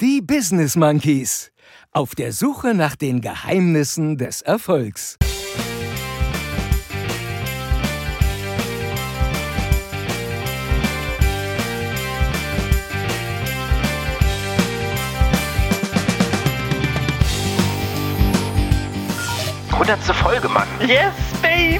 [0.00, 1.52] Die Business Monkeys.
[1.92, 5.16] Auf der Suche nach den Geheimnissen des Erfolgs.
[19.78, 20.66] Hundertste Folge, Mann.
[20.80, 21.78] Yes, baby!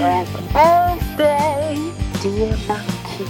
[0.00, 1.78] Happy birthday,
[2.22, 3.26] dear monkey.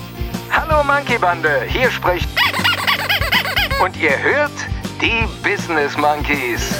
[0.52, 2.28] Hallo Monkey Bande, hier spricht.
[3.84, 4.50] Und ihr hört
[5.02, 6.72] die Business Monkeys.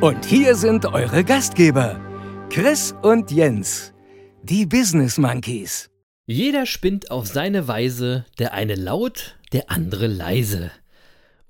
[0.00, 2.00] Und hier sind eure Gastgeber,
[2.50, 3.92] Chris und Jens,
[4.44, 5.90] die Business Monkeys.
[6.26, 10.70] Jeder spinnt auf seine Weise, der eine laut, der andere leise.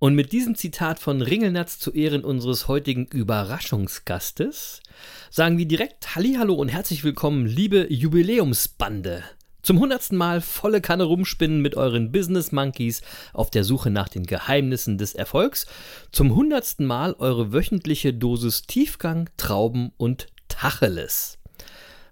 [0.02, 4.82] Und mit diesem Zitat von Ringelnatz zu Ehren unseres heutigen Überraschungsgastes
[5.30, 9.22] sagen wir direkt Hallihallo und herzlich willkommen, liebe Jubiläumsbande.
[9.62, 14.26] Zum hundertsten Mal volle Kanne rumspinnen mit euren Business Monkeys auf der Suche nach den
[14.26, 15.66] Geheimnissen des Erfolgs.
[16.10, 21.38] Zum hundertsten Mal eure wöchentliche Dosis Tiefgang, Trauben und Tacheles.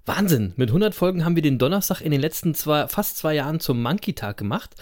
[0.06, 3.58] Wahnsinn, mit 100 Folgen haben wir den Donnerstag in den letzten zwei, fast zwei Jahren
[3.58, 4.76] zum Monkey-Tag gemacht.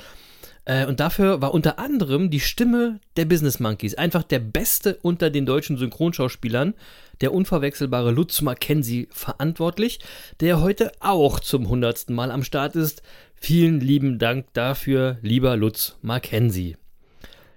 [0.69, 5.31] Äh, und dafür war unter anderem die Stimme der Business Monkeys einfach der beste unter
[5.31, 6.75] den deutschen Synchronschauspielern,
[7.23, 9.99] der unverwechselbare Lutz Mackenzie verantwortlich,
[10.41, 13.03] der heute auch zum hundertsten Mal am Start ist.
[13.35, 16.77] Vielen lieben Dank dafür, lieber Lutz Mackenzie.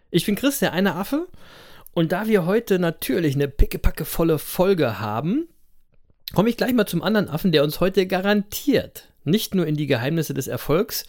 [0.09, 1.27] Ich bin Chris, der eine Affe.
[1.93, 5.49] Und da wir heute natürlich eine pickepackevolle Folge haben,
[6.33, 9.87] komme ich gleich mal zum anderen Affen, der uns heute garantiert nicht nur in die
[9.87, 11.05] Geheimnisse des Erfolgs,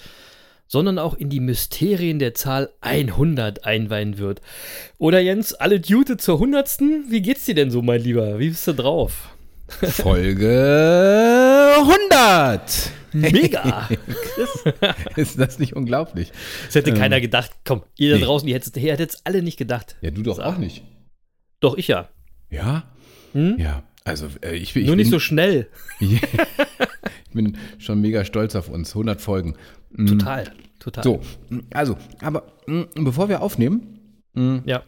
[0.73, 4.41] sondern auch in die Mysterien der Zahl 100 einweihen wird.
[4.97, 6.79] Oder Jens, alle Jute zur 100.
[7.11, 8.39] Wie geht's dir denn so, mein Lieber?
[8.39, 9.29] Wie bist du drauf?
[9.69, 10.49] Folge
[11.79, 12.91] 100!
[13.13, 13.87] Mega!
[15.17, 16.33] Ist das nicht unglaublich?
[16.65, 17.51] Das hätte Ähm, keiner gedacht.
[17.67, 18.25] Komm, ihr da nee.
[18.25, 19.97] draußen, ihr hättet es alle nicht gedacht.
[20.01, 20.85] Ja, du doch auch nicht.
[21.61, 22.09] Doch, ich ja.
[22.49, 22.85] Ja?
[23.35, 23.57] Hm?
[23.59, 25.69] Ja, also äh, ich, bin- ich Nur nicht bin, so schnell.
[26.01, 26.19] ich
[27.35, 28.93] bin schon mega stolz auf uns.
[28.93, 29.55] 100 Folgen.
[29.97, 31.05] Mm, Total, total.
[31.05, 31.21] So,
[31.73, 33.99] also, aber mm, bevor wir aufnehmen,
[34.65, 34.83] Ja.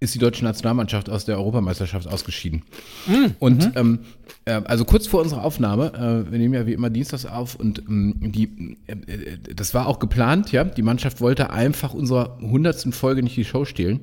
[0.00, 2.62] ist die deutsche Nationalmannschaft aus der Europameisterschaft ausgeschieden.
[3.06, 3.72] Mm, Und mhm.
[3.76, 4.19] ähm, äh,
[4.64, 5.92] also kurz vor unserer Aufnahme,
[6.26, 9.86] äh, wir nehmen ja wie immer Dienstags auf und ähm, die, äh, äh, das war
[9.86, 10.64] auch geplant, ja.
[10.64, 14.00] Die Mannschaft wollte einfach unserer hundertsten Folge nicht die Show stehlen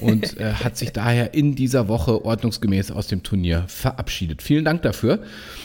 [0.00, 4.42] und hat sich daher in dieser Woche ordnungsgemäß aus dem Turnier verabschiedet.
[4.42, 5.20] Vielen Dank dafür.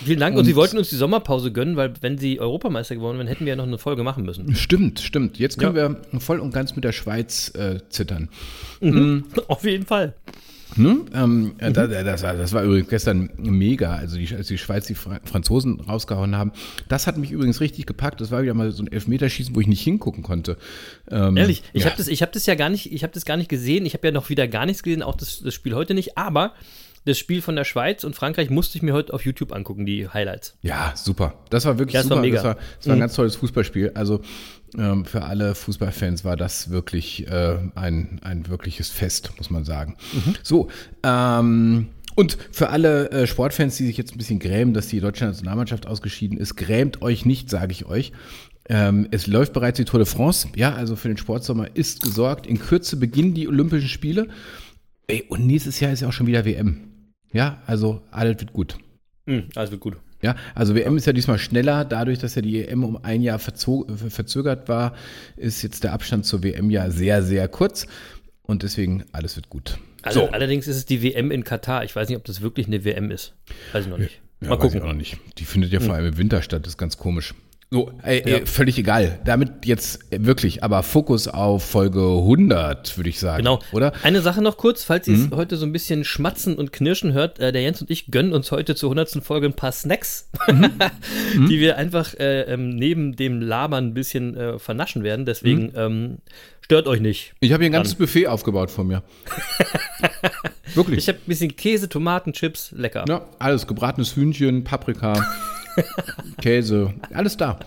[0.05, 0.35] Vielen Dank.
[0.35, 3.45] Und, Und- Sie wollten uns die Sommerpause gönnen, weil wenn Sie Europameister geworden wären, hätten
[3.45, 4.55] wir ja noch eine Folge machen müssen.
[4.55, 5.39] Stimmt, stimmt.
[5.39, 8.29] Jetzt können wir voll und ganz mit der Schweiz äh, zittern.
[9.47, 10.13] Auf jeden Fall.
[10.75, 10.97] Ne?
[11.13, 14.87] Ähm, äh, da- das, war, das war übrigens gestern mega, also die, als die Schweiz
[14.87, 16.51] die Fra Franzosen rausgehauen haben.
[16.87, 18.21] Das hat mich übrigens richtig gepackt.
[18.21, 20.57] Das war wieder mal so ein Elfmeterschießen, wo ich nicht hingucken konnte.
[21.11, 21.89] Ähm, Ehrlich, ich ja.
[21.89, 23.85] habe das, ich hab das ja gar nicht, ich habe das gar nicht gesehen.
[23.85, 26.17] Ich habe ja noch wieder gar nichts gesehen, auch das, das Spiel heute nicht.
[26.17, 26.53] Aber
[27.05, 30.07] das Spiel von der Schweiz und Frankreich musste ich mir heute auf YouTube angucken, die
[30.07, 30.55] Highlights.
[30.61, 31.33] Ja, super.
[31.49, 32.15] Das war wirklich das super.
[32.15, 32.35] war mega.
[32.37, 33.91] Das war, das war ein ganz tolles Fußballspiel.
[33.93, 34.21] Also
[34.77, 39.95] ähm, für alle Fußballfans war das wirklich äh, ein, ein wirkliches Fest, muss man sagen.
[40.43, 40.69] So,
[41.03, 45.25] ähm, und für alle äh, Sportfans, die sich jetzt ein bisschen grämen, dass die deutsche
[45.25, 48.11] Nationalmannschaft ausgeschieden ist, grämt euch nicht, sage ich euch.
[48.69, 50.47] Ähm, es läuft bereits die Tour de France.
[50.55, 52.47] Ja, also für den Sportsommer ist gesorgt.
[52.47, 54.27] In Kürze beginnen die Olympischen Spiele.
[55.07, 56.81] Ey, und nächstes Jahr ist ja auch schon wieder WM.
[57.33, 58.77] Ja, also alles wird gut.
[59.25, 59.97] Mhm, alles wird gut.
[60.23, 63.39] Ja, also WM ist ja diesmal schneller, dadurch, dass ja die EM um ein Jahr
[63.39, 64.95] verzögert war,
[65.35, 67.87] ist jetzt der Abstand zur WM ja sehr, sehr kurz
[68.41, 69.77] und deswegen alles wird gut.
[70.01, 71.83] Also, Allerdings ist es die WM in Katar.
[71.83, 73.33] Ich weiß nicht, ob das wirklich eine WM ist.
[73.71, 74.21] Weiß ich noch nicht.
[74.41, 74.77] Ja, Mal gucken.
[74.77, 75.17] ich auch noch nicht.
[75.37, 77.33] Die findet ja vor allem im Winter statt, das ist ganz komisch.
[77.73, 78.37] So, ey, Ja.
[78.37, 79.17] ey, völlig egal.
[79.25, 83.37] Damit jetzt wirklich, aber Fokus auf Folge 100, würde ich sagen.
[83.37, 83.61] Genau.
[83.71, 83.93] Oder?
[84.03, 87.39] Eine Sache noch kurz, falls ihr es heute so ein bisschen schmatzen und knirschen hört,
[87.39, 89.23] äh, der Jens und ich gönnen uns heute zur 100.
[89.23, 94.59] Folge ein paar Snacks, die wir einfach äh, ähm, neben dem Labern ein bisschen äh,
[94.59, 95.25] vernaschen werden.
[95.25, 96.17] Deswegen ähm,
[96.61, 97.33] stört euch nicht.
[97.39, 99.01] Ich habe hier ein ganzes Buffet aufgebaut von mir.
[100.75, 100.99] wirklich.
[100.99, 103.05] Ich habe ein bisschen Käse, Tomaten, Chips, lecker.
[103.09, 105.13] ja, alles, gebratenes Hühnchen, Paprika,
[106.41, 107.59] Käse, alles da.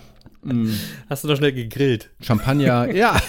[1.09, 2.09] Hast du doch schnell gegrillt.
[2.21, 3.19] Champagner, ja.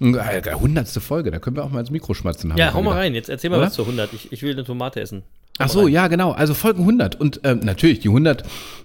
[0.00, 2.50] Äh, Hundertste Folge, da können wir auch mal ins Mikro schmatzen.
[2.50, 3.00] haben Ja, hau mal wieder.
[3.00, 3.14] rein.
[3.14, 3.66] Jetzt erzähl mal Oder?
[3.66, 4.12] was zur 100.
[4.14, 5.24] Ich, ich will eine Tomate essen.
[5.58, 6.32] Ach so, ja, genau.
[6.32, 7.20] Also Folgen 100.
[7.20, 8.44] Und ähm, natürlich, die 100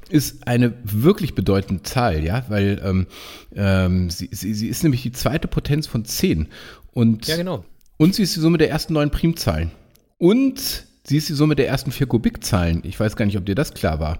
[0.10, 3.08] ist eine wirklich bedeutende Zahl, ja, weil ähm,
[3.56, 6.48] ähm, sie, sie, sie ist nämlich die zweite Potenz von 10.
[6.92, 7.64] Und, Ja, genau.
[7.98, 9.72] und sie ist die Summe der ersten neun Primzahlen.
[10.18, 12.82] Und sie ist die Summe der ersten vier Kubikzahlen.
[12.84, 14.20] Ich weiß gar nicht, ob dir das klar war.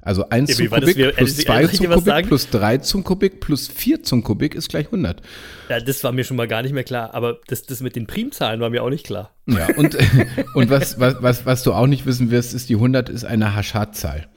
[0.00, 0.68] Also 1 Ja, zum?
[0.70, 4.02] Kubik Wir- plus soll ich 2 dir zum Kubik plus 3 zum Kubik plus 4
[4.02, 5.20] zum Kubik ist gleich 100.
[5.68, 7.14] Ja, das war mir schon mal gar nicht mehr klar.
[7.14, 9.34] Aber das, das mit den Primzahlen war mir auch nicht klar.
[9.46, 9.96] Ja, und,
[10.54, 13.54] und was, was, was, was du auch nicht wissen wirst, ist, die 100 ist eine
[13.54, 14.28] Haschat-Zahl.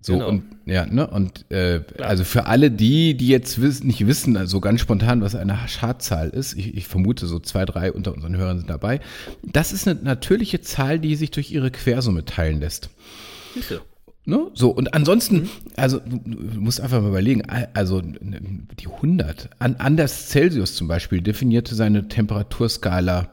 [0.00, 0.28] So, Genau.
[0.28, 4.60] und ja, ne, und äh, also für alle die, die jetzt wiss, nicht wissen, also
[4.60, 8.58] ganz spontan, was eine Haschat-Zahl ist, ich, ich vermute, so zwei, drei unter unseren Hörern
[8.58, 9.00] sind dabei,
[9.42, 12.90] das ist eine natürliche Zahl, die sich durch ihre Quersumme teilen lässt.
[13.54, 13.80] Siehste.
[14.26, 14.50] Ne?
[14.54, 17.42] So, und ansonsten, also du, musst einfach mal überlegen,
[17.74, 23.28] also die 100, an, Anders Celsius zum Beispiel definierte seine Temperaturskala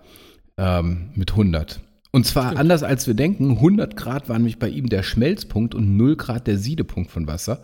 [0.57, 1.79] ähm, mit 100.
[2.13, 5.95] Und zwar anders als wir denken, 100 Grad war nämlich bei ihm der Schmelzpunkt und
[5.95, 7.61] 0 Grad der Siedepunkt von Wasser.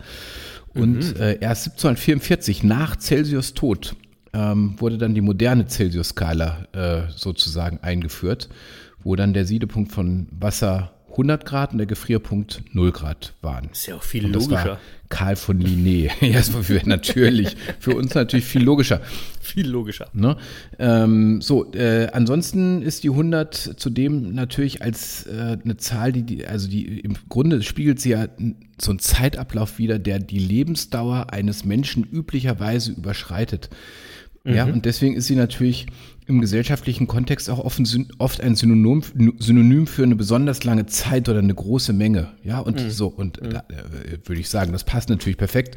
[0.74, 3.96] Und äh, erst 1744, nach Celsius Tod,
[4.34, 8.48] ähm, wurde dann die moderne Celsius-Skala äh, sozusagen eingeführt,
[9.04, 13.70] wo dann der Siedepunkt von Wasser 100 Grad und der Gefrierpunkt 0 Grad waren.
[13.72, 14.80] Ist ja auch viel logischer.
[15.10, 16.12] Karl von Linné.
[16.22, 19.02] ja, das war für, natürlich, für uns natürlich viel logischer.
[19.42, 20.10] Viel logischer.
[20.14, 20.38] Ne?
[20.78, 26.46] Ähm, so, äh, ansonsten ist die 100 zudem natürlich als äh, eine Zahl, die, die,
[26.46, 28.28] also die im Grunde spiegelt sie ja
[28.80, 33.70] so einen Zeitablauf wider, der die Lebensdauer eines Menschen üblicherweise überschreitet.
[34.44, 35.88] Ja, und deswegen ist sie natürlich
[36.28, 39.02] im gesellschaftlichen Kontext auch syn- oft ein Synonym,
[39.40, 42.32] Synonym für eine besonders lange Zeit oder eine große Menge.
[42.44, 45.76] Ja, und so, und da, äh, würde ich sagen, das passt natürlich perfekt,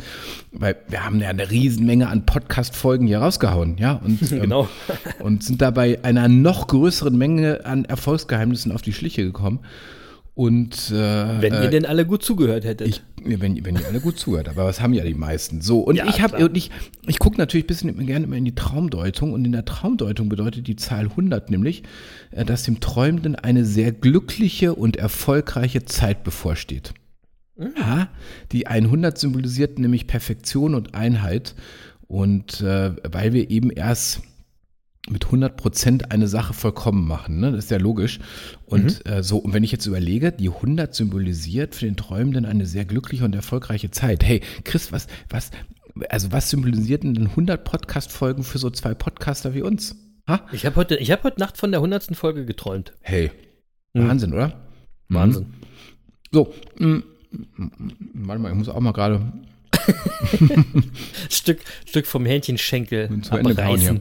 [0.52, 4.68] weil wir haben ja eine Riesenmenge an Podcast-Folgen hier rausgehauen, ja, und, ähm, Genau.
[5.20, 9.60] und sind dabei einer noch größeren Menge an Erfolgsgeheimnissen auf die Schliche gekommen.
[10.34, 10.94] Und äh,
[11.40, 12.88] Wenn äh, ihr denn alle gut zugehört hättet.
[12.88, 15.60] ich, wenn, wenn ihr alle gut zuhört, aber was haben ja die meisten?
[15.60, 16.70] So, und Ja, ich habe und ich,
[17.06, 20.66] ich gucke natürlich ein bisschen gerne immer in die Traumdeutung und in der Traumdeutung bedeutet
[20.66, 21.82] die Zahl 100 nämlich,
[22.30, 26.94] äh, dass dem Träumenden eine sehr glückliche und erfolgreiche Zeit bevorsteht.
[27.76, 28.08] Ja,
[28.52, 31.54] die 100 symbolisiert nämlich Perfektion und Einheit
[32.06, 34.22] und äh, weil wir eben erst
[35.08, 37.40] mit 100 Prozent eine Sache vollkommen machen.
[37.40, 37.52] Ne?
[37.52, 38.20] Das ist ja logisch.
[38.66, 42.66] Und äh, so, und wenn ich jetzt überlege, die 100 symbolisiert für den Träumenden eine
[42.66, 44.24] sehr glückliche und erfolgreiche Zeit.
[44.24, 45.50] Hey, Chris, was, was,
[46.10, 49.96] also was symbolisiert denn 100 Podcast-Folgen für so zwei Podcaster wie uns?
[50.28, 50.46] Ha?
[50.52, 52.14] Ich habe heute, ich hab heute Nacht von der 100.
[52.14, 52.92] Folge geträumt.
[53.00, 53.30] Hey,
[53.92, 54.08] Mhm.
[54.08, 54.52] Wahnsinn, oder?
[55.08, 55.46] Wahnsinn.
[56.30, 57.02] So, mm, mm,
[58.14, 59.32] warte mal, ich muss auch mal gerade
[61.28, 64.00] Stück, Stück vom Hähnchenschenkel abreißen.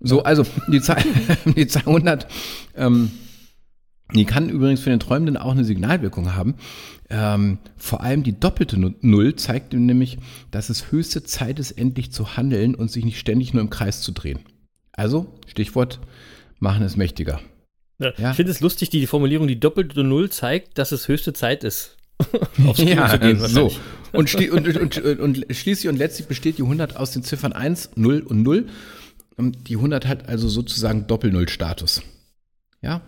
[0.00, 1.02] So, also die Zahl,
[1.56, 2.26] die Zahl 100,
[2.76, 3.10] ähm,
[4.14, 6.54] die kann übrigens für den Träumenden auch eine Signalwirkung haben.
[7.10, 10.18] Ähm, vor allem die doppelte Nu- Null zeigt ihm nämlich,
[10.50, 14.02] dass es höchste Zeit ist, endlich zu handeln und sich nicht ständig nur im Kreis
[14.02, 14.40] zu drehen.
[14.92, 16.00] Also, Stichwort,
[16.60, 17.40] machen es mächtiger.
[17.98, 18.12] Ja.
[18.18, 18.30] Ja.
[18.30, 21.96] Ich finde es lustig, die Formulierung, die doppelte Null zeigt, dass es höchste Zeit ist.
[22.66, 23.72] Aufs Klo zu gehen, so.
[24.12, 28.20] und, und, und, und schließlich und letztlich besteht die 100 aus den Ziffern 1, 0
[28.20, 28.66] und 0.
[29.36, 32.02] Und die 100 hat also sozusagen Doppel-Null-Status.
[32.82, 33.00] Ja,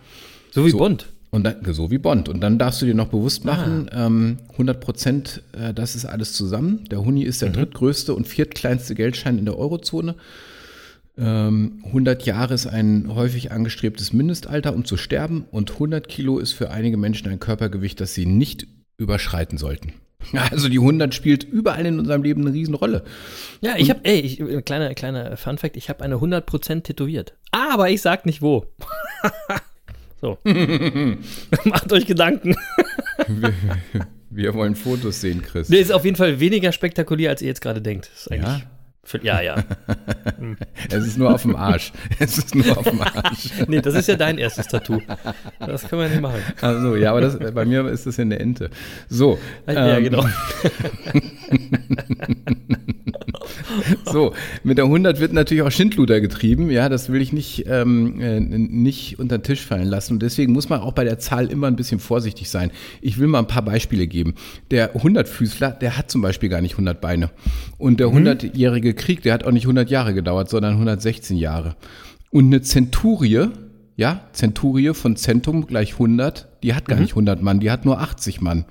[0.51, 0.77] So wie So.
[0.79, 1.07] Bond.
[1.29, 2.29] Und dann, so wie Bond.
[2.29, 3.47] Und dann darfst du dir noch bewusst Ah.
[3.55, 6.85] machen, ähm, 100 Prozent, äh, das ist alles zusammen.
[6.89, 7.47] Der Huni ist Mhm.
[7.47, 10.15] der drittgrößte und viertkleinste Geldschein in der Eurozone.
[11.17, 15.45] Ähm, 100 Jahre ist ein häufig angestrebtes Mindestalter, um zu sterben.
[15.51, 19.93] Und 100 Kilo ist für einige Menschen ein Körpergewicht, das sie nicht überschreiten sollten.
[20.51, 23.03] Also die 100 spielt überall in unserem Leben eine Riesenrolle.
[23.61, 27.33] Ja, ich habe, ey, ich, äh, kleiner, kleiner Fun Fact, ich habe eine 100% tätowiert.
[27.51, 28.65] Aber ich sag nicht wo.
[30.21, 30.37] so.
[31.63, 32.55] Macht euch Gedanken.
[34.29, 35.69] Wir wollen Fotos sehen, Chris.
[35.69, 38.09] Nee, ist auf jeden Fall weniger spektakulär, als ihr jetzt gerade denkt.
[38.13, 38.61] Ist eigentlich Ja?
[39.07, 39.63] Für, ja, ja.
[40.91, 41.93] Es ist nur auf dem Arsch.
[42.19, 43.51] Es ist nur auf dem Arsch.
[43.67, 45.01] Nee, das ist ja dein erstes Tattoo.
[45.59, 46.41] Das können wir nicht machen.
[46.59, 48.69] Also ja, aber das, bei mir ist das ja eine Ente.
[49.07, 49.39] So.
[49.65, 50.25] Ja, ähm, genau.
[54.05, 54.33] So,
[54.63, 56.69] mit der 100 wird natürlich auch Schindluder getrieben.
[56.69, 60.13] Ja, das will ich nicht, ähm, äh, nicht unter den Tisch fallen lassen.
[60.13, 62.71] Und deswegen muss man auch bei der Zahl immer ein bisschen vorsichtig sein.
[63.01, 64.35] Ich will mal ein paar Beispiele geben.
[64.71, 67.29] Der 100-Füßler, der hat zum Beispiel gar nicht 100 Beine.
[67.77, 71.75] Und der 100-jährige Krieg, der hat auch nicht 100 Jahre gedauert, sondern 116 Jahre.
[72.31, 73.47] Und eine Zenturie,
[73.95, 77.99] ja, Zenturie von Centum gleich 100, die hat gar nicht 100 Mann, die hat nur
[78.01, 78.65] 80 Mann.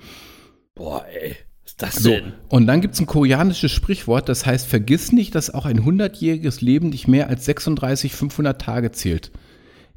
[0.75, 1.37] Boah, ey.
[1.65, 2.33] Was ist das So, denn?
[2.49, 6.91] und dann gibt's ein koreanisches Sprichwort, das heißt, vergiss nicht, dass auch ein 100-jähriges Leben
[6.91, 9.33] nicht mehr als 36, 500 Tage zählt.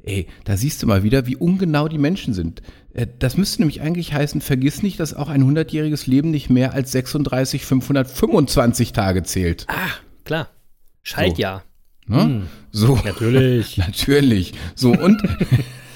[0.02, 2.62] Ey, da siehst du mal wieder, wie ungenau die Menschen sind.
[2.94, 6.72] Äh, Das müsste nämlich eigentlich heißen, vergiss nicht, dass auch ein 100-jähriges Leben nicht mehr
[6.72, 9.66] als 36, 525 Tage zählt.
[9.68, 9.90] Ah,
[10.24, 10.48] klar.
[11.02, 11.64] Schaltjahr.
[12.06, 12.42] Ne?
[12.72, 12.98] So.
[13.04, 13.76] Natürlich.
[13.78, 14.52] Natürlich.
[14.74, 15.22] So, und,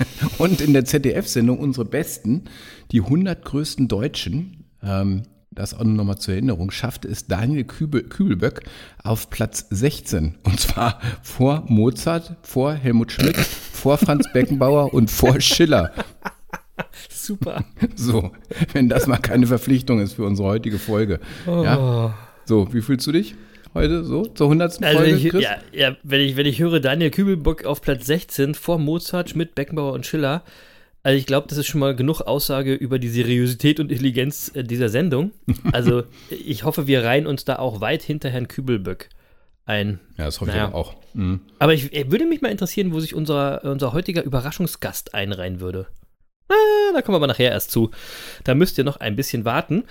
[0.39, 2.45] Und in der ZDF-Sendung unsere Besten,
[2.93, 8.63] die 100 größten Deutschen, ähm, das auch nochmal zur Erinnerung, schaffte es Daniel Kübel, Kübelböck
[9.03, 10.37] auf Platz 16.
[10.43, 15.93] Und zwar vor Mozart, vor Helmut Schmidt, vor Franz Beckenbauer und vor Schiller.
[17.09, 17.65] Super.
[17.95, 18.33] So,
[18.73, 21.21] wenn das mal keine Verpflichtung ist für unsere heutige Folge.
[21.47, 22.15] Ja.
[22.45, 23.37] So, wie fühlst du dich
[23.75, 24.83] heute so zur 100.
[24.83, 28.55] Also Folge, ich, ja, ja, wenn ich, wenn ich höre Daniel Kübelbock auf Platz 16
[28.55, 30.43] vor Mozart, Schmidt, Beckenbauer und Schiller,
[31.03, 34.65] also ich glaube, das ist schon mal genug Aussage über die Seriosität und Intelligenz äh,
[34.65, 35.33] dieser Sendung.
[35.73, 39.11] Also ich hoffe, wir reihen uns da auch weit hinter Herrn Kübelböck
[39.67, 40.01] ein.
[40.17, 40.65] Ja, das hoffe Naja.
[40.65, 40.95] ich aber auch.
[41.15, 41.41] Mhm.
[41.59, 45.87] Aber ich äh, würde mich mal interessieren, wo sich unser, unser heutiger Überraschungsgast einreihen würde.
[46.49, 47.91] Ah, da kommen wir aber nachher erst zu.
[48.45, 49.85] Da müsst ihr noch ein bisschen warten.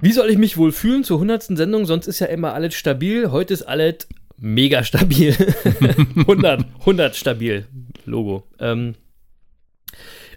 [0.00, 1.56] Wie soll ich mich wohl fühlen zur 100.
[1.56, 1.86] Sendung?
[1.86, 3.30] Sonst ist ja immer alles stabil.
[3.30, 5.34] Heute ist alles mega stabil.
[6.16, 7.66] 100, 100 stabil.
[8.06, 8.44] Logo.
[8.58, 8.94] Ähm,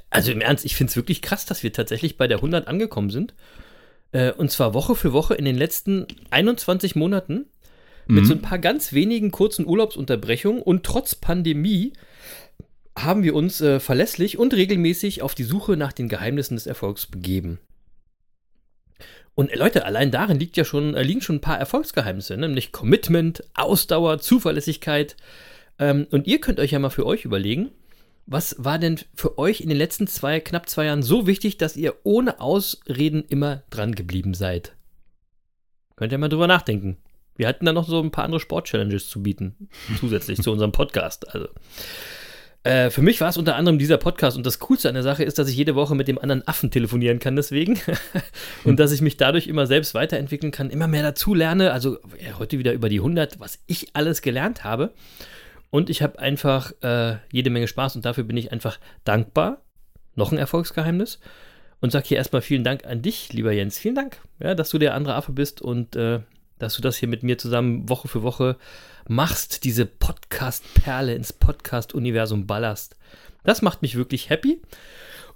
[0.09, 3.09] also im Ernst, ich finde es wirklich krass, dass wir tatsächlich bei der 100 angekommen
[3.09, 3.33] sind.
[4.11, 7.45] Äh, und zwar Woche für Woche in den letzten 21 Monaten.
[8.05, 11.93] Mit so ein paar ganz wenigen kurzen Urlaubsunterbrechungen und trotz Pandemie
[12.97, 17.05] haben wir uns äh, verlässlich und regelmäßig auf die Suche nach den Geheimnissen des Erfolgs
[17.05, 17.59] begeben.
[19.35, 22.47] Und äh, Leute, allein darin liegt ja schon, äh, liegen schon ein paar Erfolgsgeheimnisse, ne?
[22.47, 25.15] nämlich Commitment, Ausdauer, Zuverlässigkeit.
[25.79, 27.71] Ähm, und ihr könnt euch ja mal für euch überlegen,
[28.25, 31.75] was war denn für euch in den letzten zwei, knapp zwei Jahren so wichtig, dass
[31.75, 34.75] ihr ohne Ausreden immer dran geblieben seid?
[35.95, 36.97] Könnt ihr mal drüber nachdenken.
[37.35, 41.33] Wir hatten da noch so ein paar andere Sport-Challenges zu bieten, zusätzlich zu unserem Podcast.
[41.33, 41.49] Also.
[42.63, 45.23] Äh, für mich war es unter anderem dieser Podcast und das Coolste an der Sache
[45.23, 47.79] ist, dass ich jede Woche mit dem anderen Affen telefonieren kann deswegen
[48.63, 51.73] und dass ich mich dadurch immer selbst weiterentwickeln kann, immer mehr dazu lerne.
[51.73, 54.93] Also ja, heute wieder über die 100, was ich alles gelernt habe.
[55.71, 59.61] Und ich habe einfach äh, jede Menge Spaß und dafür bin ich einfach dankbar.
[60.15, 61.19] Noch ein Erfolgsgeheimnis.
[61.81, 63.77] Und sage hier erstmal vielen Dank an dich, lieber Jens.
[63.77, 66.19] Vielen Dank, ja, dass du der andere Affe bist und äh,
[66.63, 68.57] dass du das hier mit mir zusammen Woche für Woche
[69.07, 72.95] machst, diese Podcast-Perle ins Podcast-Universum ballerst.
[73.43, 74.61] Das macht mich wirklich happy.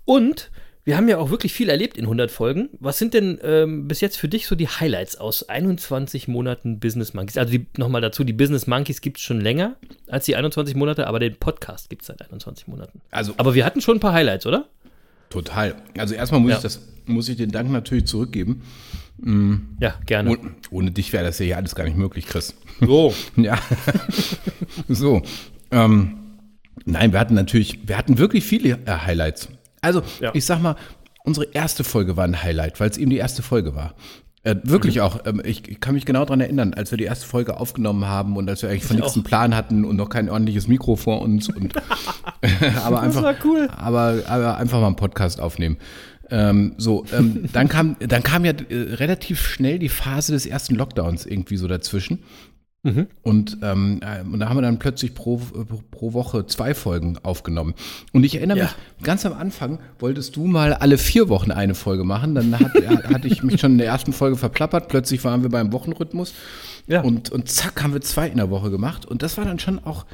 [0.05, 0.49] Und
[0.85, 2.69] wir haben ja auch wirklich viel erlebt in 100 Folgen.
[2.79, 7.13] Was sind denn ähm, bis jetzt für dich so die Highlights aus 21 Monaten Business
[7.13, 7.37] Monkeys?
[7.37, 9.75] Also nochmal dazu, die Business Monkeys gibt es schon länger
[10.07, 13.01] als die 21 Monate, aber den Podcast gibt es seit 21 Monaten.
[13.11, 14.69] Also Aber wir hatten schon ein paar Highlights, oder?
[15.29, 15.75] total.
[15.97, 16.55] Also erstmal muss Ja.
[16.55, 18.61] ich das, muss ich den Dank natürlich zurückgeben.
[19.79, 20.31] Ja, gerne.
[20.31, 20.37] Oh,
[20.71, 22.55] ohne dich wäre das ja hier alles gar nicht möglich, Chris.
[22.79, 23.13] So.
[23.35, 23.57] Ja.
[24.87, 25.21] so.
[25.71, 26.17] Ähm,
[26.85, 29.49] nein, wir hatten natürlich, wir hatten wirklich viele äh, Highlights.
[29.81, 30.31] Also, Ja.
[30.33, 30.75] ich sag mal,
[31.23, 33.95] unsere erste Folge war ein Highlight, weil es eben die erste Folge war.
[34.43, 35.01] Äh, wirklich Mhm.
[35.01, 35.19] auch.
[35.25, 38.37] Ähm, ich, ich kann mich genau daran erinnern, als wir die erste Folge aufgenommen haben
[38.37, 40.95] und als wir eigentlich von Ich nichts einen Plan hatten und noch kein ordentliches Mikro
[40.95, 41.49] vor uns.
[41.49, 41.73] Und,
[42.85, 43.67] aber einfach, war cool.
[43.75, 45.77] Aber, aber einfach mal einen Podcast aufnehmen.
[46.29, 50.75] Ähm, so, ähm, dann kam, dann kam ja äh, relativ schnell die Phase des ersten
[50.75, 52.23] Lockdowns irgendwie so dazwischen.
[53.21, 55.41] Und, ähm, äh, und da haben wir dann plötzlich pro,
[55.91, 57.73] pro Woche zwei Folgen aufgenommen.
[58.13, 58.63] Und ich erinnere Ja.
[58.63, 62.33] mich, ganz am Anfang wolltest du mal alle vier Wochen eine Folge machen.
[62.33, 62.71] Dann hat,
[63.09, 64.87] hatte ich mich schon in der ersten Folge verplappert.
[64.87, 66.33] Plötzlich waren wir beim Wochenrhythmus.
[66.87, 67.01] Ja.
[67.01, 69.05] Und, und zack, haben wir zwei in der Woche gemacht.
[69.05, 70.05] Und das war dann schon auch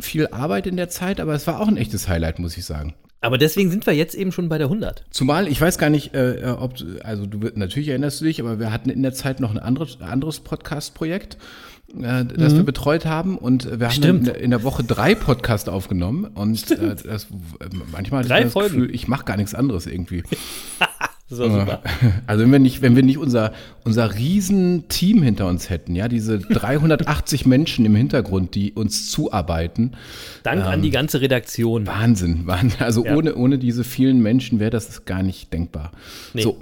[0.00, 2.94] viel Arbeit in der Zeit, aber es war auch ein echtes Highlight, muss ich sagen.
[3.22, 5.04] Aber deswegen sind wir jetzt eben schon bei der 100.
[5.10, 8.58] Zumal, ich weiß gar nicht, äh, ob, du- also du natürlich erinnerst du dich, aber
[8.58, 11.36] wir hatten in der Zeit noch ein anderes, anderes Podcast-Projekt,
[12.00, 13.90] äh, das wir betreut haben und wir haben Mhm.
[14.02, 14.28] Stimmt.
[14.28, 17.26] dann in, der Woche drei Podcasts aufgenommen und äh, das, äh,
[17.92, 18.74] manchmal hatte Drei ich das Folgen.
[18.76, 20.22] Gefühl, ich mache gar nichts anderes irgendwie.
[21.30, 21.80] Das war super.
[22.26, 23.52] Also wenn wir nicht, wenn wir nicht unser,
[23.84, 29.92] unser riesen Team hinter uns hätten, ja, diese 380 Menschen im Hintergrund, die uns zuarbeiten,
[30.42, 31.86] Dank an die ganze Redaktion.
[31.86, 32.80] Wahnsinn, Wahnsinn.
[32.80, 33.14] Also Ja.
[33.16, 35.92] ohne, ohne diese vielen Menschen wäre das gar nicht denkbar.
[36.34, 36.42] Nee.
[36.42, 36.60] So.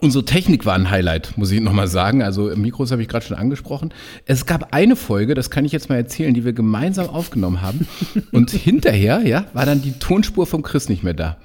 [0.00, 2.22] Unsere Technik war ein Highlight, muss ich nochmal sagen.
[2.22, 3.92] Also Mikros habe ich gerade schon angesprochen.
[4.24, 7.86] Es gab eine Folge, das kann ich jetzt mal erzählen, die wir gemeinsam aufgenommen haben.
[8.32, 11.36] Und hinterher, ja, war dann die Tonspur vom Chris nicht mehr da.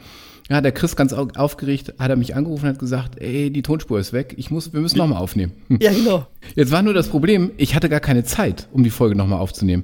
[0.50, 3.62] Ja, der Chris ganz au- aufgeregt hat er mich angerufen und hat gesagt, ey, die
[3.64, 5.52] Tonspur ist weg, ich muss, wir müssen nochmal aufnehmen.
[5.68, 5.80] Hm.
[5.82, 6.26] Ja, genau.
[6.56, 9.84] Jetzt war nur das Problem, ich hatte gar keine Zeit, um die Folge nochmal aufzunehmen.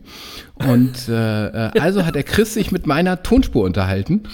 [0.55, 4.21] Und äh, äh, also hat der Chris sich mit meiner Tonspur unterhalten.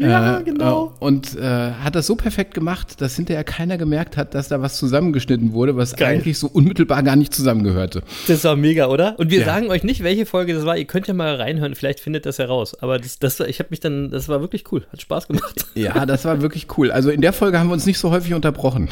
[0.00, 0.94] Ja, Äh, genau.
[1.00, 4.60] äh, und äh, hat das so perfekt gemacht, dass hinterher keiner gemerkt hat, dass da
[4.60, 6.14] was zusammengeschnitten wurde, was Geil.
[6.16, 8.02] eigentlich so unmittelbar gar nicht zusammengehörte.
[8.26, 9.18] Das war mega, oder?
[9.18, 9.46] Und wir Ja.
[9.46, 10.76] sagen euch nicht, welche Folge das war.
[10.76, 12.74] Ihr könnt ja mal reinhören, vielleicht findet das heraus.
[12.82, 14.86] Aber das, das, war- ich habe mich dann, das war wirklich cool.
[14.92, 15.66] Hat Spaß gemacht.
[15.74, 16.90] Ja, das war wirklich cool.
[16.90, 18.88] Also in der Folge haben wir uns nicht so häufig unterbrochen.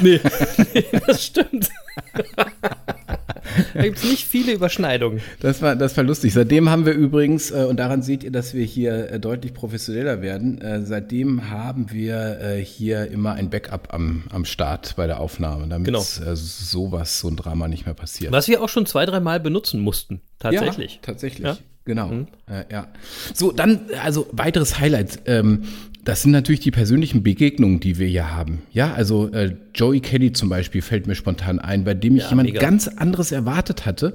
[0.00, 0.20] nee,
[0.74, 1.68] nee, das stimmt.
[3.74, 5.20] da gibt es nicht viele Überschneidungen.
[5.40, 6.32] Das war, das war lustig.
[6.32, 10.22] Seitdem haben wir übrigens, äh, und daran seht ihr, dass wir hier äh, deutlich professioneller
[10.22, 15.20] werden, äh, seitdem haben wir äh, hier immer ein Backup am, am Start bei der
[15.20, 16.00] Aufnahme, damit Genau.
[16.00, 18.32] äh, sowas, so ein Drama nicht mehr passiert.
[18.32, 20.20] Was wir auch schon zwei, dreimal benutzen mussten.
[20.38, 20.94] Tatsächlich.
[20.94, 21.46] Ja, tatsächlich.
[21.46, 21.56] Ja.
[21.86, 22.10] Genau.
[22.46, 22.88] Äh, ja.
[23.34, 25.20] So, dann, also weiteres Highlight.
[25.26, 25.64] Ähm,
[26.04, 28.62] das sind natürlich die persönlichen Begegnungen, die wir hier haben.
[28.72, 32.30] Ja, also äh, Joey Kelly zum Beispiel fällt mir spontan ein, bei dem ich Ja,
[32.30, 32.60] jemand mega.
[32.60, 34.14] ganz anderes erwartet hatte.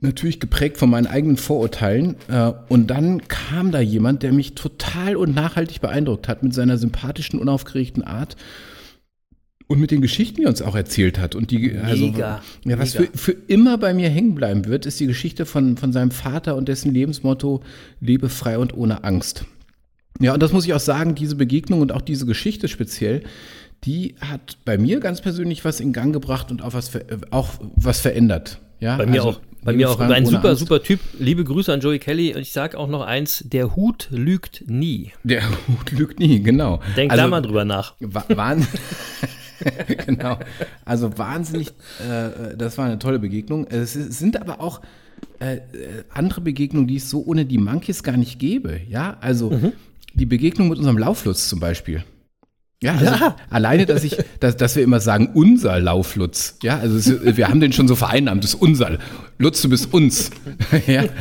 [0.00, 2.16] Natürlich geprägt von meinen eigenen Vorurteilen.
[2.28, 6.78] Äh, und dann kam da jemand, der mich total und nachhaltig beeindruckt hat mit seiner
[6.78, 8.36] sympathischen, unaufgeregten Art.
[9.66, 11.34] Und mit den Geschichten, die er uns auch erzählt hat.
[11.34, 13.10] Und die, also, Mega, ja, was mega.
[13.12, 16.56] für, für immer bei mir hängen bleiben wird, ist die Geschichte von, von seinem Vater
[16.56, 17.62] und dessen Lebensmotto,
[18.00, 19.46] lebe frei und ohne Angst.
[20.20, 23.22] Ja, und das muss ich auch sagen, diese Begegnung und auch diese Geschichte speziell,
[23.84, 27.50] die hat bei mir ganz persönlich was in Gang gebracht und auch was, äh, auch
[27.76, 28.60] was verändert.
[28.80, 29.40] Ja, Bei mir also, auch.
[29.62, 29.96] Bei mir auch.
[29.96, 30.60] frei und Ein super, Angst.
[30.60, 31.00] super Typ.
[31.18, 32.34] Liebe Grüße an Joey Kelly.
[32.34, 35.12] Und ich sage auch noch eins: Der Hut lügt nie.
[35.22, 36.80] Der Hut lügt nie, genau.
[36.96, 37.94] Denk also, da mal drüber nach.
[38.00, 38.66] Wa- Wahn
[40.06, 40.38] genau.
[40.84, 43.66] Also wahnsinnig, äh, das war eine tolle Begegnung.
[43.66, 44.80] Es sind aber auch
[45.40, 45.60] äh, äh,
[46.10, 48.80] andere Begegnungen, die es so ohne die Monkeys gar nicht gäbe.
[48.88, 49.72] Ja, also Mhm.
[50.14, 52.04] Die Begegnung mit unserem Lauflutz zum Beispiel.
[52.82, 53.36] Ja, also Ja.
[53.50, 56.58] alleine, dass ich, dass, dass wir immer sagen, unser Lauflutz.
[56.62, 58.98] Ja, also es, wir haben den schon so vereinnahmt, das ist unser.
[59.38, 60.30] Lutz, du bist uns.
[60.86, 61.04] ja.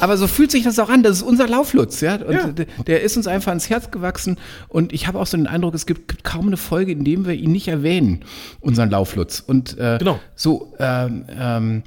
[0.00, 2.16] Aber so fühlt sich das auch an, das ist unser Lauflutz, ja.
[2.16, 4.36] Und der, der ist uns einfach ans Herz gewachsen.
[4.68, 7.26] Und ich habe auch so den Eindruck, es gibt, gibt kaum eine Folge, in dem
[7.26, 8.20] wir ihn nicht erwähnen,
[8.60, 9.42] unseren Lauflutz.
[9.46, 10.18] Und äh, Genau.
[10.34, 11.82] so, ähm, ähm,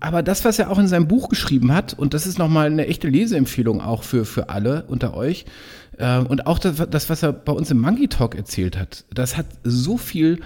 [0.00, 2.86] aber das, was er auch in seinem Buch geschrieben hat, und das ist nochmal eine
[2.86, 5.46] echte Leseempfehlung auch für, für alle unter euch,
[5.98, 9.36] ähm, und auch das, das, was er bei uns im Monkey Talk erzählt hat, das
[9.36, 10.40] hat so viel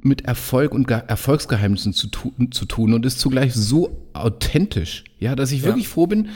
[0.00, 5.36] mit Erfolg und Ge Erfolgsgeheimnissen zu, tu zu tun und ist zugleich so authentisch, ja,
[5.36, 6.28] dass ich wirklich froh bin,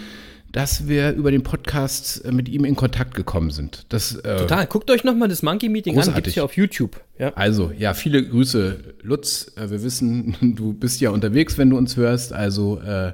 [0.57, 3.85] dass wir über den Podcast äh, mit ihm in Kontakt gekommen sind.
[3.91, 4.67] Das, äh, Total.
[4.67, 5.97] Guckt euch nochmal das Monkey Meeting an.
[5.99, 6.25] Großartig.
[6.25, 6.99] Gibt's ja auf YouTube.
[7.19, 7.35] Ja.
[7.35, 9.53] Also, ja, viele Grüße, Lutz.
[9.57, 12.33] Äh, Wir wissen, du bist ja unterwegs, wenn du uns hörst.
[12.33, 13.09] Also, äh,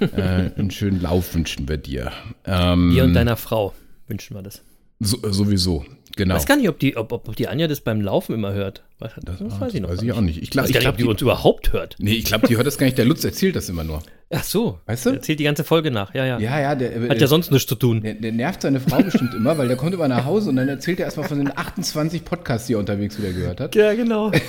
[0.00, 2.12] äh, einen schönen Lauf wünschen wir dir.
[2.44, 3.72] Ähm, Dir und deiner Frau
[4.06, 4.60] wünschen wir das.
[5.00, 5.82] so, äh, sowieso,
[6.16, 6.34] genau.
[6.34, 8.82] Ich weiß gar nicht, ob die, ob, ob die Anja das beim Laufen immer hört.
[8.98, 10.38] Das, das weiß ich noch weiß ich auch nicht.
[10.38, 11.94] Ich Ich glaub- glaub, die die- uns überhaupt hört.
[11.98, 12.96] Nee, ich glaube, die hört das gar nicht.
[12.98, 14.02] Der Lutz erzählt das immer nur.
[14.30, 14.80] Ach so.
[14.86, 15.10] Weißt du?
[15.10, 16.12] Der Erzählt die ganze Folge nach.
[16.14, 16.38] Ja, ja.
[16.40, 18.00] Ja, ja, der, Hat ja sonst nichts zu tun.
[18.00, 20.68] der, der nervt seine Frau bestimmt immer, weil der kommt immer nach Hause und dann
[20.68, 23.74] erzählt er erstmal von den 28 Podcasts, die er unterwegs wieder gehört hat.
[23.76, 24.32] Ja, genau.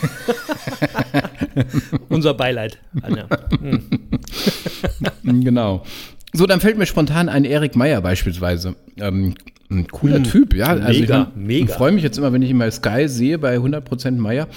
[2.10, 3.28] Unser Beileid, Anja.
[3.62, 5.84] Mm, Genau.
[6.38, 8.76] So, dann fällt mir spontan ein Erik Meyer beispielsweise.
[9.00, 9.34] Ähm,
[9.70, 10.68] ein cooler Typ, ja.
[10.68, 11.74] Also ich Mega, mein, mega.
[11.74, 14.48] freue mich jetzt immer, wenn ich ihn bei Sky sehe, bei 100% Meyer.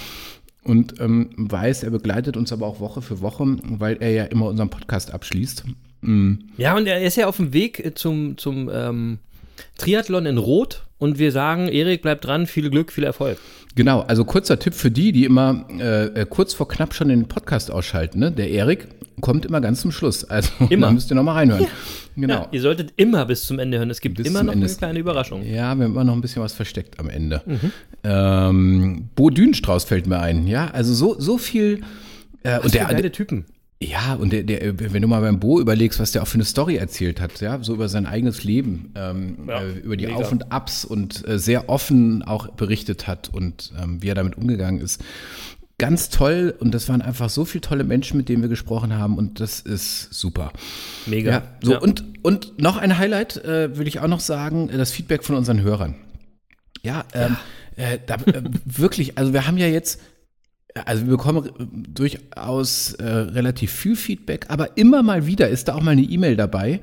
[0.63, 4.47] Und ähm, weiß, er begleitet uns aber auch Woche für Woche, weil er ja immer
[4.47, 5.65] unseren Podcast abschließt.
[6.59, 9.19] Ja, und er ist ja auf dem Weg äh, zum, zum ähm,
[9.79, 10.85] Triathlon in Rot.
[10.99, 13.39] Und wir sagen, Erik, bleib dran, viel Glück, viel Erfolg.
[13.77, 17.71] Genau, also kurzer Tipp für die, die immer äh, kurz vor knapp schon den Podcast
[17.71, 18.19] ausschalten.
[18.19, 18.33] Ne?
[18.33, 18.89] Der Erik
[19.21, 20.25] kommt immer ganz zum Schluss.
[20.25, 20.89] Also Immer.
[20.89, 21.67] da müsst ihr nochmal reinhören.
[22.17, 22.35] Genau.
[22.35, 23.91] Ja, ihr solltet immer bis zum Ende hören.
[23.91, 24.67] Es gibt Bis immer noch Ende.
[24.67, 25.43] eine kleine Überraschung.
[25.43, 27.43] Ja, wir haben immer noch ein bisschen was versteckt am Ende.
[28.03, 30.69] Ähm, Bo Dünenstrauß fällt mir ein, ja.
[30.73, 31.83] Also so, so viel.
[32.43, 33.45] Äh, und der, geile Typen.
[33.83, 36.45] Ja, und der, der, wenn du mal beim Bo überlegst, was der auch für eine
[36.45, 40.19] Story erzählt hat, ja, so über sein eigenes Leben, ähm, Ja, äh, über die mega.
[40.19, 44.37] Auf- und Abs und äh, sehr offen auch berichtet hat und ähm, wie er damit
[44.37, 45.03] umgegangen ist.
[45.79, 49.17] Ganz toll und das waren einfach so viele tolle Menschen, mit denen wir gesprochen haben
[49.17, 50.53] und das ist super.
[51.07, 51.31] Mega.
[51.31, 51.79] Ja, so Ja.
[51.79, 55.37] Und, und noch ein Highlight äh, will ich auch noch sagen, äh, das Feedback von
[55.37, 55.95] unseren Hörern.
[56.83, 57.37] Ja, ähm,
[57.77, 60.01] Äh, da, äh, wirklich, also wir haben ja jetzt,
[60.75, 61.51] also wir bekommen
[61.93, 66.37] durchaus äh, relativ viel Feedback, aber immer mal wieder ist da auch mal eine E-Mail
[66.37, 66.81] dabei,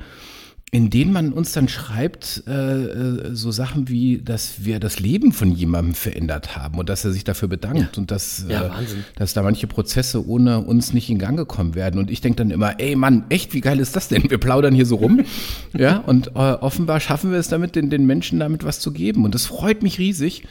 [0.70, 5.32] in denen man uns dann schreibt, äh, äh, so Sachen wie, dass wir das Leben
[5.32, 9.34] von jemandem verändert haben und dass er sich dafür bedankt und dass, Ja, äh, dass
[9.34, 12.02] da manche Prozesse ohne uns nicht in Gang gekommen werden.
[12.02, 14.30] Und ich denke dann immer, ey Mann, echt, wie geil ist das denn?
[14.30, 15.24] Wir plaudern hier so rum.
[15.74, 19.24] ja, und äh, offenbar schaffen wir es damit, den, den Menschen damit was zu geben.
[19.24, 20.44] Und das freut mich riesig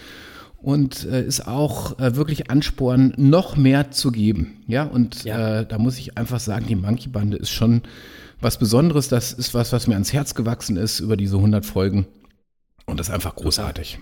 [0.58, 4.62] und äh, ist auch äh, wirklich Ansporn, noch mehr zu geben.
[4.66, 5.60] Ja, und Ja.
[5.60, 7.82] Äh, da muss ich einfach sagen, die Monkey Bande ist schon
[8.40, 9.08] was Besonderes.
[9.08, 12.06] Das ist was, was mir ans Herz gewachsen ist über diese 100 Folgen.
[12.86, 13.98] Und das ist einfach großartig.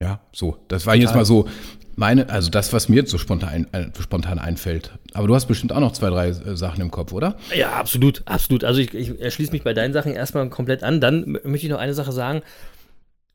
[0.00, 0.58] Ja, so.
[0.68, 1.48] Das war jetzt mal so
[1.96, 4.92] meine, also das, was mir jetzt so spontan, ein, spontan einfällt.
[5.14, 7.36] Aber du hast bestimmt auch noch zwei, drei äh, Sachen im Kopf, oder?
[7.54, 8.62] Ja, absolut, absolut.
[8.62, 11.00] Also ich, ich erschließe mich bei deinen Sachen erstmal komplett an.
[11.00, 12.42] Dann möchte ich noch eine Sache sagen.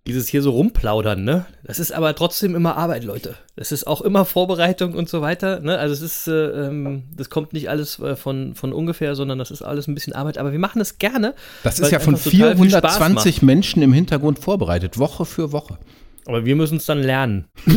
[0.05, 1.45] Dieses hier so rumplaudern, ne?
[1.63, 3.35] Das ist aber trotzdem immer Arbeit, Leute.
[3.55, 5.77] Das ist auch immer Vorbereitung und so weiter, ne?
[5.77, 9.49] Also es ist, äh, ähm, das kommt nicht alles äh, von, von ungefähr, sondern das
[9.49, 10.37] ist alles ein bisschen Arbeit.
[10.37, 11.33] Aber wir machen es gerne.
[11.63, 15.53] Das ist ja von einfach total viel Spaß 420 Menschen im Hintergrund vorbereitet, Woche für
[15.53, 15.77] Woche.
[16.25, 17.45] Aber wir müssen es dann lernen.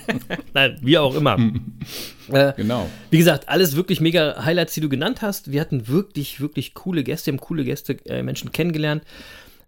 [0.54, 1.38] Nein, wie auch immer.
[2.32, 2.88] äh, Genau.
[3.10, 5.50] Wie gesagt, alles wirklich mega Highlights, die du genannt hast.
[5.50, 9.02] Wir hatten wirklich, wirklich coole Gäste, haben coole Gäste, äh, Menschen kennengelernt.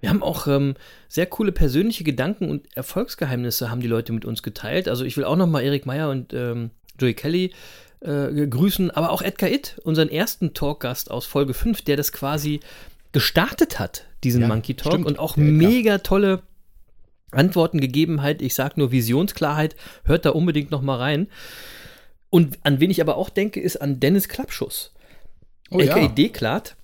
[0.05, 0.75] Wir haben auch ähm,
[1.09, 4.87] sehr coole persönliche Gedanken und Erfolgsgeheimnisse haben die Leute mit uns geteilt.
[4.89, 7.53] Also ich will auch nochmal Erik Meyer und ähm, Joey Kelly
[8.01, 12.61] äh, grüßen, aber auch Edgar Itt, unseren ersten Talkgast aus Folge 5, der das quasi
[13.13, 16.43] gestartet hat, diesen Ja, Monkey Talk stimmt, und auch mega tolle
[17.31, 18.43] Antworten gegeben hat.
[18.43, 21.29] Ich sag nur Visionsklarheit, hört da unbedingt noch mal rein.
[22.29, 24.93] Und an wen ich aber auch denke, ist an Dennis Klappschuss.
[25.71, 26.09] Oh aka ja.
[26.09, 26.77] Deklat.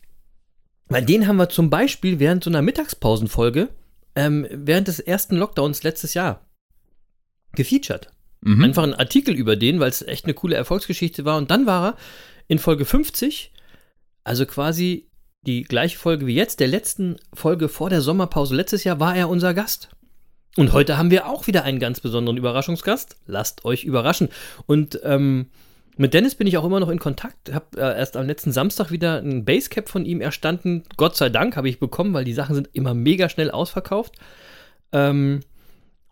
[0.90, 3.68] Weil den haben wir zum Beispiel während so einer Mittagspausenfolge,
[4.16, 6.44] ähm, während des ersten Lockdowns letztes Jahr
[7.52, 8.08] gefeatured.
[8.40, 8.64] Mhm.
[8.64, 11.38] Einfach ein Artikel über den, weil es echt eine coole Erfolgsgeschichte war.
[11.38, 11.96] Und dann war er
[12.48, 13.52] in Folge 50,
[14.24, 15.08] also quasi
[15.42, 19.28] die gleiche Folge wie jetzt, der letzten Folge vor der Sommerpause letztes Jahr, war er
[19.28, 19.90] unser Gast.
[20.56, 23.16] Und heute haben wir auch wieder einen ganz besonderen Überraschungsgast.
[23.26, 24.28] Lasst euch überraschen.
[24.66, 25.46] Und ähm,
[25.96, 27.52] mit Dennis bin ich auch immer noch in Kontakt.
[27.52, 30.84] Hab äh, erst am letzten Samstag wieder ein Basecap von ihm erstanden.
[30.96, 34.14] Gott sei Dank habe ich bekommen, weil die Sachen sind immer mega schnell ausverkauft.
[34.92, 35.40] Ähm,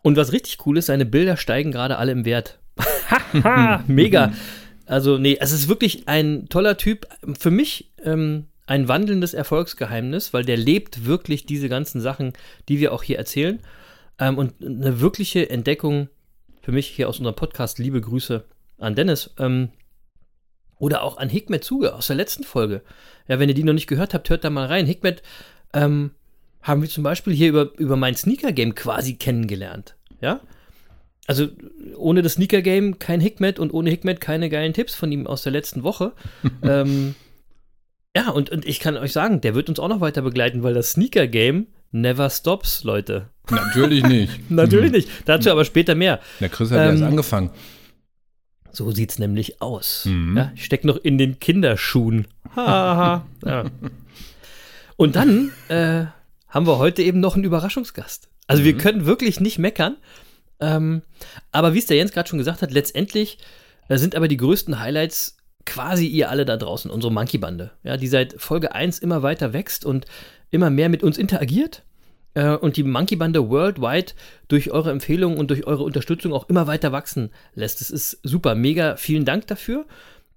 [0.01, 2.59] und was richtig cool ist, seine Bilder steigen gerade alle im Wert.
[3.09, 4.33] Haha, mega.
[4.85, 7.07] Also, nee, es ist wirklich ein toller Typ.
[7.37, 12.33] Für mich ähm, ein wandelndes Erfolgsgeheimnis, weil der lebt wirklich diese ganzen Sachen,
[12.69, 13.59] die wir auch hier erzählen.
[14.19, 16.09] Ähm, und eine wirkliche Entdeckung
[16.61, 17.79] für mich hier aus unserem Podcast.
[17.79, 18.43] Liebe Grüße
[18.79, 19.31] an Dennis.
[19.37, 19.69] Ähm,
[20.79, 22.81] oder auch an Hikmet Zuge aus der letzten Folge.
[23.27, 24.85] Ja, wenn ihr die noch nicht gehört habt, hört da mal rein.
[24.85, 25.21] Hikmet
[25.73, 26.11] ähm,
[26.61, 29.95] haben wir zum Beispiel hier über, über mein Sneaker-Game quasi kennengelernt.
[30.21, 30.39] Ja?
[31.27, 31.47] Also
[31.95, 35.51] ohne das Sneaker-Game kein Hikmet und ohne Hikmet keine geilen Tipps von ihm aus der
[35.51, 36.13] letzten Woche.
[36.63, 37.15] ähm,
[38.15, 40.73] ja, und, und ich kann euch sagen, der wird uns auch noch weiter begleiten, weil
[40.73, 43.29] das Sneaker-Game never stops, Leute.
[43.49, 44.39] Natürlich nicht.
[44.49, 45.09] Natürlich nicht.
[45.25, 46.19] Dazu aber später mehr.
[46.39, 47.51] Der Chris hat ja erst Ähm, angefangen.
[48.71, 50.05] So sieht's nämlich aus.
[50.05, 50.37] Mhm.
[50.37, 52.27] Ja, ich steck noch in den Kinderschuhen.
[52.55, 53.25] Haha.
[53.45, 53.65] ja.
[54.95, 56.05] Und dann äh,
[56.47, 58.29] haben wir heute eben noch einen Überraschungsgast.
[58.47, 59.97] Also wir können wirklich nicht meckern.
[60.59, 61.03] Ähm,
[61.51, 63.37] aber wie es der Jens gerade schon gesagt hat, letztendlich
[63.87, 68.07] äh, sind aber die größten Highlights quasi ihr alle da draußen, unsere Monkey-Bande, ja, die
[68.07, 70.05] seit Folge 1 immer weiter wächst und
[70.49, 71.83] immer mehr mit uns interagiert.
[72.33, 74.13] Äh, und die Monkey-Bande worldwide
[74.47, 77.81] durch eure Empfehlungen und durch eure Unterstützung auch immer weiter wachsen lässt.
[77.81, 79.85] Das ist super, mega, vielen Dank dafür.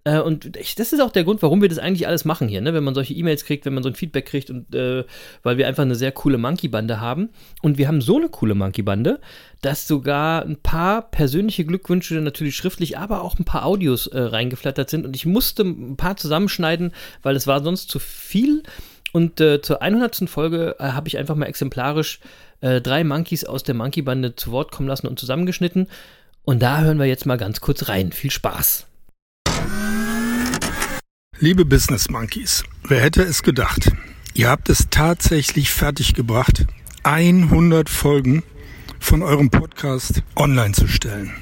[0.05, 2.61] Äh, und ich, das ist auch der Grund, warum wir das eigentlich alles machen hier,
[2.61, 2.74] ne?
[2.74, 5.05] wenn man solche E-Mails kriegt, wenn man so ein Feedback kriegt und äh,
[5.42, 7.31] weil wir einfach eine sehr coole Monkey-Bande haben.
[7.62, 9.20] Und wir haben so eine coole Monkey-Bande,
[9.61, 14.90] dass sogar ein paar persönliche Glückwünsche natürlich schriftlich, aber auch ein paar Audios äh, reingeflattert
[14.90, 15.07] sind.
[15.07, 18.64] Und ich musste ein paar zusammenschneiden, weil es war sonst zu viel.
[19.12, 20.29] Und äh, zur 100.
[20.29, 22.18] Folge äh, habe ich einfach mal exemplarisch
[22.62, 25.87] äh, drei Monkeys aus der Monkey-Bande zu Wort kommen lassen und zusammengeschnitten.
[26.44, 28.12] Und da hören wir jetzt mal ganz kurz rein.
[28.12, 28.87] Viel Spaß.
[31.38, 33.90] Liebe Business Monkeys, wer hätte es gedacht?
[34.35, 36.66] Ihr habt es tatsächlich fertiggebracht,
[37.03, 38.42] 100 Folgen
[38.98, 41.33] von eurem Podcast online zu stellen.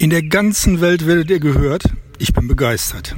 [0.00, 1.84] In der ganzen Welt werdet ihr gehört.
[2.18, 3.14] Ich bin begeistert.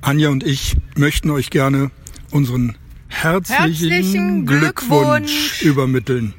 [0.00, 1.90] Anja und ich möchten euch gerne
[2.30, 2.76] unseren
[3.08, 5.62] herzlichen, Herzlichen Glückwunsch Glückwunsch.
[5.62, 6.34] übermitteln.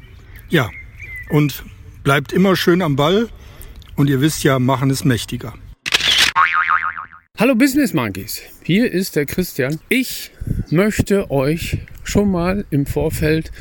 [0.49, 0.69] Ja,
[1.29, 1.63] und
[2.03, 3.29] bleibt immer schön am Ball.
[3.95, 5.53] Und ihr wisst ja, machen es mächtiger.
[7.37, 9.79] Hallo Business Monkeys, hier ist der Christian.
[9.89, 10.31] Ich
[10.69, 13.51] möchte euch schon mal im Vorfeld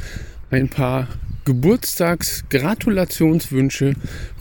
[0.51, 1.09] ein paar
[1.47, 3.95] Geburtstagsgratulationswünsche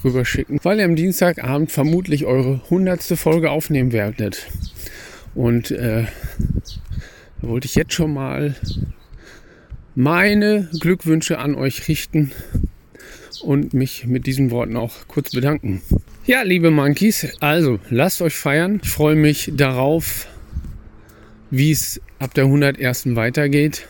[0.04, 4.46] rüberschicken, weil ihr am Dienstagabend vermutlich eure hundertste Folge aufnehmen werdet.
[5.36, 6.06] Und äh,
[7.42, 8.56] wollte ich jetzt schon mal
[9.96, 12.32] meine Glückwünsche an euch richten
[13.42, 15.82] und mich mit diesen Worten auch kurz bedanken.
[16.26, 18.82] Ja, liebe Monkeys, also lasst euch feiern.
[18.84, 20.28] Ich freue mich darauf,
[21.50, 23.16] wie es ab der 101.
[23.16, 23.88] weitergeht.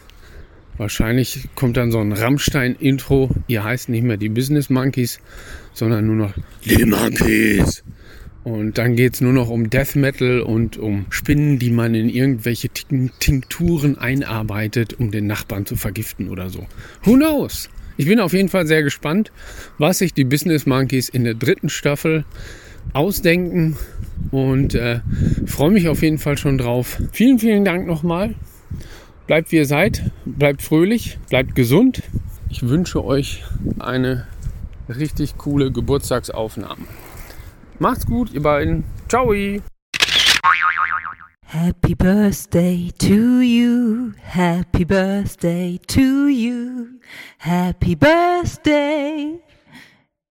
[0.78, 3.32] Wahrscheinlich kommt dann so ein Rammstein-Intro.
[3.48, 5.20] Ihr heißt nicht mehr die Business Monkeys,
[5.74, 6.34] sondern nur noch
[6.64, 7.84] die Monkeys.
[8.50, 12.10] Und dann geht es nur noch um Death Metal und um Spinnen, die man in
[12.10, 16.66] irgendwelche Tin- Tinkturen einarbeitet, um den Nachbarn zu vergiften oder so.
[17.04, 17.70] Who knows?
[17.96, 19.32] Ich bin auf jeden Fall sehr gespannt,
[19.78, 22.26] was sich die Business Monkeys in der dritten Staffel
[22.92, 23.78] ausdenken
[24.32, 25.02] und äh,
[25.46, 27.00] freue mich auf jeden Fall schon drauf.
[27.12, 28.34] Vielen, vielen Dank nochmal.
[29.28, 32.02] Bleibt wie ihr seid, bleibt fröhlich, bleibt gesund
[32.50, 33.44] Ich wünsche euch
[33.78, 34.26] eine
[34.88, 36.88] richtig coole Geburtstagsaufnahme.
[37.80, 38.84] Macht's gut, ihr beiden.
[39.08, 39.34] Ciao.
[41.46, 44.12] Happy birthday to you.
[44.22, 47.00] Happy birthday to you.
[47.38, 49.40] Happy birthday,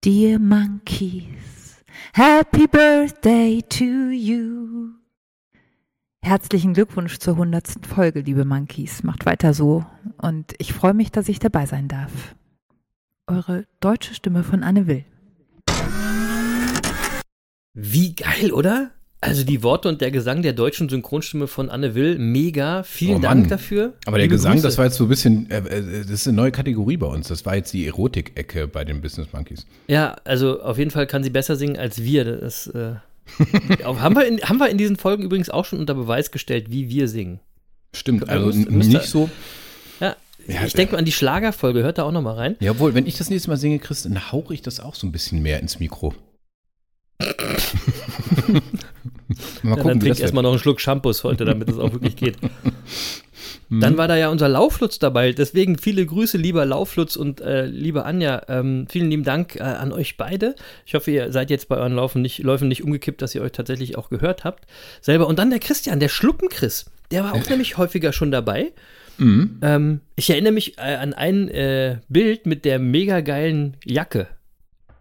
[0.02, 1.82] dear monkeys.
[2.12, 4.92] Happy birthday to you.
[6.22, 9.02] Herzlichen Glückwunsch zur hundertsten Folge, liebe Monkeys.
[9.02, 9.86] Macht weiter so
[10.18, 12.34] und ich freue mich, dass ich dabei sein darf.
[13.26, 15.04] Eure deutsche Stimme von Anne Will.
[17.80, 18.90] Wie geil, oder?
[19.20, 22.84] Also die Worte und der Gesang der deutschen Synchronstimme von Anne Will, mega.
[22.84, 23.94] Vielen Oh Dank dafür.
[24.06, 24.62] Aber der Gesang, Grüße.
[24.66, 27.26] das war jetzt so ein bisschen, äh, äh, das ist eine neue Kategorie bei uns.
[27.28, 29.66] Das war jetzt die Erotik-Ecke bei den Business Monkeys.
[29.88, 32.24] Ja, also auf jeden Fall kann sie besser singen als wir.
[32.24, 32.94] Das äh,
[33.84, 36.88] haben, wir in, haben wir in diesen Folgen übrigens auch schon unter Beweis gestellt, wie
[36.88, 37.40] wir singen.
[37.94, 39.28] Stimmt, also nicht so.
[40.00, 40.14] Ja,
[40.46, 42.56] Ja, ich denke mal an die Schlagerfolge, hört da auch nochmal rein.
[42.60, 45.06] Ja, obwohl, wenn ich das nächste Mal singe, Chris, dann hauche ich das auch so
[45.06, 46.14] ein bisschen mehr ins Mikro.
[48.48, 48.62] mal
[49.62, 51.92] Ja, gucken, dann wie trink das erstmal noch einen Schluck Shampoos heute, damit es auch
[51.92, 52.36] wirklich geht.
[53.70, 55.32] Dann war da ja unser Lauflutz dabei.
[55.32, 58.42] Deswegen viele Grüße, lieber Lauflutz und äh, liebe Anja.
[58.48, 60.54] Ähm, vielen lieben Dank äh, an euch beide.
[60.86, 63.52] Ich hoffe, ihr seid jetzt bei euren Laufen nicht, Läufen nicht umgekippt, dass ihr euch
[63.52, 64.66] tatsächlich auch gehört habt.
[65.02, 65.26] Selber.
[65.26, 66.86] Und dann der Christian, der Schluppen-Chris.
[67.10, 68.72] Der war auch nämlich häufiger schon dabei.
[69.18, 69.58] Mhm.
[69.62, 74.28] Ähm, ich erinnere mich äh, an ein äh, Bild mit der mega geilen Jacke.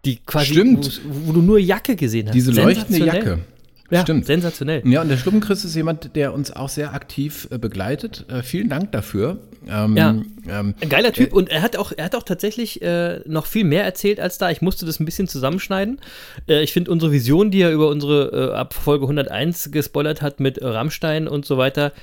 [0.05, 1.01] Die quasi, Stimmt.
[1.07, 2.33] Wo, wo du nur Jacke gesehen hast.
[2.35, 3.05] Diese leuchtende.
[3.05, 3.39] Jacke.
[3.89, 4.25] Ja, Stimmt.
[4.25, 4.81] sensationell.
[4.85, 8.25] Ja, und der Schluppenchris ist jemand, der uns auch sehr aktiv äh, begleitet.
[8.29, 9.37] Äh, vielen Dank dafür.
[9.65, 10.09] Ähm, Ja.
[10.49, 13.63] ähm, Ein geiler Typ und er hat auch, er hat auch tatsächlich äh, noch viel
[13.63, 14.49] mehr erzählt als da.
[14.49, 16.01] Ich musste das ein bisschen zusammenschneiden.
[16.49, 20.41] Äh, ich finde unsere Vision, die er über unsere äh, ab Folge 101 gespoilert hat
[20.41, 21.93] mit äh, Rammstein und so weiter.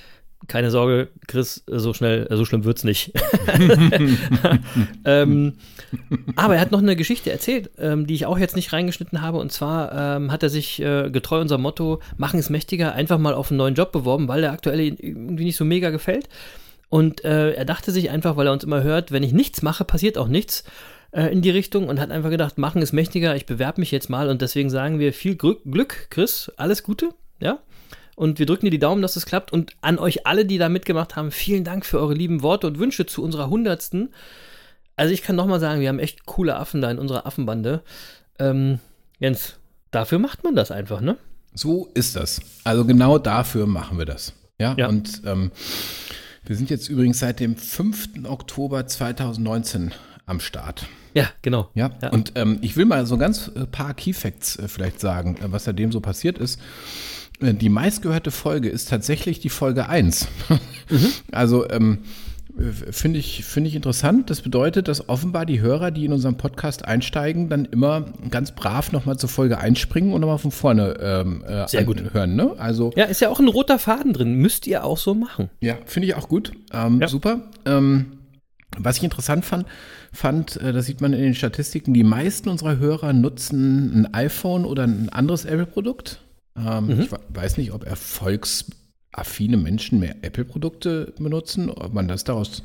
[0.49, 3.13] Keine Sorge, Chris, so schnell, äh, so schlimm wird's nicht.
[5.05, 5.55] ähm,
[6.37, 9.39] aber er hat noch eine Geschichte erzählt, ähm, die ich auch jetzt nicht reingeschnitten habe.
[9.39, 13.35] Und zwar ähm, hat er sich äh, getreu unserem Motto, machen es mächtiger, einfach mal
[13.35, 16.29] auf einen neuen Job beworben, weil der aktuelle irgendwie nicht so mega gefällt.
[16.89, 19.85] Und äh, er dachte sich einfach, weil er uns immer hört, wenn ich nichts mache,
[19.85, 20.65] passiert auch nichts
[21.15, 24.11] äh, in die Richtung und hat einfach gedacht, machen ist mächtiger, ich bewerbe mich jetzt
[24.11, 27.59] mal und deswegen sagen wir viel Glück, Glück Chris, alles Gute, ja.
[28.17, 29.53] Und wir drücken dir die Daumen, dass es klappt.
[29.53, 32.79] Und an euch alle, die da mitgemacht haben, vielen Dank für eure lieben Worte und
[32.79, 34.11] Wünsche zu unserer hundertsten.
[34.97, 37.83] Also ich kann nochmal sagen, wir haben echt coole Affen da in unserer Affenbande.
[38.39, 38.79] Ähm,
[39.19, 39.55] Jens,
[39.91, 41.17] dafür macht man das einfach, ne?
[41.55, 42.41] So ist das.
[42.65, 44.33] Also genau dafür machen wir das.
[44.59, 44.89] Ja, Ja.
[44.89, 45.51] und ähm,
[46.45, 48.25] wir sind jetzt übrigens seit dem 5.
[48.29, 49.93] Oktober 2019
[50.27, 50.87] am Start.
[51.15, 51.71] Ja, genau.
[51.75, 52.11] Ja, Ja.
[52.11, 55.51] und ähm, ich will mal so ganz äh, paar Key Facts äh, vielleicht sagen, äh,
[55.53, 56.61] was seitdem so passiert ist.
[57.41, 60.29] Äh, Die meistgehörte Folge ist tatsächlich die Folge 1.
[61.33, 62.01] Also ähm,
[62.59, 64.29] äh, finde ich, finde ich interessant.
[64.29, 68.93] Das bedeutet, dass offenbar die Hörer, die in unserem Podcast einsteigen, dann immer ganz brav
[68.93, 72.13] nochmal zur Folge einspringen und nochmal von vorne ähm, äh, Sehr gut.
[72.13, 72.37] hören.
[72.37, 72.53] Ne?
[72.59, 74.35] Also Ja, ist ja auch ein roter Faden drin.
[74.35, 75.49] Müsst ihr auch so machen.
[75.61, 76.53] ja, finde ich auch gut.
[76.73, 77.09] Ähm, Ja.
[77.09, 77.41] Super.
[77.65, 78.19] Ähm,
[78.77, 79.67] was ich interessant fand,
[80.13, 84.65] fand, äh, das sieht man in den Statistiken, die meisten unserer Hörer nutzen ein iPhone
[84.65, 86.21] oder ein anderes Apple-Produkt.
[86.57, 87.01] Ähm, Mhm.
[87.03, 92.63] Ich we- weiß nicht, ob erfolgsaffine Menschen mehr Apple-Produkte benutzen, ob man das daraus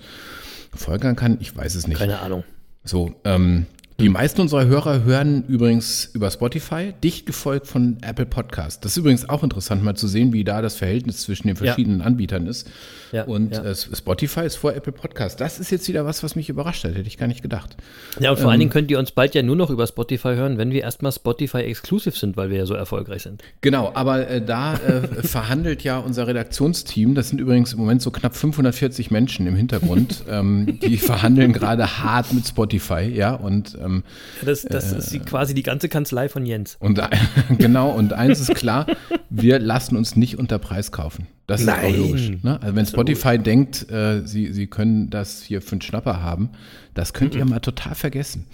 [0.76, 1.38] folgern kann.
[1.42, 1.98] Ich weiß es nicht.
[1.98, 2.44] Keine Ahnung.
[2.84, 3.66] So, ähm,
[4.00, 8.86] die meisten unserer Hörer hören übrigens über Spotify, dicht gefolgt von Apple Podcast.
[8.86, 12.02] Das ist übrigens auch interessant, mal zu sehen, wie da das Verhältnis zwischen den verschiedenen
[12.02, 12.70] Anbietern ist.
[13.12, 13.64] Ja, Und ja.
[13.64, 15.40] äh, Spotify ist vor Apple Podcast.
[15.42, 16.96] Das ist jetzt wieder was, was mich überrascht hat.
[16.96, 17.76] Hätte ich gar nicht gedacht.
[18.20, 18.50] Ja, und vor Ähm.
[18.52, 21.12] allen Dingen könnt ihr uns bald ja nur noch über Spotify hören, wenn wir erstmal
[21.12, 23.42] Spotify exklusiv sind, weil wir ja so erfolgreich sind.
[23.62, 28.12] Genau, aber äh, da äh, verhandelt ja unser Redaktionsteam, das sind übrigens im Moment so
[28.12, 34.04] knapp 540 Menschen im Hintergrund, ähm, die verhandeln gerade hart mit Spotify, ja, und ähm,
[34.44, 36.78] Das, das ist die, quasi die ganze Kanzlei von Jens.
[36.80, 37.00] Und
[37.58, 38.86] genau, und eins ist klar,
[39.30, 41.28] wir lassen uns nicht unter Preis kaufen.
[41.50, 41.94] Das ist Nein.
[41.94, 42.32] auch logisch.
[42.44, 42.62] Ne?
[42.62, 46.52] Also wenn Spotify denkt, äh, sie, sie können das hier für einen Schnapper haben,
[46.94, 48.46] das könnt ihr mal total vergessen.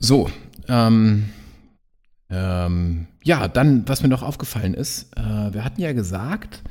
[0.00, 0.28] So,
[0.66, 1.26] ähm,
[2.28, 6.64] ähm, ja, dann, was mir noch aufgefallen ist, äh, wir hatten ja gesagt,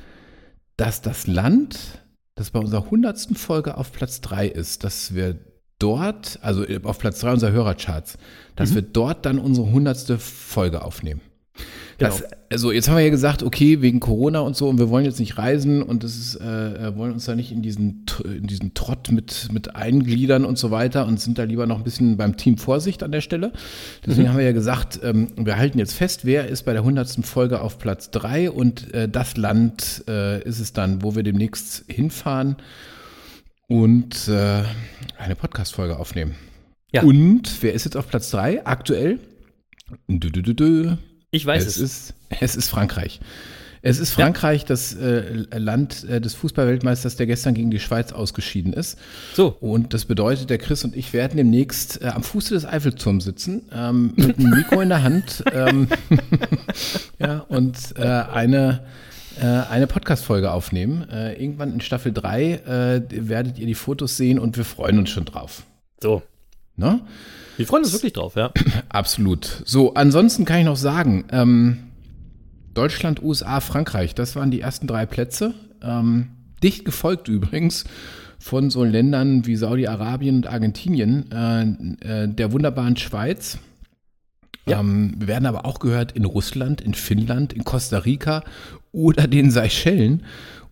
[0.76, 1.80] dass das Land,
[2.36, 5.40] das bei unserer hundertsten Folge auf Platz 3 ist, dass wir
[5.80, 8.18] dort, also auf Platz 3 unserer Hörercharts,
[8.58, 11.22] dass wir dort dann unsere hundertste Folge aufnehmen.
[11.98, 15.06] Das, also jetzt haben wir ja gesagt, okay, wegen Corona und so, und wir wollen
[15.06, 18.48] jetzt nicht reisen und das ist, äh, äh, wollen uns da nicht in diesen, in
[18.48, 22.18] diesen Trott mit, mit eingliedern und so weiter und sind da lieber noch ein bisschen
[22.18, 23.54] beim Team Vorsicht an der Stelle.
[24.06, 27.24] Deswegen haben wir ja gesagt, ähm, wir halten jetzt fest, wer ist bei der hundertsten
[27.24, 31.86] Folge auf Platz drei und äh, das Land äh, ist es dann, wo wir demnächst
[31.88, 32.58] hinfahren.
[33.68, 34.64] und äh,
[35.18, 36.36] eine Podcast-Folge aufnehmen.
[36.92, 37.04] Ja.
[37.04, 39.20] Und wer ist jetzt auf Platz 3 aktuell?
[40.08, 40.98] Dü, dü, dü.
[41.36, 41.82] Ich weiß es es.
[41.82, 43.20] Ist, es ist Frankreich.
[43.88, 48.74] Es ist Frankreich, das äh, Land äh, des Fußballweltmeisters, der gestern gegen die Schweiz ausgeschieden
[48.74, 48.98] ist.
[49.36, 49.56] So.
[49.60, 53.70] Und das bedeutet, der Chris und ich werden demnächst äh, am Fuße des Eiffelturms sitzen,
[53.72, 55.88] ähm, mit einem Mikro in der Hand ähm,
[57.20, 58.82] ja, und äh, eine,
[59.40, 61.08] äh, eine Podcast-Folge aufnehmen.
[61.12, 65.12] Äh, irgendwann in Staffel 3 äh, werdet ihr die Fotos sehen und wir freuen uns
[65.12, 65.62] schon drauf.
[66.02, 66.24] So.
[66.76, 67.02] Ne?
[67.58, 68.52] Wir freuen uns wirklich drauf, ja.
[68.90, 69.64] Absolut.
[69.66, 71.78] So, ansonsten kann ich noch sagen, ähm,
[72.74, 75.54] Deutschland, USA, Frankreich, das waren die ersten drei Plätze.
[75.82, 76.30] Ähm,
[76.62, 77.86] dicht gefolgt übrigens
[78.40, 83.58] von so Ländern wie Saudi-Arabien und Argentinien, äh, äh, der wunderbaren Schweiz.
[84.68, 84.80] Ja.
[84.80, 88.44] Ähm, wir werden aber auch gehört in Russland, in Finnland, in Costa Rica
[88.92, 90.24] oder den Seychellen.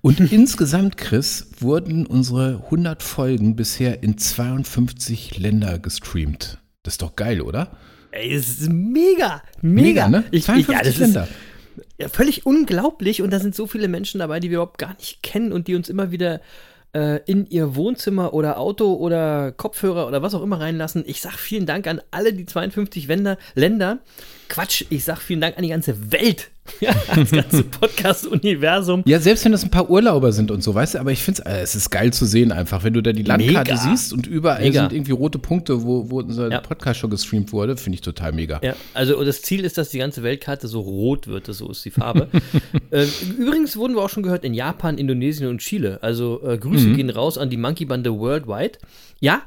[0.01, 6.59] Und insgesamt, Chris, wurden unsere 100 Folgen bisher in 52 Länder gestreamt.
[6.83, 7.71] Das ist doch geil, oder?
[8.11, 10.07] Ey, es ist mega, mega.
[10.07, 10.23] ne?
[10.31, 11.23] Ich, ich, 52 ja, das Länder.
[11.23, 11.31] ist
[11.97, 15.23] ja, völlig unglaublich und da sind so viele Menschen dabei, die wir überhaupt gar nicht
[15.23, 16.41] kennen und die uns immer wieder
[16.93, 21.03] äh, in ihr Wohnzimmer oder Auto oder Kopfhörer oder was auch immer reinlassen.
[21.07, 23.37] Ich sag vielen Dank an alle die 52 Länder.
[23.55, 23.99] Länder.
[24.49, 26.51] Quatsch, ich sag vielen Dank an die ganze Welt.
[26.79, 27.63] Ja, das ganze
[28.23, 29.03] Podcast-Universum.
[29.05, 31.45] Ja, selbst wenn das ein paar Urlauber sind und so, weißt du, aber ich finde
[31.45, 33.77] äh, es ist geil zu sehen einfach, wenn du da die Landkarte Mega.
[33.77, 34.81] siehst und überall Mega.
[34.81, 36.61] sind irgendwie rote Punkte, wo, wo unser Ja.
[36.61, 38.59] Podcast schon gestreamt wurde, finde ich total mega.
[38.63, 41.91] Ja, also das Ziel ist, dass die ganze Weltkarte so rot wird, so ist die
[41.91, 42.27] Farbe.
[42.91, 43.05] äh,
[43.37, 45.99] übrigens wurden wir auch schon gehört in Japan, Indonesien und Chile.
[46.01, 48.77] Also äh, Grüße gehen raus an die Monkey-Bande Worldwide.
[49.19, 49.41] Ja,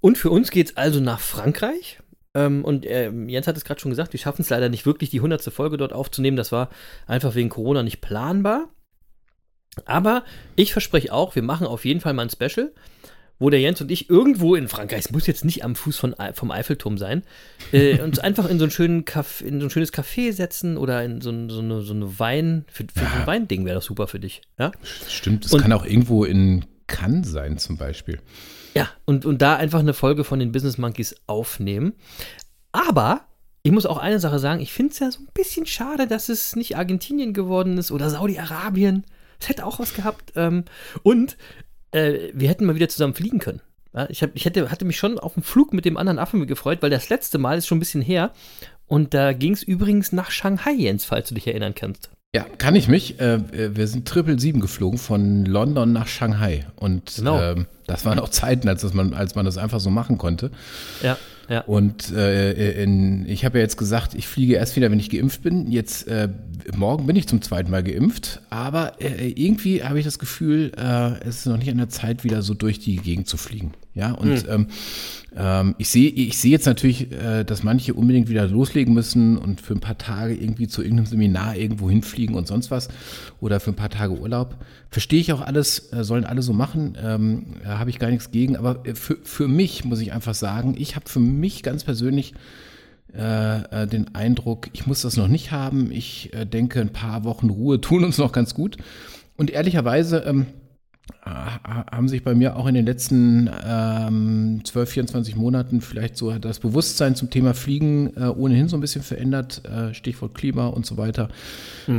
[0.00, 1.98] und für uns geht's also nach Frankreich.
[2.36, 5.10] Ähm, und ähm, Jens hat es gerade schon gesagt, wir schaffen es leider nicht wirklich,
[5.10, 5.42] die 100.
[5.44, 6.36] Folge dort aufzunehmen.
[6.36, 6.68] Das war
[7.06, 8.68] einfach wegen Corona nicht planbar.
[9.84, 12.72] Aber ich verspreche auch, wir machen auf jeden Fall mal ein Special,
[13.38, 16.14] wo der Jens und ich irgendwo in Frankreich, es muss jetzt nicht am Fuß von,
[16.32, 17.22] vom Eiffelturm sein,
[17.72, 21.04] äh, uns einfach in so, einen schönen Caf- in so ein schönes Café setzen oder
[21.04, 23.84] in so, ein- so eine, so eine Wein, für, für so ein Weinding wäre das
[23.84, 24.40] super für dich.
[24.58, 24.72] Ja,
[25.08, 28.20] Stimmt, es kann auch irgendwo in Cannes sein zum Beispiel.
[28.76, 31.94] Ja und, und da einfach eine Folge von den Business Monkeys aufnehmen.
[32.72, 33.22] Aber
[33.62, 36.28] ich muss auch eine Sache sagen, ich finde es ja so ein bisschen schade, dass
[36.28, 39.04] es nicht Argentinien geworden ist oder Saudi-Arabien.
[39.40, 40.32] Es hätte auch was gehabt.
[40.36, 40.64] Ähm,
[41.02, 41.36] und
[41.90, 43.60] äh, wir hätten mal wieder zusammen fliegen können.
[44.10, 46.82] Ich, hab, ich hätte, hatte mich schon auf dem Flug mit dem anderen Affen gefreut,
[46.82, 48.32] weil das letzte Mal ist schon ein bisschen her.
[48.86, 52.10] Und da ging es übrigens nach Shanghai, Jens, falls du dich erinnern kannst.
[52.34, 53.18] Ja, kann ich mich.
[53.18, 56.66] Äh, wir sind Triple Sieben geflogen von London nach Shanghai.
[56.76, 57.40] Und Genau.
[57.40, 60.50] ähm, das waren auch Zeiten, als, man, als man das einfach so machen konnte.
[61.02, 61.16] Ja,
[61.48, 61.60] ja.
[61.62, 65.42] Und äh, in, ich habe ja jetzt gesagt, ich fliege erst wieder, wenn ich geimpft
[65.42, 65.70] bin.
[65.70, 66.28] Jetzt äh,
[66.76, 71.20] morgen bin ich zum zweiten Mal geimpft, aber äh, irgendwie habe ich das Gefühl, äh,
[71.26, 73.72] es ist noch nicht an der Zeit, wieder so durch die Gegend zu fliegen.
[73.96, 74.66] Ja, und ähm,
[75.34, 79.62] ähm, ich sehe ich sehe jetzt natürlich, äh, dass manche unbedingt wieder loslegen müssen und
[79.62, 82.88] für ein paar Tage irgendwie zu irgendeinem Seminar irgendwo hinfliegen und sonst was
[83.40, 84.56] oder für ein paar Tage Urlaub.
[84.90, 88.30] Verstehe ich auch alles, äh, sollen alle so machen, ähm, da habe ich gar nichts
[88.30, 91.82] gegen, aber äh, für, für mich muss ich einfach sagen, ich habe für mich ganz
[91.82, 92.34] persönlich
[93.16, 95.90] äh, äh, den Eindruck, ich muss das noch nicht haben.
[95.90, 98.76] Ich äh, denke, ein paar Wochen Ruhe tun uns noch ganz gut.
[99.38, 100.46] Und ehrlicherweise ähm,
[101.22, 106.60] haben sich bei mir auch in den letzten ähm, 12, 24 Monaten vielleicht so das
[106.60, 109.62] Bewusstsein zum Thema Fliegen äh, ohnehin so ein bisschen verändert.
[109.64, 111.28] Äh, Stichwort Klima und so weiter.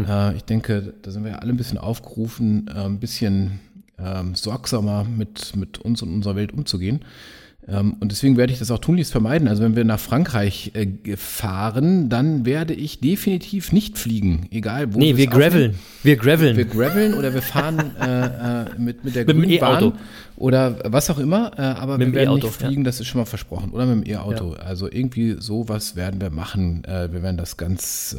[0.08, 3.60] Äh, ich denke, da sind wir ja alle ein bisschen aufgerufen, äh, ein bisschen
[4.00, 7.02] ähm, sorgsamer mit, mit uns und unserer Welt umzugehen.
[7.70, 9.48] Ähm, und deswegen werde ich das auch tunlichst vermeiden.
[9.48, 15.00] Also wenn wir nach Frankreich äh, fahren, dann werde ich definitiv nicht fliegen, egal wo
[15.00, 15.76] Nee, wir graveln.
[16.04, 16.56] Wir graveln.
[16.56, 19.98] Wir graveln oder wir fahren äh, äh, mit, mit der Mit dem grünen Bahn E-Auto.
[20.38, 23.08] oder was auch immer, äh, aber Mit dem wir werden E-Auto, nicht fliegen, das ist
[23.08, 23.72] schon mal versprochen.
[23.72, 24.54] Oder mit dem E-Auto.
[24.54, 26.84] Also irgendwie sowas werden wir machen.
[26.86, 28.16] Wir werden das ganz,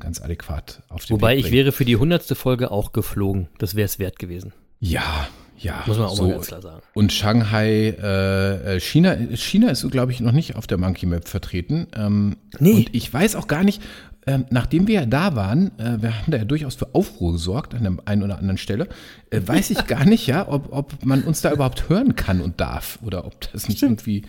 [0.00, 2.36] ganz adäquat auf den Wobei ich wäre für die 100.
[2.36, 3.48] Folge auch geflogen.
[3.58, 4.52] Das wäre es wert gewesen.
[4.80, 5.82] Ja, ja.
[5.86, 6.24] Muss man auch so.
[6.24, 6.82] mal ganz klar sagen.
[6.94, 11.28] Und Shanghai, äh, äh, China, China ist, glaube ich, noch nicht auf der Monkey Map
[11.28, 11.86] vertreten.
[11.96, 12.72] Ähm, Nee.
[12.72, 13.82] Und ich weiß auch gar nicht,
[14.26, 17.74] ähm, nachdem wir ja da waren, äh, wir haben da ja durchaus für Aufruhr gesorgt
[17.74, 18.88] an der einen oder anderen Stelle,
[19.30, 22.60] äh, weiß ich gar nicht, ja, ob, ob man uns da überhaupt hören kann und
[22.60, 24.22] darf oder ob das nicht irgendwie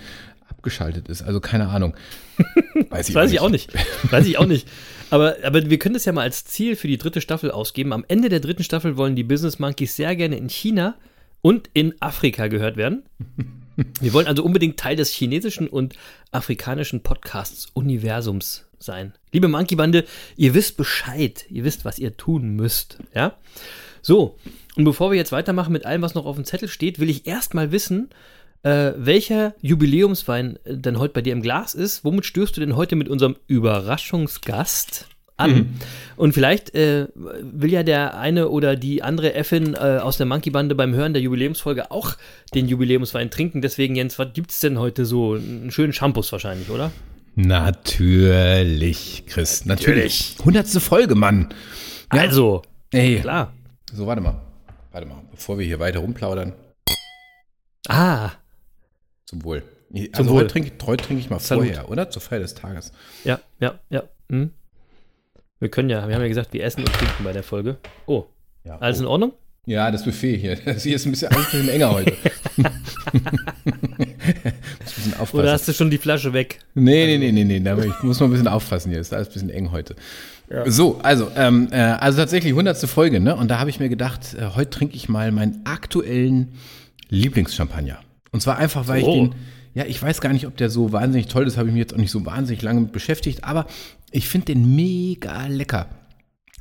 [0.47, 1.21] abgeschaltet ist.
[1.21, 1.95] Also keine Ahnung.
[2.89, 3.71] Weiß Das weiß ich auch nicht.
[4.09, 4.67] Weiß ich auch nicht.
[5.11, 7.93] Aber, aber wir können das ja mal als Ziel für die dritte Staffel ausgeben.
[7.93, 10.93] Am Ende der dritten Staffel wollen die Business Monkeys sehr gerne in China
[11.41, 13.03] und in Afrika gehört werden.
[14.01, 15.95] Wir wollen also unbedingt Teil des chinesischen und
[16.31, 19.13] afrikanischen Podcasts-Universums sein.
[19.31, 21.45] Liebe Monkey-Bande, ihr wisst Bescheid.
[21.49, 22.97] Ihr wisst, was ihr tun müsst.
[23.13, 23.37] Ja?
[24.01, 24.37] So,
[24.75, 27.27] und bevor wir jetzt weitermachen mit allem, was noch auf dem Zettel steht, will ich
[27.27, 28.09] erst mal wissen,
[28.63, 32.03] äh, welcher Jubiläumswein denn heute bei dir im Glas ist.
[32.03, 35.08] Womit stößt du denn heute mit unserem Überraschungsgast
[35.39, 35.51] an?
[35.51, 35.67] Mhm.
[36.17, 40.75] Und vielleicht äh, will ja der eine oder die andere Effin äh, aus der Monkey-Bande
[40.75, 42.15] beim Hören der Jubiläumsfolge auch
[42.53, 43.61] den Jubiläumswein trinken.
[43.61, 45.35] Deswegen, Jens, was gibt's denn heute so?
[45.35, 46.91] Einen schönen Shampoos wahrscheinlich, oder?
[47.35, 49.65] Natürlich, Chris.
[49.65, 50.35] Natürlich.
[50.43, 51.49] Hundertste Folge, Mann.
[52.13, 53.19] Ja, Also, ey.
[53.21, 53.53] klar.
[53.93, 54.41] So, warte mal.
[54.91, 56.53] Warte mal, bevor wir hier weiter rumplaudern.
[57.87, 58.31] Ah,
[59.25, 59.63] Zum Wohl.
[59.93, 60.35] Also Zum Wohl.
[60.41, 61.65] heute trinke heute trinke ich mal Salut.
[61.67, 62.09] vorher, oder?
[62.09, 62.91] Zur Feier des Tages.
[63.23, 64.03] ja, ja, ja.
[64.29, 64.51] Hm.
[65.59, 67.77] Wir können ja, wir haben ja gesagt, wir essen und trinken bei der Folge.
[68.05, 68.25] Oh,
[68.63, 69.01] Ja, alles oh.
[69.03, 69.33] in Ordnung?
[69.65, 70.55] Ja, das Buffet hier.
[70.65, 72.13] Das hier ist ein bisschen, ein bisschen enger heute.
[72.57, 72.65] muss
[74.15, 74.53] ein
[74.95, 75.39] bisschen aufpassen.
[75.39, 76.59] Oder hast du schon die Flasche weg?
[76.75, 77.59] Nee, nee, nee, nee, nee.
[77.59, 78.99] Da ich muss mal ein bisschen aufpassen hier.
[79.01, 79.95] Ist alles ein bisschen eng heute.
[80.65, 83.35] So, also, ähm, äh, also tatsächlich hundertste Folge, ne?
[83.35, 86.53] Und da habe ich mir gedacht, äh, heute trinke ich mal meinen aktuellen
[87.09, 87.99] Lieblingschampagner.
[88.31, 89.07] Und zwar einfach, weil Oh.
[89.25, 89.35] ich den,
[89.73, 91.93] ja, ich weiß gar nicht, ob der so wahnsinnig toll ist, habe ich mich jetzt
[91.93, 93.65] auch nicht so wahnsinnig lange mit beschäftigt, aber
[94.11, 95.87] ich finde den mega lecker.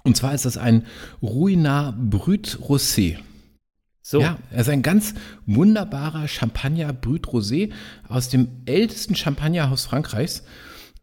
[0.05, 0.87] Und zwar ist das ein
[1.23, 3.19] Ruinart Brut Rosé.
[4.03, 5.15] So, Ja, er ist ein ganz
[5.47, 7.73] wunderbarer Champagner Brut Rosé
[8.09, 10.45] aus dem ältesten Champagnerhaus Frankreichs.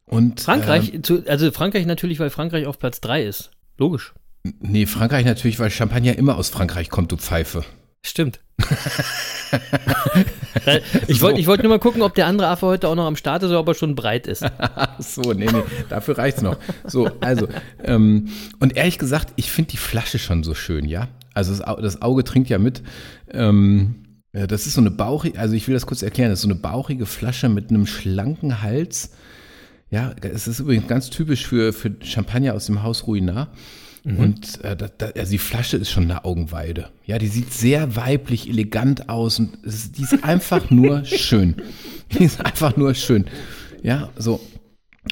[0.05, 3.51] Und, Frankreich, ähm, zu, also Frankreich natürlich, weil Frankreich auf Platz 3 ist.
[3.77, 4.13] Logisch.
[4.59, 7.65] nee, Frankreich natürlich, weil Champagner immer aus Frankreich kommt, du Pfeife.
[8.05, 8.39] Stimmt.
[11.07, 13.15] Ich wollte ich wollt nur mal gucken, ob der andere Affe heute auch noch am
[13.17, 14.43] Start ist oder ob er schon breit ist.
[14.99, 16.57] So, nee, nee, dafür reicht's noch.
[16.85, 17.47] So, also,
[17.83, 18.29] ähm,
[18.59, 21.09] und ehrlich gesagt, ich finde die Flasche schon so schön, ja.
[21.33, 22.81] Also das, Au- das Auge trinkt ja mit.
[23.31, 26.47] Ähm, das ist so eine bauchige, also ich will das kurz erklären, das ist so
[26.49, 29.11] eine bauchige Flasche mit einem schlanken Hals.
[29.91, 33.05] Ja, es ist übrigens ganz typisch für, für Champagner aus dem Haus
[34.05, 34.19] Ruinart.
[34.19, 36.89] Und äh, da, da, also die Flasche ist schon eine Augenweide.
[37.05, 41.55] Ja, die sieht sehr weiblich, elegant aus und es die ist einfach nur schön.
[42.11, 43.25] Die ist einfach nur schön.
[43.81, 44.39] Ja, so.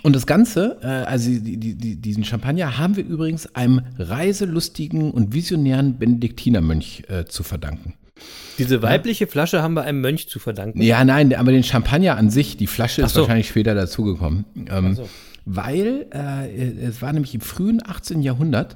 [0.02, 5.12] Und das Ganze, äh, also die, die, die, diesen Champagner haben wir übrigens einem reiselustigen
[5.12, 7.94] und visionären Benediktinermönch äh, zu verdanken.
[8.58, 10.82] Diese weibliche Flasche haben wir einem Mönch zu verdanken.
[10.82, 13.22] Ja, nein, aber den Champagner an sich, die Flasche Ach ist so.
[13.22, 14.46] wahrscheinlich später dazugekommen.
[14.70, 15.10] Ähm, so.
[15.46, 18.22] Weil äh, es war nämlich im frühen 18.
[18.22, 18.76] Jahrhundert,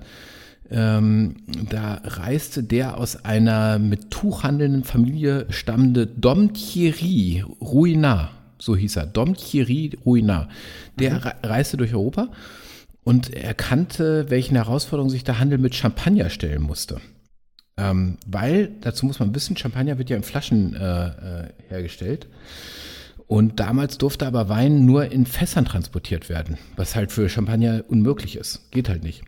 [0.70, 1.38] ähm,
[1.70, 8.97] da reiste der aus einer mit Tuch handelnden Familie stammende Dom Thierry Ruinart, so hieß
[8.97, 10.49] er, Dom Thierry Ruinart.
[10.99, 12.30] Der re reiste durch Europa
[13.03, 16.99] und erkannte, welchen Herausforderungen sich der Handel mit Champagner stellen musste.
[17.78, 22.28] Ähm, weil, dazu muss man wissen, Champagner wird ja in Flaschen äh, äh, hergestellt.
[23.28, 28.38] Und damals durfte aber Wein nur in Fässern transportiert werden, was halt für Champagner unmöglich
[28.38, 28.71] ist.
[28.71, 29.23] Geht halt nicht.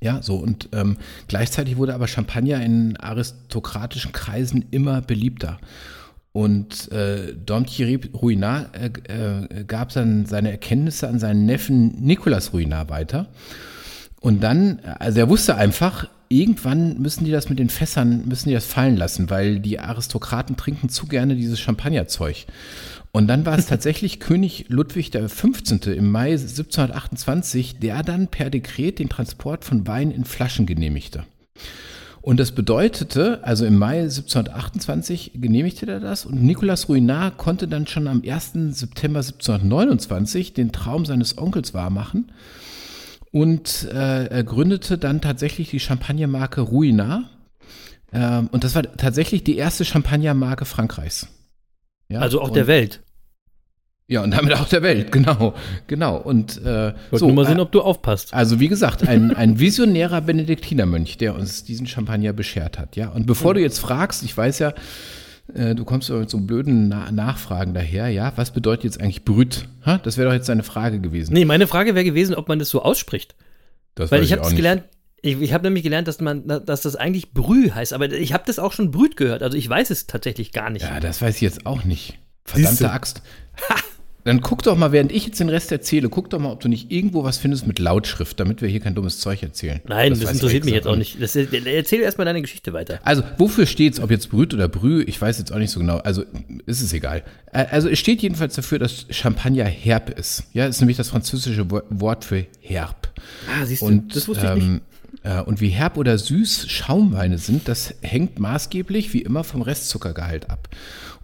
[0.00, 5.58] Ja, so und ähm, gleichzeitig wurde aber Champagner in aristokratischen Kreisen immer beliebter.
[6.32, 12.52] Und äh, Dom Thierry Ruinart äh, äh, gab dann seine Erkenntnisse an seinen Neffen Nicolas
[12.52, 13.28] Ruinart weiter.
[14.20, 18.54] Und dann, also er wusste einfach, irgendwann müssen die das mit den Fässern, müssen die
[18.54, 22.46] das fallen lassen, weil die Aristokraten trinken zu gerne dieses Champagnerzeug.
[23.12, 25.86] Und dann war es tatsächlich König Ludwig XV.
[25.86, 31.24] im Mai 1728, der dann per Dekret den Transport von Wein in Flaschen genehmigte.
[32.20, 37.86] Und das bedeutete, also im Mai 1728 genehmigte er das und Nicolas Ruinart konnte dann
[37.86, 38.52] schon am 1.
[38.78, 42.30] September 1729 den Traum seines Onkels wahrmachen
[43.32, 47.24] und äh, er gründete dann tatsächlich die Champagnermarke Ruinart.
[48.12, 51.28] Ähm, und das war tatsächlich die erste Champagnermarke Frankreichs.
[52.08, 53.02] Ja, Also auch und, der Welt.
[54.10, 55.52] Ja, und damit auch der Welt, genau.
[55.86, 56.16] Genau.
[56.16, 58.32] Und äh, Wollte nur mal sehen, äh, ob du aufpasst.
[58.32, 63.08] also wie gesagt, ein, ein visionärer Benediktinermönch, der uns diesen Champagner beschert hat, ja.
[63.10, 64.72] Und bevor du jetzt fragst, ich weiß ja,
[65.54, 69.68] äh, du kommst mit so blöden Na Nachfragen daher, ja, was bedeutet jetzt eigentlich Brüt?
[69.84, 69.98] Ha?
[69.98, 71.32] Das wäre doch jetzt deine Frage gewesen.
[71.32, 73.34] Nee, meine Frage wäre gewesen, ob man das so ausspricht.
[73.94, 74.84] das Weil ich habe gelernt,
[75.20, 78.44] ich, ich habe nämlich gelernt, dass man, dass das eigentlich Brüh heißt, aber ich habe
[78.46, 80.82] das auch schon Brüt gehört, also ich weiß es tatsächlich gar nicht.
[80.82, 82.18] Ja, das weiß ich jetzt auch nicht.
[82.44, 83.22] Verdammte Axt.
[84.28, 86.68] Dann guck doch mal, während ich jetzt den Rest erzähle, guck doch mal, ob du
[86.68, 89.80] nicht irgendwo was findest mit Lautschrift, damit wir hier kein dummes Zeug erzählen.
[89.88, 91.20] Nein, das, ich interessiert mich jetzt auch nicht.
[91.20, 93.00] Das, erzähl erstmal deine Geschichte weiter.
[93.04, 95.96] Also, wofür steht's, ob jetzt Brüt oder Brü, ich weiß jetzt auch nicht so genau,
[95.96, 96.24] also
[96.66, 97.22] ist es egal.
[97.52, 100.42] Also es steht jedenfalls dafür, dass Champagner herb ist.
[100.52, 103.08] Ja, ist nämlich das französische Wo- Wort für herb.
[103.50, 104.64] Ah, siehst du, Und, das wusste ich nicht.
[104.66, 104.80] ähm,
[105.22, 110.50] äh, und wie herb oder süß Schaumweine sind, das hängt maßgeblich wie immer vom Restzuckergehalt
[110.50, 110.68] ab.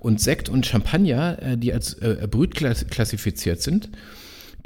[0.05, 3.89] Und Sekt und Champagner, äh, die als äh, Brüt klass- klassifiziert sind,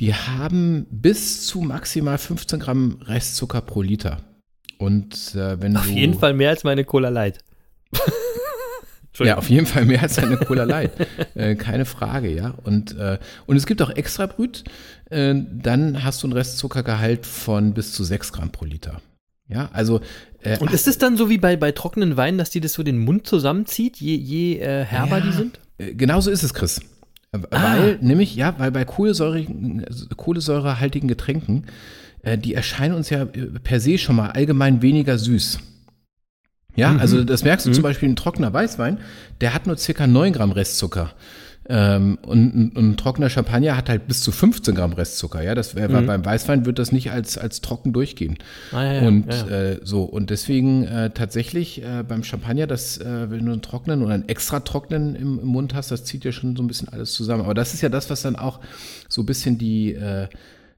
[0.01, 4.20] die haben bis zu maximal 15 Gramm Restzucker pro Liter.
[4.78, 7.39] Und äh, wenn Auf jeden Fall mehr als meine Cola Light.
[9.20, 10.93] Ja, auf jeden Fall mehr als eine Cola Light.
[11.34, 12.55] äh, keine Frage, ja.
[12.62, 14.62] Und, äh, und es gibt auch extra Brüt.
[15.11, 19.01] Äh, dann hast du einen Restzuckergehalt von bis zu 6 Gramm pro Liter.
[19.49, 20.01] Ja, also.
[20.42, 22.82] Äh, Und ist es dann so wie bei, bei trockenen Weinen, dass die das so
[22.82, 25.24] den Mund zusammenzieht, je, je äh, herber Ja.
[25.24, 25.61] die sind?
[25.78, 26.78] Äh, Genau so ist es, Chris.
[27.32, 27.76] Äh, Ah.
[27.78, 29.84] Weil, nämlich, ja, weil bei kohlensäurigen,
[30.16, 31.64] kohlensäurehaltigen Getränken,
[32.22, 33.26] äh, die erscheinen uns ja äh,
[33.62, 35.59] per se schon mal allgemein weniger süß.
[36.76, 37.01] Ja, Mhm.
[37.01, 38.99] also das merkst du zum Beispiel ein trockener Weißwein,
[39.40, 41.12] der hat nur circa 9 Gramm Restzucker.
[41.70, 45.42] Ähm, und, ein- und ein trockener Champagner hat halt bis zu 15 Gramm Restzucker.
[45.42, 48.38] Ja, das wäre beim Weißwein wird das nicht als, als trocken durchgehen.
[48.72, 49.48] Ah, ja, ja, und ja.
[49.48, 54.02] Äh, so, und deswegen äh, tatsächlich äh, beim Champagner, das, äh, wenn du einen trockenen
[54.02, 56.88] oder einen extra trockenen im, im Mund hast, das zieht ja schon so ein bisschen
[56.88, 57.42] alles zusammen.
[57.44, 58.60] Aber das ist ja das, was dann auch
[59.08, 60.28] so ein bisschen die, äh,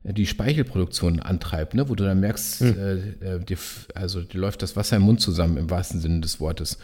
[0.02, 1.88] die Speichelproduktion antreibt, ne?
[1.88, 2.76] wo du dann merkst, Hm.
[3.22, 3.58] äh, äh, dir,
[3.94, 6.78] also dir läuft das Wasser im Mund zusammen, im wahrsten Sinne des Wortes.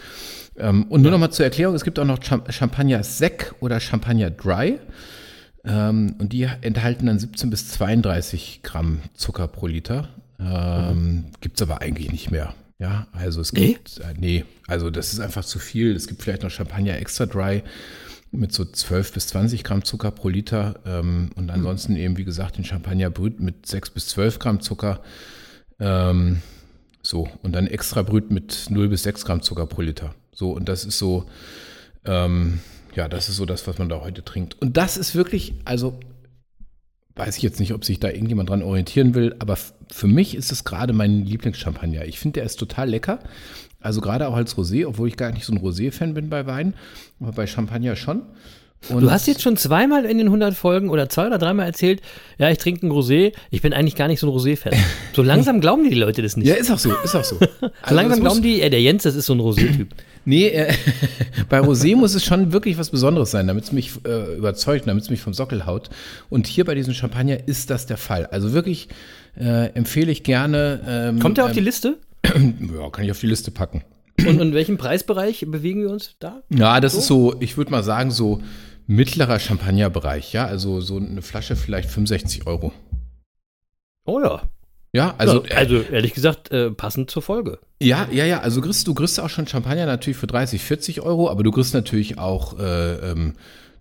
[0.59, 3.81] Ähm, und nur noch mal zur Erklärung, es gibt auch noch Cham Champagner Sec oder
[3.81, 4.79] Champagner Dry.
[5.65, 10.09] Ähm, und die enthalten dann 17 bis 32 Gramm Zucker pro Liter.
[10.39, 12.55] Ähm, Gibt es aber eigentlich nicht mehr.
[12.79, 13.69] Ja, also es Nee?
[13.69, 15.97] gibt, äh, nee, also das ist einfach zu viel.
[15.97, 17.63] Es gibt vielleicht noch Champagner Extra Dry
[18.33, 20.81] mit so 12 bis 20 Gramm Zucker pro Liter.
[20.85, 25.01] Ähm, und ansonsten eben, wie gesagt, den Champagner Brüt mit 6 bis 12 Gramm Zucker.
[25.81, 26.43] Ähm,
[27.03, 30.15] so, und dann Extra Brüt mit 0 bis 6 Gramm Zucker pro Liter.
[30.37, 31.25] So, und das ist so,
[32.05, 32.61] ähm,
[32.95, 34.61] ja, das ist so das, was man da heute trinkt.
[34.61, 35.99] Und das ist wirklich, also
[37.15, 39.57] weiß ich jetzt nicht, ob sich da irgendjemand dran orientieren will, aber
[39.91, 42.05] für mich ist es gerade mein Lieblingschampagner.
[42.05, 43.21] Ich finde, der ist total lecker.
[43.81, 46.75] Also gerade auch als Rosé, obwohl ich gar nicht so ein Rosé-Fan bin bei Wein,
[47.19, 48.23] aber bei Champagner schon.
[48.91, 52.03] Und Du hast jetzt schon zweimal in den 100 Folgen oder zwei oder dreimal erzählt,
[52.37, 54.75] ja, ich trinke ein Rosé, ich bin eigentlich gar nicht so ein Rosé-Fan.
[55.15, 56.47] So langsam glauben die, Leute das nicht.
[56.47, 57.39] ja, ist auch so, ist auch so.
[57.61, 59.89] so Also langsam glauben die, äh, der Jens, das ist so ein Rosé-Typ.
[60.27, 60.75] Nee, äh,
[61.49, 65.05] bei Rosé muss es schon wirklich was Besonderes sein, damit es mich äh, überzeugt, damit
[65.05, 65.89] es mich vom Sockel haut.
[66.29, 68.27] Und hier bei diesem Champagner ist das der Fall.
[68.27, 68.89] Also wirklich
[69.39, 70.81] äh, empfehle ich gerne.
[70.87, 71.99] Ähm, Kommt er auf die Liste?
[72.35, 73.85] ähm, Ja, kann ich auf die Liste packen.
[74.19, 76.43] Und in welchem Preisbereich bewegen wir uns da?
[76.49, 78.43] Ja, das ist so, ich würde mal sagen, so
[78.89, 80.33] mittlerer Champagnerbereich.
[80.33, 82.73] Ja, also so eine Flasche vielleicht 65 Euro.
[84.07, 84.43] Oh ja.
[84.97, 87.59] Ja, also, Also, also ehrlich gesagt, äh, passend zur Folge.
[87.83, 88.41] Ja, ja, ja.
[88.41, 91.75] Also kriegst, du kriegst auch schon Champagner natürlich für 30, 40 Euro, aber du kriegst
[91.75, 93.35] natürlich auch, äh, ähm,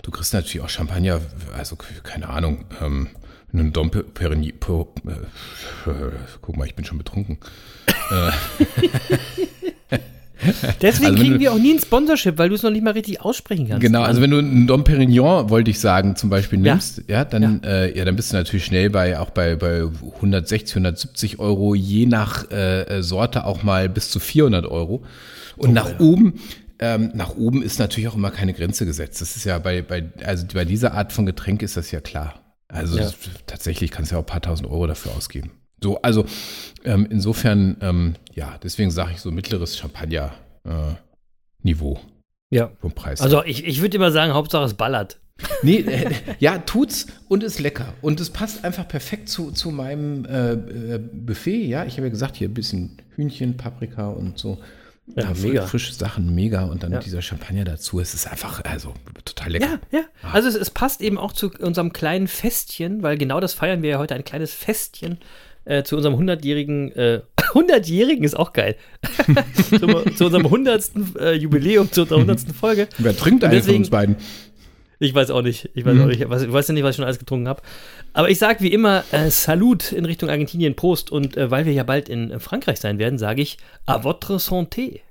[0.03, 1.21] du kriegst natürlich auch Champagner,
[1.57, 3.07] also keine Ahnung, ähm,
[3.53, 4.51] einen Dom Perignon.
[4.59, 6.11] Po- Äh, äh,
[6.41, 7.37] guck mal, ich bin schon betrunken.
[10.81, 12.91] Deswegen Also kriegen du- wir auch nie ein Sponsorship, weil du es noch nicht mal
[12.91, 13.81] richtig aussprechen kannst.
[13.81, 16.73] Genau, also wenn du einen Dom Perignon, wollte ich sagen, zum Beispiel Ja.
[16.73, 17.69] nimmst, ja, dann, ja.
[17.69, 19.83] Äh, ja, dann bist du natürlich schnell bei, auch bei, bei
[20.15, 25.03] 160, 170 Euro, je nach äh, äh, Sorte auch mal bis zu 400 Euro.
[25.57, 26.33] Und nach oben,
[26.79, 29.21] ähm, nach oben ist natürlich auch immer keine Grenze gesetzt.
[29.21, 32.41] Das ist ja bei, bei, also bei dieser Art von Getränk ist das ja klar.
[32.67, 33.09] Also Ja.
[33.47, 35.51] tatsächlich kannst du ja auch ein paar tausend Euro dafür ausgeben.
[35.85, 36.25] So, also
[36.83, 41.99] ähm, insofern, ähm, ja, deswegen sage ich so mittleres Champagner-Niveau
[42.49, 42.71] Ja.
[42.81, 43.21] vom Preis.
[43.21, 45.19] Also ich, ich würde immer sagen, Hauptsache es ballert.
[45.61, 46.09] Nee, äh,
[46.39, 47.93] ja, tut's und ist lecker.
[48.01, 51.67] Und es passt einfach perfekt zu, zu meinem äh, äh, Buffet.
[51.67, 54.57] Ja, ich habe ja gesagt, hier ein bisschen Hühnchen, Paprika und so.
[55.15, 55.67] Ja, fr- mega.
[55.67, 56.63] Frische Sachen, mega.
[56.63, 56.99] Und dann Ja.
[56.99, 57.99] dieser Champagner dazu.
[57.99, 59.79] Es ist einfach, also, total lecker.
[59.91, 60.05] Ja, ja.
[60.33, 63.91] Also es, es passt eben auch zu unserem kleinen Festchen, weil genau das feiern wir
[63.91, 65.19] ja heute, ein kleines Festchen
[65.65, 67.21] äh, zu unserem 100-jährigen, äh,
[67.53, 68.75] 100-jährigen ist auch geil,
[69.69, 70.91] zu, zu unserem 100.
[71.19, 72.55] Äh, Jubiläum, zu unserer 100.
[72.55, 72.87] Folge.
[72.97, 74.15] Wer trinkt einen von uns beiden?
[74.99, 76.95] Ich weiß auch nicht, ich weiß auch nicht, was, ich weiß ja nicht, was ich
[76.95, 77.61] schon alles getrunken habe.
[78.13, 81.11] Aber ich sage wie immer, äh, Salut in Richtung Argentinien, Prost.
[81.11, 84.39] Und äh, weil wir ja bald in äh, Frankreich sein werden, sage ich à votre
[84.39, 85.01] santé.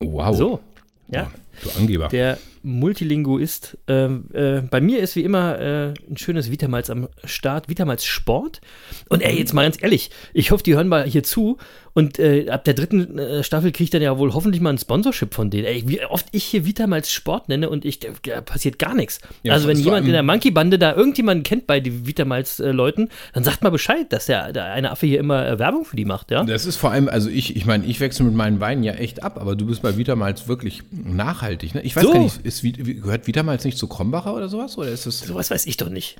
[0.00, 0.36] Wow.
[0.36, 0.60] So,
[1.08, 1.30] ja.
[1.62, 2.08] Du Angeber.
[2.08, 3.78] Der Multilinguist.
[3.86, 8.60] Ähm, äh, bei mir ist wie immer äh, ein schönes Vitamals am Start, Vitamals Sport.
[9.08, 11.58] Und ey, jetzt mal ganz ehrlich, ich hoffe, die hören mal hier zu.
[11.94, 14.78] Und äh, ab der dritten äh, Staffel kriege ich dann ja wohl hoffentlich mal ein
[14.78, 15.64] Sponsorship von denen.
[15.64, 19.20] Ey, wie oft ich hier Vitamals Sport nenne und ich, da passiert gar nichts.
[19.42, 23.62] Ja, also wenn jemand in der Monkey-Bande da irgendjemanden kennt bei den Vitamals-Leuten, dann sagt
[23.62, 26.44] mal Bescheid, dass der, der eine Affe hier immer äh, Werbung für die macht, ja?
[26.44, 29.24] Das ist vor allem, also ich, ich meine, ich wechsle mit meinen Weinen ja echt
[29.24, 31.47] ab, aber du bist bei Vitamals wirklich nachhaltig.
[31.74, 31.82] Ne?
[31.82, 32.12] Ich weiß So.
[32.12, 34.76] gar nicht, ist, gehört Vitamals nicht zu Krombacher oder sowas?
[34.78, 36.16] Oder ist das, Sowas weiß ich doch nicht.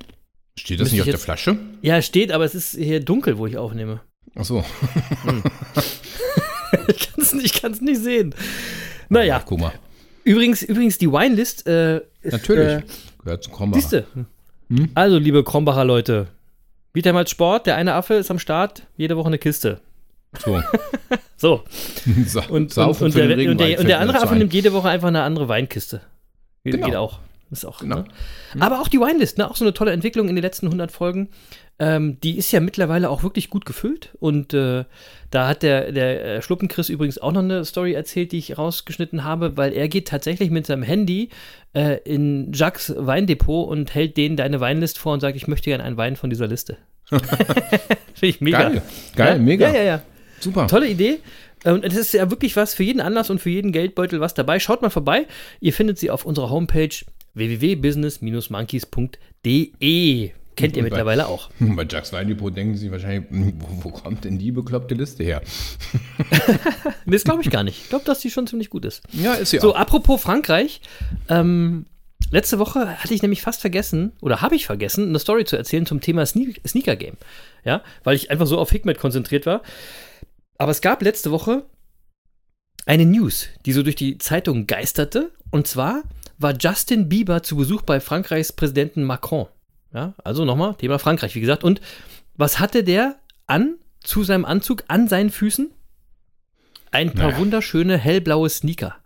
[0.59, 1.59] steht das müsste nicht auf der jetzt- Flasche?
[1.83, 4.01] Ja, steht, aber es ist hier dunkel, wo ich aufnehme.
[4.35, 4.65] Ach so.
[6.89, 8.35] Ich kann es nicht, ich nicht sehen.
[9.09, 9.73] Naja, Guck mal.
[10.25, 11.67] übrigens, übrigens die Winelist.
[11.67, 12.69] Äh, ist, Natürlich.
[12.69, 12.83] Äh,
[13.25, 13.81] Gehört zu Krombacher.
[13.81, 14.07] siehste.
[14.95, 16.29] Also, liebe Krombacher Leute,
[16.93, 19.81] Vitamals Sport, der eine Affe ist am Start, jede Woche eine Kiste.
[20.45, 20.63] So.
[21.37, 21.63] So.
[22.27, 25.09] Sa Und, und, und, der, und, der, und der andere Affe nimmt jede Woche einfach
[25.09, 26.01] eine andere Weinkiste.
[26.65, 26.87] Geht, Genau.
[26.87, 27.21] geht auch.
[27.51, 27.79] Ist auch.
[27.79, 28.01] Genau.
[28.01, 28.05] Ne?
[28.61, 29.51] Aber auch die Winelist, ne?
[29.51, 31.29] auch so eine tolle Entwicklung in den letzten 100 Folgen.
[31.79, 34.11] Ähm, die ist ja mittlerweile auch wirklich gut gefüllt.
[34.19, 34.85] Und äh,
[35.31, 39.25] da hat der, der äh, Schluppenchris übrigens auch noch eine Story erzählt, die ich rausgeschnitten
[39.25, 41.31] habe, weil er geht tatsächlich mit seinem Handy
[41.73, 45.85] äh, in Jacques Weindepot und hält denen deine Weinlist vor und sagt, ich möchte gerne
[45.85, 46.77] einen Wein von dieser Liste.
[47.09, 47.27] Finde
[48.21, 48.69] ich mega.
[48.69, 48.83] Geil,
[49.17, 49.43] geil, ja?
[49.43, 49.69] mega.
[49.69, 50.03] Ja, ja, ja.
[50.41, 50.67] Super.
[50.69, 51.19] Tolle Idee.
[51.65, 54.61] Und es ist ja wirklich was für jeden Anlass und für jeden Geldbeutel was dabei.
[54.61, 55.27] Schaut mal vorbei.
[55.61, 56.91] Ihr findet sie auf unserer Homepage
[57.35, 60.31] www.business-monkeys.de.
[60.57, 61.51] Kennt ihr bei- mittlerweile auch.
[61.61, 65.43] Bei Jacques Weindepot denken Sie wahrscheinlich, hm, wo, wo kommt denn die bekloppte Liste her?
[67.07, 67.81] Das glaube ich gar nicht.
[67.85, 69.03] Ich glaube, dass die schon ziemlich gut ist.
[69.13, 69.79] Ja, ist sie So, auch.
[69.79, 70.83] apropos Frankreich.
[71.31, 71.87] Ähm,
[72.31, 75.87] letzte Woche hatte ich nämlich fast vergessen, oder habe ich vergessen, eine Story zu erzählen
[75.87, 77.17] zum Thema Sne Sneaker Game.
[77.65, 79.63] Ja, weil ich einfach so auf Hikmet konzentriert war.
[80.59, 81.65] Aber es gab letzte Woche
[82.87, 85.31] eine News, die so durch die Zeitung geisterte.
[85.51, 86.03] Und zwar
[86.39, 89.47] war Justin Bieber zu Besuch bei Frankreichs Präsidenten Macron.
[89.95, 91.65] Ja, also nochmal, Thema Frankreich, wie gesagt.
[91.65, 91.81] Und
[92.37, 95.71] was hatte der an zu seinem Anzug, an seinen Füßen?
[96.91, 97.39] Ein paar Naja.
[97.39, 98.97] wunderschöne hellblaue Sneaker.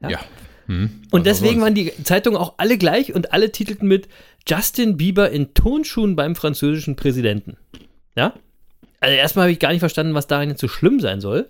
[0.00, 0.20] Ja.
[0.66, 4.08] Hm, Und was deswegen waren die Zeitungen auch alle gleich und alle titelten mit
[4.48, 7.56] Justin Bieber in Tonschuhen beim französischen Präsidenten.
[8.16, 8.34] Ja?
[9.00, 11.48] Also erstmal habe ich gar nicht verstanden, was daran jetzt so schlimm sein soll.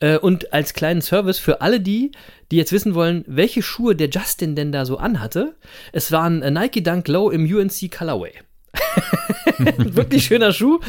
[0.00, 2.12] Äh, Und als kleinen Service für alle die,
[2.50, 5.54] die jetzt wissen wollen, welche Schuhe der Justin denn da so anhatte,
[5.92, 8.32] es waren äh, Nike Dunk Low im UNC Colorway.
[9.58, 10.80] Wirklich schöner Schuh.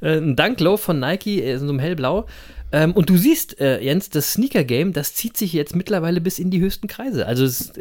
[0.00, 2.26] Äh, Ein Dunk Low von Nike, äh, so einem hellblau.
[2.72, 6.60] Ähm, und du siehst, Jens, das Sneaker-Game, das zieht sich jetzt mittlerweile bis in die
[6.60, 7.26] höchsten Kreise.
[7.26, 7.72] Also es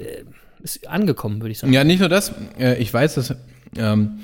[0.64, 1.72] ist angekommen, würde ich sagen.
[1.74, 2.34] Ja, nicht nur das.
[2.80, 3.36] Ich weiß, dass
[3.78, 4.20] ähm,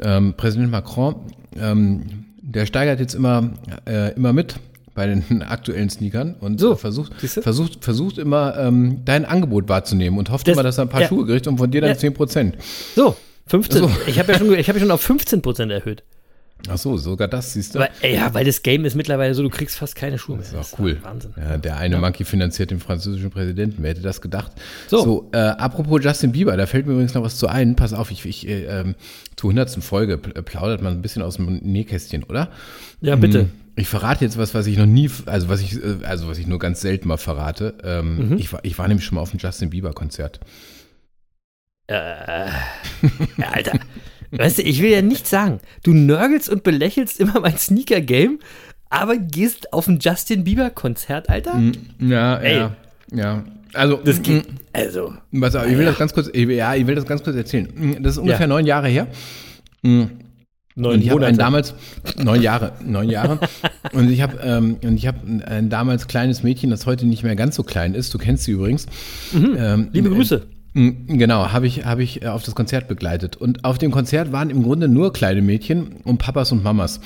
[0.00, 1.16] ähm, Präsident Macron,
[1.58, 3.50] ähm, der steigert jetzt immer,
[3.86, 4.56] äh, immer mit
[4.94, 10.30] bei den aktuellen Sneakern und So, versucht, versucht, versucht immer ähm, dein Angebot wahrzunehmen und
[10.30, 11.08] hofft Das- immer, dass er ein paar ja.
[11.08, 11.96] Schuhe kriegt und von dir dann Ja.
[11.98, 12.56] 10 Prozent.
[12.96, 13.78] So, 15.
[13.82, 13.90] So.
[14.06, 16.02] Ich habe ja, schon- ich hab ja schon auf 15% erhöht.
[16.68, 17.78] Ach so, sogar das siehst du.
[17.78, 20.44] Weil, ey, ja, weil das Game ist mittlerweile so, du kriegst fast keine Schuhe mehr.
[20.50, 20.98] Das ist auch cool.
[21.02, 21.32] Wahnsinn.
[21.36, 23.82] Ja, der eine Monkey finanziert den französischen Präsidenten.
[23.82, 24.52] Wer hätte das gedacht?
[24.88, 25.30] So.
[25.32, 27.76] äh, apropos Justin Bieber, da fällt mir übrigens noch was zu ein.
[27.76, 28.96] Pass auf, ich, ich äh, ähm,
[29.36, 32.48] zur hundertsten Folge pl- plaudert man ein bisschen aus dem Nähkästchen, oder?
[33.00, 33.42] Ja, bitte.
[33.42, 36.38] Hm, Ich verrate jetzt was, was ich noch nie, also was ich, äh, also was
[36.38, 37.74] ich nur ganz selten mal verrate.
[37.84, 38.36] Ähm, Mhm.
[38.38, 40.40] ich, war, ich war nämlich schon mal auf dem Justin Bieber Konzert.
[41.86, 41.94] Äh,
[43.52, 43.78] Alter.
[44.30, 45.58] Weißt du, ich will ja nichts sagen.
[45.82, 48.38] Du nörgelst und belächelst immer mein Sneaker-Game,
[48.90, 51.60] aber gehst auf ein Justin Bieber-Konzert, Alter?
[51.98, 52.56] Ja, Ey.
[52.56, 52.76] ja,
[53.12, 53.44] ja.
[53.74, 54.50] Also, Das geht.
[54.50, 55.12] mm, Also.
[55.42, 57.68] Auf, ich will das ganz kurz, ich ja, ich will das ganz kurz erzählen.
[57.74, 58.46] Mm, Das ist ungefähr Ja.
[58.46, 59.06] neun Jahre her.
[59.82, 61.74] Neun Und ich habe damals
[62.16, 63.40] neun Jahre, neun Jahre.
[63.92, 67.24] und ich habe ähm, und ich habe ein, ein damals kleines Mädchen, das heute nicht
[67.24, 68.14] mehr ganz so klein ist.
[68.14, 68.86] Du kennst sie übrigens.
[69.34, 70.46] Ähm, Liebe äh, Grüße.
[70.74, 73.36] Genau, habe ich habe ich äh, auf das Konzert begleitet.
[73.36, 77.00] Und auf dem Konzert waren im Grunde nur kleine Mädchen und Papas und Mamas.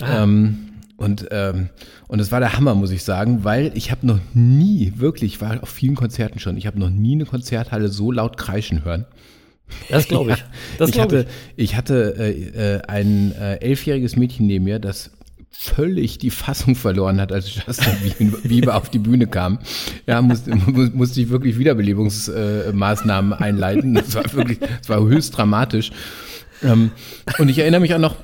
[0.00, 1.68] Ähm, und ähm,
[2.08, 5.40] und es war der Hammer, muss ich sagen, weil ich habe noch nie wirklich, ich
[5.40, 9.06] war auf vielen Konzerten schon, ich habe noch nie eine Konzerthalle so laut kreischen hören.
[9.88, 10.44] Das glaube ich.
[10.78, 11.70] Das ich, glaube hatte, ich.
[11.70, 15.10] ich hatte äh, äh, ein äh, elfjähriges Mädchen neben mir, das
[15.58, 19.58] völlig die Fassung verloren hat, als Justin Bieber auf die Bühne kam.
[20.06, 23.94] Ja, musste, mu- musste ich wirklich Wiederbelebungsmaßnahmen einleiten.
[23.94, 25.90] Das war wirklich, das war höchst dramatisch.
[26.62, 26.90] Ähm,
[27.38, 28.16] und ich erinnere mich auch noch,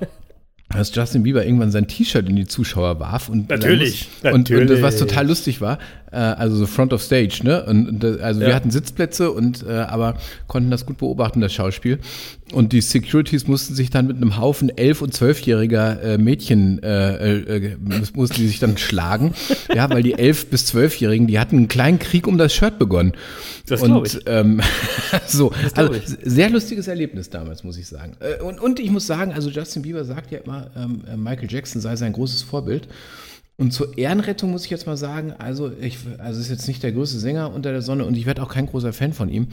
[0.71, 4.59] dass Justin Bieber irgendwann sein T-Shirt in die Zuschauer warf und Natürlich, und, und das,
[4.59, 4.83] natürlich.
[4.83, 5.79] was total lustig war,
[6.13, 7.65] äh, also so Front of Stage, ne?
[7.65, 8.55] Und, und äh, also wir Ja.
[8.55, 11.99] hatten Sitzplätze und äh, aber konnten das gut beobachten, das Schauspiel.
[12.53, 17.39] Und die Securities mussten sich dann mit einem Haufen elf- und zwölfjähriger äh, Mädchen äh,
[17.39, 19.33] äh, mus- mussten die sich dann schlagen,
[19.75, 23.13] ja, weil die elf bis zwölfjährigen, die hatten einen kleinen Krieg um das Shirt begonnen.
[23.67, 24.21] Das glaub und ich.
[24.27, 24.61] ähm,
[25.27, 26.05] so, glaub also ich.
[26.25, 28.13] sehr lustiges Erlebnis damals, muss ich sagen.
[28.21, 31.51] Äh, Und, und ich muss sagen, also Justin Bieber sagt ja immer, ähm, äh, Michael
[31.51, 32.87] Jackson sei sein großes Vorbild.
[33.57, 36.93] Und zur Ehrenrettung muss ich jetzt mal sagen, also ich, also ist jetzt nicht der
[36.93, 39.49] größte Sänger unter der Sonne und ich werde auch kein großer Fan von ihm.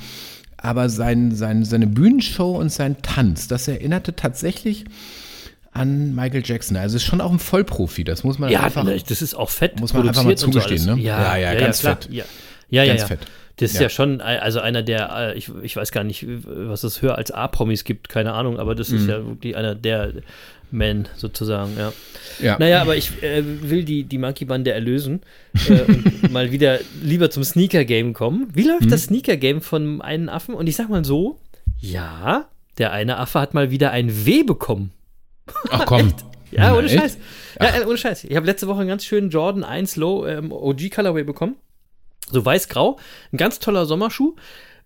[0.57, 4.85] Aber sein, sein, seine Bühnenshow und sein Tanz, das erinnerte tatsächlich
[5.71, 6.75] an Michael Jackson.
[6.77, 8.83] Also ist schon auch ein Vollprofi, das muss man Ja, einfach.
[8.83, 9.79] ne, das ist auch fett.
[9.79, 10.95] muss man einfach mal zugestehen, alles.
[10.97, 11.01] ne?
[11.01, 11.97] Ja, Ja, ja, ganz klar.
[12.01, 12.11] fett.
[12.11, 12.25] Ja,
[12.69, 12.89] ja, ja.
[12.93, 13.07] Ganz ja.
[13.07, 13.19] fett.
[13.57, 13.83] Das ist Ja.
[13.83, 17.29] ja, schon, also einer der, äh, ich, ich weiß gar nicht, was es höher als
[17.31, 18.97] A-Promis gibt, keine Ahnung, aber das Mhm.
[18.97, 20.13] ist ja wirklich einer der
[20.71, 21.93] Men sozusagen, ja.
[22.39, 22.57] Ja.
[22.59, 25.21] Naja, aber ich äh, will die, die Monkey-Bande erlösen
[25.67, 28.47] äh, und mal wieder lieber zum Sneaker-Game kommen.
[28.53, 28.89] Wie läuft Mhm.
[28.89, 30.53] das Sneaker-Game von einem Affen?
[30.55, 31.39] Und ich sag mal so,
[31.79, 32.45] ja,
[32.77, 34.91] der eine Affe hat mal wieder ein W bekommen.
[35.69, 36.13] Ach komm.
[36.51, 36.87] Ja, ohne?
[36.89, 37.17] Scheiß.
[37.59, 38.23] Ja, ohne Scheiß.
[38.23, 41.55] Ich habe letzte Woche einen ganz schönen Jordan 1 Low ähm, OG Colorway bekommen.
[42.31, 42.99] So weiß-grau.
[43.33, 44.35] Ein ganz toller Sommerschuh.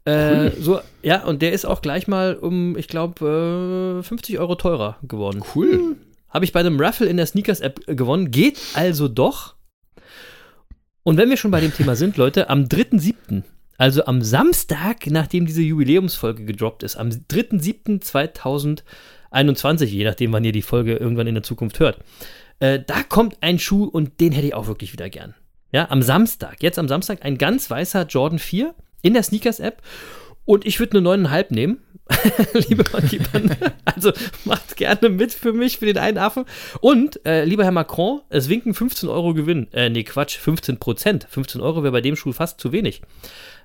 [0.06, 4.56] Äh, so, ja, und der ist auch gleich mal um, ich glaube, äh, 50 Euro
[4.56, 5.42] teurer geworden.
[5.56, 5.96] Cool.
[6.30, 8.32] Habe ich bei einem Raffle in der Sneakers-App äh, gewonnen.
[8.32, 9.56] Geht also doch.
[11.04, 13.44] Und wenn wir schon bei dem Thema sind, Leute, am 3.7.,
[13.78, 20.62] also am Samstag, nachdem diese Jubiläumsfolge gedroppt ist, am 3.7.2021, je nachdem, wann ihr die
[20.62, 22.00] Folge irgendwann in der Zukunft hört,
[22.60, 25.34] äh, da kommt ein Schuh und den hätte ich auch wirklich wieder gern.
[25.72, 29.84] Ja, am Samstag, jetzt am Samstag, ein ganz weißer Jordan 4 in der Sneakers-App
[30.46, 31.78] und ich würde eine 9,5 nehmen.
[32.68, 33.20] Liebe Monkey.
[33.86, 34.12] Also
[34.44, 36.46] macht gerne mit für mich, für den einen Affen.
[36.82, 39.72] Und, äh, lieber Herr Macron, es winken 15 Euro Gewinn.
[39.72, 41.28] Äh, nee, Quatsch, 15 Prozent.
[41.30, 43.02] 15 Euro wäre bei dem Schuh fast zu wenig.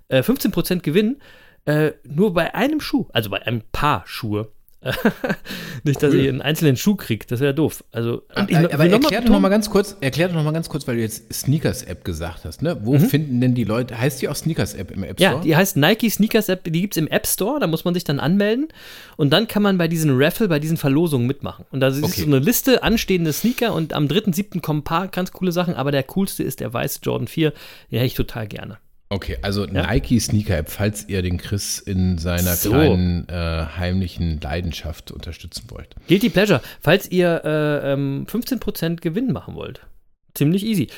[0.08, 1.16] Äh, 15 Prozent Gewinn
[1.64, 4.52] äh, nur bei einem Schuh, also bei einem Paar Schuhe.
[5.84, 7.82] Nicht, dass ich einen einzelnen Schuh kriege, das wäre doof.
[7.92, 10.44] Also, und ich- Aber, aber erklär doch noch mal betonen- ganz kurz, erklär doch noch
[10.44, 12.78] mal ganz kurz, weil du jetzt Sneakers-App gesagt hast, ne?
[12.82, 15.30] Wo finden denn die Leute, heißt die auch Sneakers-App im App Store?
[15.32, 15.36] Mhm.
[15.38, 17.94] Ja, die heißt Nike Sneakers App, die gibt es im App Store, da muss man
[17.94, 18.68] sich dann anmelden
[19.16, 21.64] und dann kann man bei diesen Raffle, bei diesen Verlosungen mitmachen.
[21.70, 22.20] Und da ist Okay.
[22.20, 24.60] so eine Liste anstehende Sneaker und am 3.7.
[24.60, 27.50] kommen ein paar ganz coole Sachen, aber der coolste ist der weiße Jordan 4,
[27.90, 28.78] den hätte ich total gerne.
[29.10, 32.70] Okay, also Nike Sneaker App, falls ihr den Chris in seiner So.
[32.70, 33.32] kleinen äh,
[33.78, 35.94] heimlichen Leidenschaft unterstützen wollt.
[36.08, 39.80] Guilty Pleasure, falls ihr äh, ähm, 15% Gewinn machen wollt.
[40.34, 40.88] Ziemlich easy.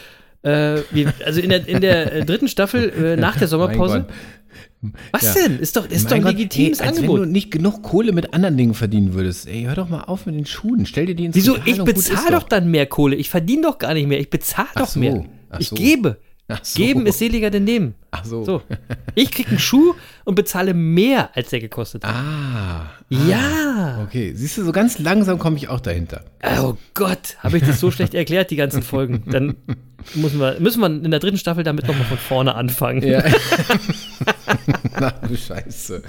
[0.43, 4.07] Äh, wir, also in der, in der äh, dritten Staffel äh, nach der Sommerpause.
[5.13, 5.43] Was Ja.
[5.47, 5.59] denn?
[5.61, 7.21] Ist doch, ist doch ein Gott, legitimes ey, als Angebot.
[7.21, 9.47] wenn du nicht genug Kohle mit anderen Dingen verdienen würdest.
[9.47, 10.85] Ey, hör doch mal auf mit den Schuhen.
[10.87, 11.59] Stell dir die ins Wieso?
[11.65, 13.15] Ich bezahle doch dann mehr Kohle.
[13.15, 14.19] Ich verdiene doch gar nicht mehr.
[14.19, 14.99] Ich bezahle doch so.
[14.99, 15.25] mehr.
[15.51, 15.77] Ach Ich so.
[15.77, 16.17] gebe.
[16.63, 16.83] So.
[16.83, 17.95] Geben ist seliger denn nehmen.
[18.11, 18.45] Ach so.
[18.45, 18.63] So.
[19.15, 19.95] Ich krieg einen Schuh
[20.25, 22.15] und bezahle mehr, als der gekostet hat.
[22.15, 22.91] Ah.
[23.09, 24.05] Ja.
[24.07, 26.25] Okay, siehst du, so ganz langsam komme ich auch dahinter.
[26.61, 29.25] Oh Gott, habe ich das so schlecht erklärt, die ganzen Folgen.
[29.27, 29.57] Dann
[30.15, 33.03] müssen wir, müssen wir in der dritten Staffel damit nochmal von vorne anfangen.
[33.03, 33.23] Ja.
[35.01, 36.03] Na du Scheiße.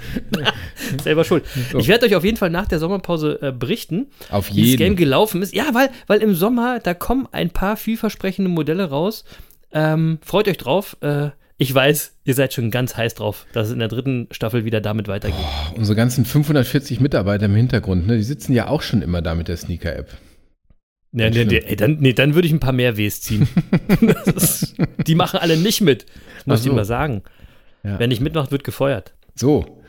[1.02, 1.44] Selber schuld.
[1.78, 4.78] Ich werde euch auf jeden Fall nach der Sommerpause äh, berichten, Auf wie das.
[4.78, 5.54] Game gelaufen ist.
[5.54, 9.24] Ja, weil, weil im Sommer, da kommen ein paar vielversprechende Modelle raus.
[9.72, 10.96] Ähm, freut euch drauf.
[11.00, 14.64] Äh, ich weiß, ihr seid schon ganz heiß drauf, dass es in der dritten Staffel
[14.64, 15.38] wieder damit weitergeht.
[15.76, 19.48] Unsere ganzen 540 Mitarbeiter im Hintergrund, ne, die sitzen ja auch schon immer da mit
[19.48, 20.08] der Sneaker-App.
[21.12, 23.46] Ja, nee, nee, ey, dann, nee, dann würde ich ein paar mehr Ws ziehen.
[24.34, 24.74] Ist,
[25.06, 26.06] die machen alle nicht mit.
[26.46, 26.74] Muss Ach ich so.
[26.74, 27.22] mal sagen.
[27.84, 27.98] Ja.
[27.98, 29.12] Wer nicht mitmacht, wird gefeuert.
[29.34, 29.82] So,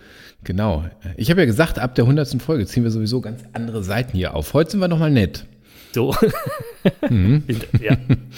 [0.44, 0.86] genau.
[1.16, 2.42] Ich habe ja gesagt, ab der 100.
[2.42, 4.54] Folge ziehen wir sowieso ganz andere Seiten hier auf.
[4.54, 5.46] Heute sind wir nochmal nett.
[5.94, 6.16] So.
[7.10, 7.44] Mhm.
[7.82, 7.96] ja.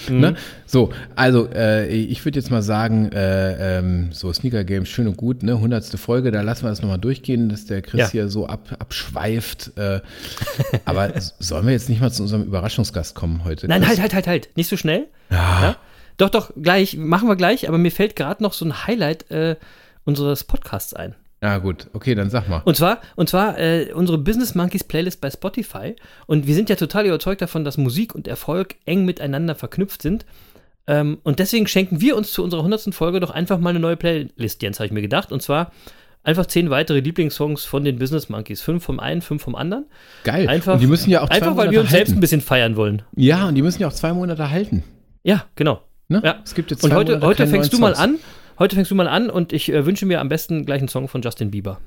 [0.09, 0.35] Ne?
[0.65, 5.17] So, also äh, ich würde jetzt mal sagen, äh, ähm, so Sneaker Games schön und
[5.17, 5.53] gut, ne?
[5.53, 5.85] 100.
[5.97, 8.09] Folge, da lassen wir das nochmal durchgehen, dass der Chris Ja.
[8.09, 9.71] hier so ab, abschweift.
[9.77, 10.01] Äh,
[10.83, 13.67] aber sollen wir jetzt nicht mal zu unserem Überraschungsgast kommen heute?
[13.67, 13.89] Nein, Chris?
[13.91, 14.49] halt, halt, halt, halt.
[14.57, 15.07] Nicht so schnell.
[15.31, 15.77] Ja.
[16.17, 16.97] Doch, doch, gleich.
[16.97, 17.67] Machen wir gleich.
[17.67, 19.55] Aber mir fällt gerade noch so ein Highlight äh,
[20.03, 21.15] unseres Podcasts ein.
[21.41, 22.61] Ja, gut, okay, dann sag mal.
[22.65, 25.95] Und zwar, und zwar äh, unsere Business Monkeys Playlist bei Spotify.
[26.27, 30.25] Und wir sind ja total überzeugt davon, dass Musik und Erfolg eng miteinander verknüpft sind.
[30.87, 32.93] Ähm, und deswegen schenken wir uns zu unserer 100.
[32.93, 35.31] Folge doch einfach mal eine neue Playlist, Jens, habe ich mir gedacht.
[35.31, 35.71] Und zwar
[36.23, 38.61] einfach zehn weitere Lieblingssongs von den Business Monkeys.
[38.61, 39.85] Fünf vom einen, fünf vom anderen.
[40.23, 40.47] Geil.
[40.47, 42.17] Einfach, und die müssen ja auch zwei einfach weil Monate wir uns selbst halten.
[42.17, 43.01] ein bisschen feiern wollen.
[43.15, 44.83] Ja, und die müssen ja auch zwei Monate halten.
[45.23, 45.81] Ja, genau.
[46.07, 46.21] Ne?
[46.23, 46.39] Ja.
[46.43, 48.17] Es gibt jetzt Und zwei heute, Monate heute keine fängst du mal an.
[48.59, 51.07] Heute fängst du mal an und ich äh, wünsche mir am besten gleich einen Song
[51.07, 51.79] von Justin Bieber.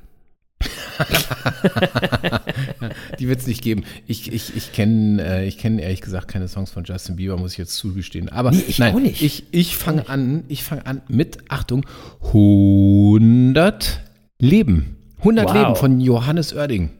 [3.18, 3.84] Die wird es nicht geben.
[4.06, 7.52] Ich, ich, ich kenne äh, ich kenn ehrlich gesagt keine Songs von Justin Bieber, muss
[7.52, 8.28] ich jetzt zugestehen.
[8.28, 9.22] Aber Nee, ich nein, auch nicht.
[9.22, 11.86] ich, ich fange an, ich fange an mit, Achtung,
[12.22, 14.00] 100
[14.40, 14.96] Leben.
[15.18, 15.54] 100 Wow.
[15.54, 16.90] Leben von Johannes Oerding.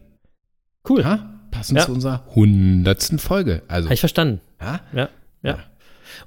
[0.88, 1.02] Cool.
[1.02, 1.34] Ja?
[1.50, 1.86] Passend Ja.
[1.86, 3.20] zu unserer 100.
[3.20, 3.62] Folge.
[3.68, 4.40] Also, Habe ich verstanden.
[4.60, 4.80] ja?
[4.92, 5.08] Ja,
[5.42, 5.58] ja.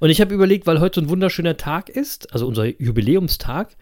[0.00, 3.76] Und ich habe überlegt, weil heute so ein wunderschöner Tag ist, also unser Jubiläumstag,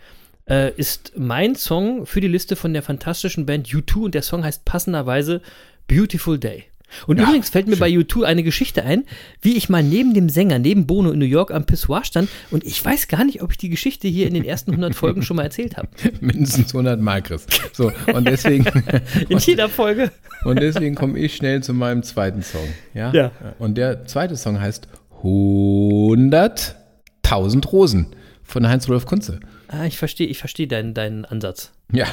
[0.49, 4.45] äh, ist mein Song für die Liste von der fantastischen Band U2 und der Song
[4.45, 5.43] heißt passenderweise
[5.87, 6.65] Beautiful Day.
[7.07, 9.05] Und Ja, übrigens fällt mir bei U2 eine Geschichte ein,
[9.41, 12.65] wie ich mal neben dem Sänger, neben Bono in New York am Pissoir stand und
[12.65, 15.37] ich weiß gar nicht, ob ich die Geschichte hier in den ersten 100 Folgen schon
[15.37, 15.89] mal erzählt habe.
[16.21, 17.47] Mindestens 100 Mal, Chris.
[17.73, 18.65] So, und deswegen,
[19.29, 20.11] In jeder Folge.
[20.45, 22.67] und deswegen komme ich schnell zu meinem zweiten Song.
[22.93, 23.13] Ja?
[23.13, 23.31] Ja.
[23.61, 24.89] Und der zweite Song heißt
[25.23, 29.39] 100.000 Rosen von Heinz-Rudolf Kunze.
[29.69, 31.71] Ah, ich verstehe, ich verstehe deinen, deinen Ansatz.
[31.93, 32.07] Ja.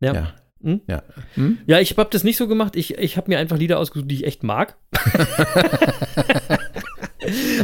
[0.00, 0.14] Ja.
[0.14, 0.34] Ja.
[0.62, 0.82] Hm?
[0.86, 1.02] Ja.
[1.66, 2.76] Ja, ich habe das nicht so gemacht.
[2.76, 4.76] Ich, ich habe mir einfach Lieder ausgesucht, die ich echt mag.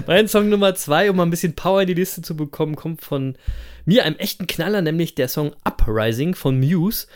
[0.06, 3.02] mein Song Nummer zwei, um mal ein bisschen Power in die Liste zu bekommen, kommt
[3.02, 3.36] von
[3.84, 7.06] mir, einem echten Knaller, nämlich der Song Uprising von Muse.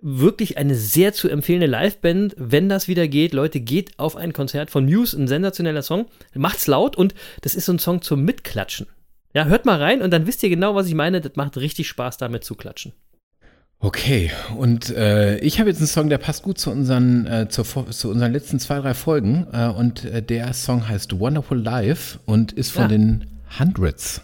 [0.00, 3.32] Wirklich eine sehr zu empfehlende Liveband, wenn das wieder geht.
[3.32, 6.06] Leute, geht auf ein Konzert von Muse, ein sensationeller Song.
[6.34, 8.86] Macht's laut und das ist so ein Song zum Mitklatschen.
[9.34, 11.20] Ja, hört mal rein und dann wisst ihr genau, was ich meine.
[11.20, 12.92] Das macht richtig Spaß, damit zu klatschen.
[13.80, 17.62] Okay, und äh, ich habe jetzt einen Song, der passt gut zu unseren, äh, zu,
[17.62, 19.46] zu unseren letzten zwei, drei Folgen.
[19.52, 22.88] Äh, und äh, der Song heißt Wonderful Life und ist von Ja.
[22.88, 23.26] den
[23.58, 24.22] Hundreds.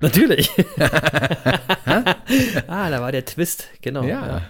[0.00, 0.48] Natürlich.
[2.68, 4.02] ah, da war der Twist, genau.
[4.04, 4.42] Ja.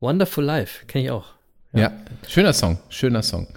[0.00, 1.26] Wonderful Life, kenne ich auch.
[1.72, 1.92] ja.
[2.28, 3.48] schöner Song, schöner Song.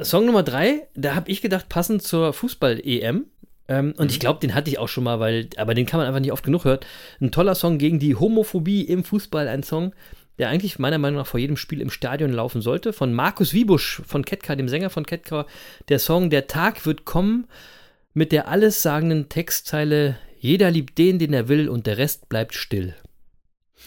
[0.00, 3.26] Song Nummer drei, da habe ich gedacht, passend zur Fußball-EM.
[3.68, 4.20] Ähm, und ich Mhm.
[4.20, 6.44] glaube, den hatte ich auch schon mal, weil, aber den kann man einfach nicht oft
[6.44, 6.80] genug hören.
[7.20, 9.92] Ein toller Song gegen die Homophobie im Fußball, ein Song,
[10.38, 12.92] der eigentlich meiner Meinung nach vor jedem Spiel im Stadion laufen sollte.
[12.92, 15.46] Von Markus Wiebusch von Ketka, dem Sänger von Ketka.
[15.88, 17.46] Der Song Der Tag wird kommen
[18.14, 22.94] mit der allessagenden Textzeile Jeder liebt den, den er will und der Rest bleibt still.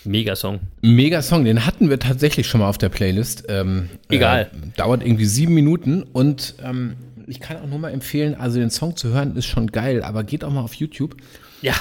[0.06, 0.60] Megasong.
[0.82, 3.46] Mega Song, den hatten wir tatsächlich schon mal auf der Playlist.
[3.50, 4.52] Ähm, Egal.
[4.54, 6.96] Äh, dauert irgendwie sieben Minuten und ähm,
[7.26, 10.24] ich kann auch nur mal empfehlen, also den Song zu hören ist schon geil, aber
[10.24, 11.16] geht auch mal auf YouTube,
[11.62, 11.74] Ja,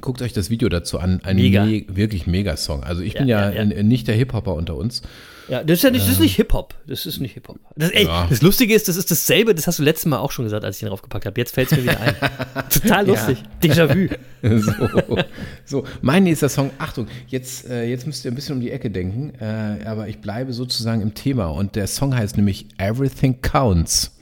[0.00, 1.20] guckt euch das Video dazu an.
[1.22, 1.64] Ein Mega.
[1.64, 2.82] Me wirklich mega Song.
[2.82, 3.70] Also ich bin Ja, ja, ja, ja.
[3.76, 5.02] äh, nicht der Hip-Hopper unter uns.
[5.48, 6.74] Ja, das ist ja nicht, das ist nicht Hip-Hop.
[6.86, 7.58] Das ist nicht Hip-Hop.
[7.76, 8.26] Das, ey, Ja.
[8.30, 10.76] das Lustige ist, das ist dasselbe, das hast du letztes Mal auch schon gesagt, als
[10.76, 11.38] ich ihn draufgepackt habe.
[11.38, 12.14] Jetzt fällt es mir wieder ein.
[12.70, 13.38] Total lustig.
[13.62, 14.08] Déjà-vu.
[14.42, 15.16] So,
[15.64, 18.90] so, mein nächster Song, Achtung, jetzt, äh, jetzt müsst ihr ein bisschen um die Ecke
[18.90, 24.18] denken, äh, aber ich bleibe sozusagen im Thema und der Song heißt nämlich Everything Counts.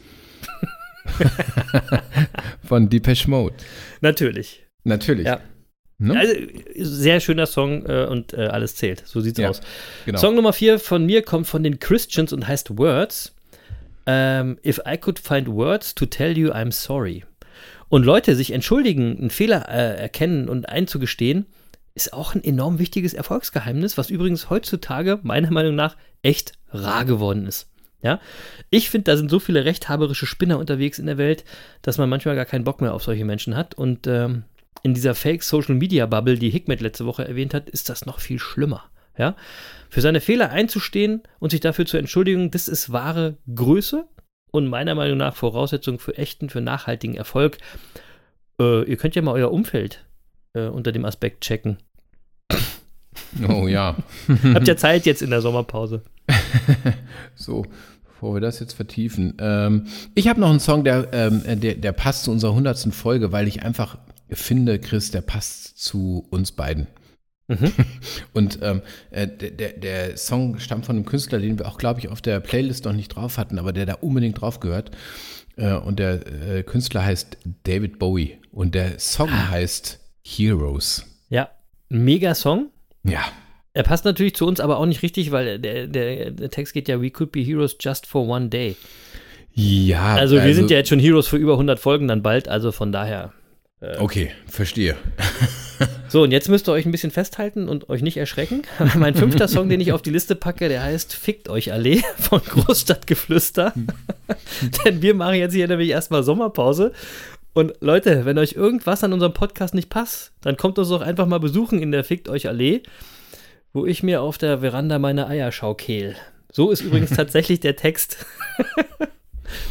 [2.64, 3.54] Von Depeche Mode.
[4.00, 4.62] Natürlich.
[4.84, 5.26] Natürlich.
[5.26, 5.40] Ja.
[6.00, 6.18] Ne?
[6.18, 6.34] Also,
[6.76, 9.02] sehr schöner Song äh, und äh, alles zählt.
[9.06, 9.60] So sieht's Ja, aus.
[10.06, 10.18] genau.
[10.18, 13.34] Song Nummer vier von mir kommt von den Christians und heißt Words.
[14.06, 17.24] Ähm, If I could find words to tell you I'm sorry.
[17.90, 21.46] Und Leute, sich entschuldigen, einen Fehler äh, erkennen und einzugestehen,
[21.94, 27.46] ist auch ein enorm wichtiges Erfolgsgeheimnis, was übrigens heutzutage meiner Meinung nach echt rar geworden
[27.46, 27.66] ist.
[28.02, 28.18] Ja,
[28.70, 31.44] ich finde, da sind so viele rechthaberische Spinner unterwegs in der Welt,
[31.82, 33.74] dass man manchmal gar keinen Bock mehr auf solche Menschen hat.
[33.74, 34.44] Und ähm,
[34.82, 38.84] in dieser Fake-Social-Media-Bubble, die Hikmet letzte Woche erwähnt hat, ist das noch viel schlimmer.
[39.18, 39.36] Ja,
[39.90, 44.06] für seine Fehler einzustehen und sich dafür zu entschuldigen, das ist wahre Größe
[44.50, 47.58] und meiner Meinung nach Voraussetzung für echten, für nachhaltigen Erfolg.
[48.60, 50.06] Äh, ihr könnt ja mal euer Umfeld
[50.54, 51.78] äh, unter dem Aspekt checken.
[53.48, 53.96] Oh ja.
[54.54, 56.02] Habt ja Zeit jetzt in der Sommerpause.
[57.34, 57.64] So,
[58.04, 59.34] bevor wir das jetzt vertiefen.
[59.40, 63.32] Ähm, ich habe noch einen Song, der, ähm, der, der passt zu unserer hundertsten Folge,
[63.32, 63.96] weil ich einfach
[64.32, 66.86] finde, Chris, der passt zu uns beiden.
[67.50, 67.72] Mhm.
[68.32, 72.08] Und ähm, äh, der, der, Song stammt von einem Künstler, den wir auch, glaube ich,
[72.08, 74.92] auf der Playlist noch nicht drauf hatten, aber der da unbedingt drauf gehört.
[75.56, 81.04] Äh, und der äh, Künstler heißt David Bowie und der Song heißt Heroes.
[81.28, 81.50] Ja,
[81.88, 82.70] mega Song.
[83.02, 83.24] Ja,
[83.72, 86.88] Er passt natürlich zu uns aber auch nicht richtig, weil der, der, der Text geht
[86.88, 88.76] ja, we could be heroes just for one day.
[89.54, 90.14] ja.
[90.14, 92.92] Also, wir sind ja jetzt schon Heroes für über 100 Folgen dann bald, also von
[92.92, 93.32] daher.
[93.80, 94.96] Okay, verstehe.
[96.10, 98.62] So, und jetzt müsst ihr euch ein bisschen festhalten und euch nicht erschrecken.
[98.96, 102.40] mein fünfter Song, den ich auf die Liste packe, der heißt Fickt euch Allee von
[102.40, 103.72] Großstadtgeflüster.
[104.84, 106.92] Denn wir machen jetzt hier nämlich erstmal Sommerpause.
[107.52, 111.26] Und Leute, wenn euch irgendwas an unserem Podcast nicht passt, dann kommt uns doch einfach
[111.26, 112.82] mal besuchen in der Fickt euch Allee,
[113.72, 116.16] wo ich mir auf der Veranda meine Eierschau kehl.
[116.50, 118.26] So ist übrigens tatsächlich der Text.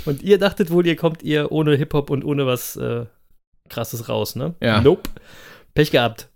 [0.05, 3.05] und ihr dachtet wohl, ihr kommt ihr ohne Hip-Hop und ohne was äh,
[3.70, 4.55] krasses raus, ne?
[4.61, 4.82] Ja.
[4.82, 5.09] Nope.
[5.74, 6.28] Pech gehabt.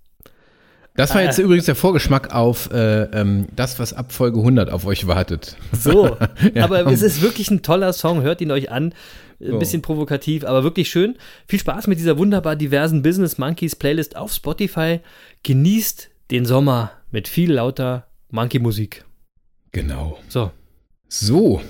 [0.95, 4.85] Das war jetzt übrigens der Vorgeschmack auf äh, ähm, das, was ab Folge 100 auf
[4.85, 5.57] euch wartet.
[5.71, 6.17] So,
[6.53, 6.65] Ja.
[6.65, 8.21] aber es ist wirklich ein toller Song.
[8.21, 8.93] Hört ihn euch an.
[9.41, 11.17] Ein bisschen provokativ, aber wirklich schön.
[11.47, 14.99] Viel Spaß mit dieser wunderbar diversen Business Monkeys Playlist auf Spotify.
[15.41, 19.03] Genießt den Sommer mit viel lauter Monkey-Musik.
[19.71, 20.19] Genau.
[20.29, 20.51] So,
[21.09, 21.61] So,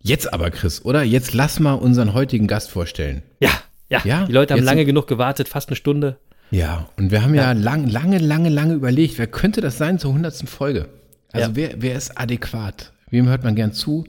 [0.00, 1.02] jetzt aber, Chris, oder?
[1.02, 3.22] Jetzt lass mal unseren heutigen Gast vorstellen.
[3.40, 3.50] ja,
[3.90, 4.00] ja.
[4.04, 6.18] Ja, Die Leute haben lange genug gewartet, fast eine Stunde.
[6.50, 10.10] Ja, und wir haben ja, lang, lange, lange, lange überlegt, wer könnte das sein zur
[10.12, 10.48] 100.
[10.48, 10.88] Folge?
[11.32, 11.56] Also Ja.
[11.56, 12.92] wer, wer ist adäquat?
[13.10, 14.04] Wem hört man gern zu?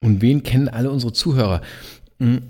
[0.00, 1.62] Und wen kennen alle unsere Zuhörer?
[2.18, 2.42] Mhm.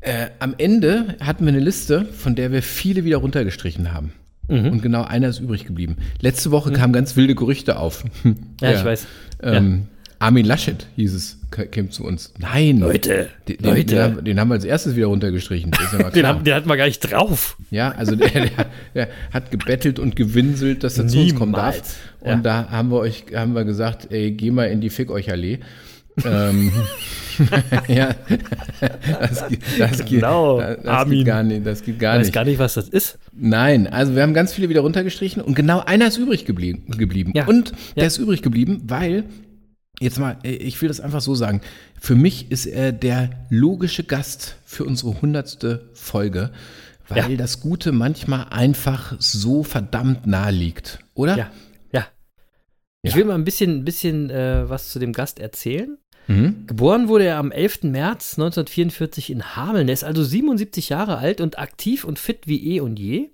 [0.00, 4.12] Äh, am Ende hatten wir eine Liste, von der wir viele wieder runtergestrichen haben.
[4.48, 4.66] Mhm.
[4.72, 5.96] Und genau einer ist übrig geblieben.
[6.20, 8.04] Letzte Woche kamen ganz wilde Gerüchte auf.
[8.60, 9.06] Ja, ich weiß.
[9.42, 9.86] Ähm,
[10.22, 12.32] Armin Laschet hieß es, k- käme zu uns.
[12.38, 12.78] Nein.
[12.78, 13.84] Leute, den, Leute.
[13.84, 15.70] Den, haben- den haben wir als erstes wieder runtergestrichen.
[15.98, 17.56] Ja Den, haben, den hatten wir gar nicht drauf.
[17.70, 18.50] Ja, also der, der,
[18.94, 21.74] der hat gebettelt und gewinselt, dass er zu uns kommen darf.
[21.74, 21.96] Niemals.
[22.20, 22.36] Und Ja.
[22.36, 25.58] da haben wir euch, haben wir gesagt, ey, geh mal in die Fick euch Allee.
[26.24, 26.70] ähm,
[27.88, 28.14] ja,
[29.20, 29.44] das,
[29.78, 31.66] das, Genau, geht, das, das geht gar nicht.
[31.66, 32.34] Das geht gar Ich weiß nicht.
[32.34, 33.18] gar nicht, was das ist.
[33.34, 36.84] Nein, also wir haben ganz viele wieder runtergestrichen und genau einer ist übrig geblieben.
[36.98, 37.32] geblieben.
[37.34, 37.46] Ja.
[37.46, 38.06] Und der Ja.
[38.06, 39.24] ist übrig geblieben, weil,
[40.02, 41.60] jetzt mal, äh, ich will das einfach so sagen,
[42.00, 46.50] für mich ist er der logische Gast für unsere hundertste Folge,
[47.08, 47.36] weil Ja.
[47.36, 51.36] das Gute manchmal einfach so verdammt nahe liegt, oder?
[51.36, 51.50] Ja,
[51.92, 52.06] ja.
[53.02, 53.16] Ich Ja.
[53.18, 55.98] will mal ein bisschen, ein bisschen äh, was zu dem Gast erzählen.
[56.28, 56.66] Mhm.
[56.68, 57.90] Geboren wurde er am 11.
[57.90, 59.88] März 1944 in Hameln.
[59.88, 63.30] Er ist also 77 Jahre alt und aktiv und fit wie eh und je.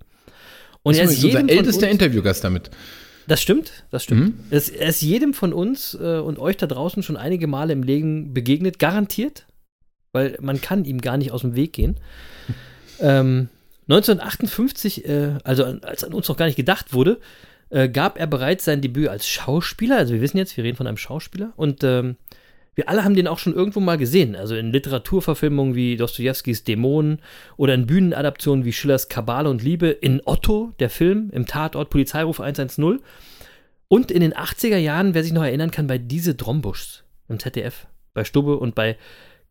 [0.81, 2.71] Und er Das ist ist unser ältester Interviewgast damit.
[3.29, 4.21] Das stimmt, das stimmt.
[4.21, 4.45] Mhm.
[4.49, 8.33] Er, ist, jedem von uns äh, und euch da draußen schon einige Male im Leben
[8.33, 9.45] begegnet, garantiert,
[10.13, 11.97] weil man kann ihm gar nicht aus dem Weg gehen.
[12.99, 13.49] ähm,
[13.87, 17.19] 1958, äh, also als an uns noch gar nicht gedacht wurde,
[17.69, 19.97] äh, gab er bereits sein Debüt als Schauspieler.
[19.97, 22.15] Also wir wissen jetzt, wir reden von einem Schauspieler und ähm,
[22.79, 24.37] wir alle haben den auch schon irgendwo mal gesehen.
[24.37, 27.19] Also in Literaturverfilmungen wie Dostojewskis Dämonen
[27.57, 32.39] oder in Bühnenadaptionen wie Schillers Kabale und Liebe, in Otto, der Film, im Tatort Polizeiruf
[32.39, 32.99] 110
[33.89, 37.85] und in den 80er Jahren, wer sich noch erinnern kann, bei Diese Drombuschs im ZDF,
[38.13, 38.95] bei Stubbe und bei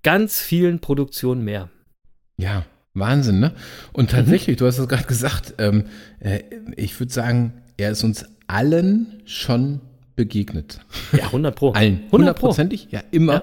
[0.02, 1.68] ganz vielen Produktionen mehr.
[2.38, 2.64] Ja,
[2.94, 3.52] Wahnsinn, ne?
[3.92, 5.84] Und tatsächlich, du hast es gerade gesagt, ähm,
[6.20, 6.40] äh,
[6.76, 9.82] ich würde sagen, er ist uns allen schon
[10.18, 10.80] begegnet.
[11.16, 11.70] Ja, 100 Pro.
[11.70, 11.94] Allen.
[11.94, 12.18] 100 Pro.
[12.18, 13.32] Hundertprozentig, ja, immer.
[13.34, 13.42] Ja.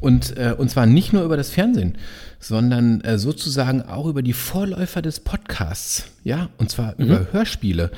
[0.00, 1.98] Und, äh, und zwar nicht nur über das Fernsehen,
[2.40, 7.04] sondern äh, sozusagen auch über die Vorläufer des Podcasts, ja, und zwar Mhm.
[7.04, 7.90] über Hörspiele.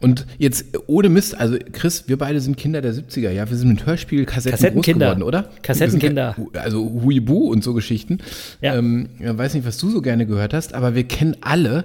[0.00, 3.68] Und jetzt ohne Mist, also Chris, wir beide sind Kinder der 70er, ja, wir sind
[3.68, 5.50] mit Hörspielkassetten groß geworden, oder?
[5.62, 6.36] Kassettenkinder.
[6.54, 8.18] Also Huibu und so Geschichten.
[8.62, 8.76] Ja.
[8.76, 11.84] Ähm, ich weiß nicht, was du so gerne gehört hast, aber wir kennen alle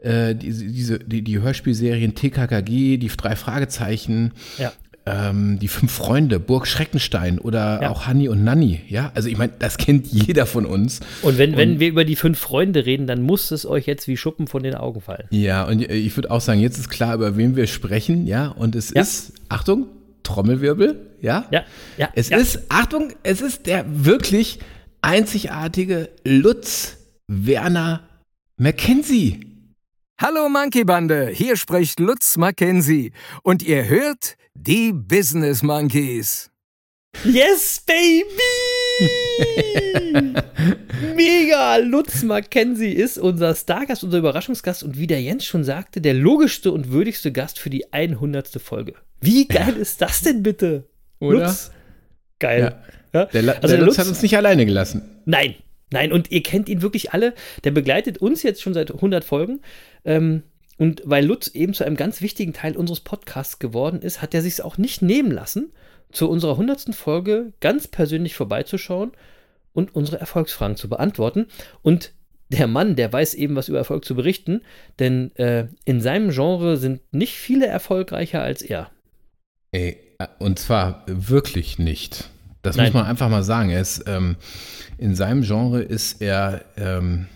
[0.00, 4.72] äh, diese, diese, die, die Hörspielserien TKKG, die drei Fragezeichen, Ja.
[5.10, 7.90] Ähm, die fünf Freunde, Burg Schreckenstein oder Ja.
[7.90, 8.80] auch Hanni und Nanni.
[8.88, 11.00] Ja, also ich meine, das kennt jeder von uns.
[11.22, 14.16] Und wenn, wenn wir über die fünf Freunde reden, dann muss es euch jetzt wie
[14.16, 15.26] Schuppen von den Augen fallen.
[15.30, 18.48] Ja, und äh, ich würde auch sagen, jetzt ist klar, über wen wir sprechen, ja,
[18.48, 19.00] und es Ja.
[19.02, 19.86] ist, Achtung,
[20.24, 21.46] Trommelwirbel, ja?
[21.50, 21.64] Ja,
[21.96, 24.58] ja, Es ist, Achtung, es ist der wirklich
[25.00, 26.96] einzigartige Lutz
[27.28, 28.00] Werner
[28.56, 29.40] Mackenzie.
[30.20, 33.12] Hallo Monkey Bande, hier spricht Lutz Mackenzie
[33.44, 36.50] und ihr hört die Business Monkeys.
[37.24, 38.24] Yes, baby!
[41.14, 41.76] Mega!
[41.76, 46.72] Lutz Mackenzie ist unser Stargast, unser Überraschungsgast und wie der Jens schon sagte, der logischste
[46.72, 48.48] und würdigste Gast für die 100.
[48.60, 48.94] Folge.
[49.20, 50.88] Wie geil ist das denn bitte?
[51.20, 51.46] Oder?
[51.46, 51.70] Lutz?
[52.40, 52.76] Geil.
[53.14, 53.24] Ja.
[53.26, 55.02] Der, La- Also der der Lutz Lutz- hat uns nicht alleine gelassen.
[55.24, 55.54] Nein,
[55.90, 57.34] nein, und ihr kennt ihn wirklich alle.
[57.64, 59.60] Der begleitet uns jetzt schon seit 100 Folgen.
[60.04, 60.42] Ähm,
[60.78, 64.42] und weil Lutz eben zu einem ganz wichtigen Teil unseres Podcasts geworden ist, hat er
[64.42, 65.72] sich auch nicht nehmen lassen,
[66.12, 66.94] zu unserer 100.
[66.94, 69.12] Folge ganz persönlich vorbeizuschauen
[69.72, 71.46] und unsere Erfolgsfragen zu beantworten.
[71.82, 72.12] Und
[72.50, 74.62] der Mann, der weiß eben, was über Erfolg zu berichten,
[74.98, 78.90] denn äh, in seinem Genre sind nicht viele erfolgreicher als er.
[79.72, 82.30] Ey, äh, und zwar wirklich nicht.
[82.68, 82.86] Das Nein.
[82.86, 83.70] muss man einfach mal sagen.
[83.70, 84.36] Er ist, ähm,
[84.98, 87.26] in seinem Genre ist er ähm,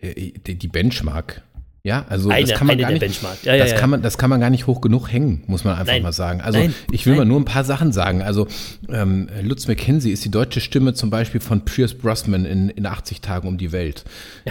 [0.00, 1.42] äh, die Benchmark.
[1.84, 3.02] Ja, also Eine- das kann man gar nicht,
[3.42, 3.76] ja, das ja.
[3.76, 6.02] kann man, das kann man gar nicht hoch genug hängen, muss man einfach Nein.
[6.02, 6.40] mal sagen.
[6.40, 6.74] Also Nein.
[6.92, 7.18] ich will Nein.
[7.18, 8.22] mal nur ein paar Sachen sagen.
[8.22, 8.46] Also
[8.88, 13.20] ähm, Lutz McKenzie ist die deutsche Stimme zum Beispiel von Pierce Brosnan in, in 80
[13.20, 14.04] Tagen um die Welt.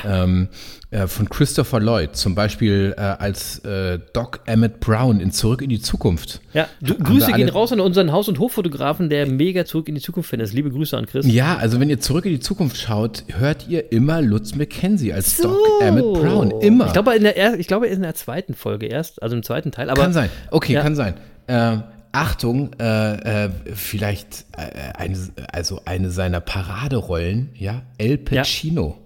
[0.03, 0.49] Ähm,
[0.91, 5.69] äh, von Christopher Lloyd zum Beispiel äh, als äh, Doc Emmett Brown in Zurück in
[5.69, 6.41] die Zukunft.
[6.53, 10.01] Ja, du, Grüße gehen raus an unseren Haus- und Hoffotografen, der mega zurück in die
[10.01, 10.53] Zukunft-Fan ist.
[10.53, 11.25] Liebe Grüße an Chris.
[11.25, 15.37] Ja, also wenn ihr zurück in die Zukunft schaut, hört ihr immer Lutz McKenzie als
[15.37, 16.51] Doc Emmett Brown.
[16.61, 16.87] Immer.
[16.87, 19.43] Ich glaube, in der, er- ich glaube, ist in der zweiten Folge erst, also im
[19.43, 19.89] zweiten Teil.
[19.89, 20.29] Aber kann sein.
[20.51, 20.81] Okay, Ja.
[20.81, 21.13] kann sein.
[21.47, 21.83] Ähm,
[22.13, 25.17] Achtung, äh, äh, vielleicht äh, eine,
[25.53, 28.97] also eine seiner Paraderollen, ja, El Pacino.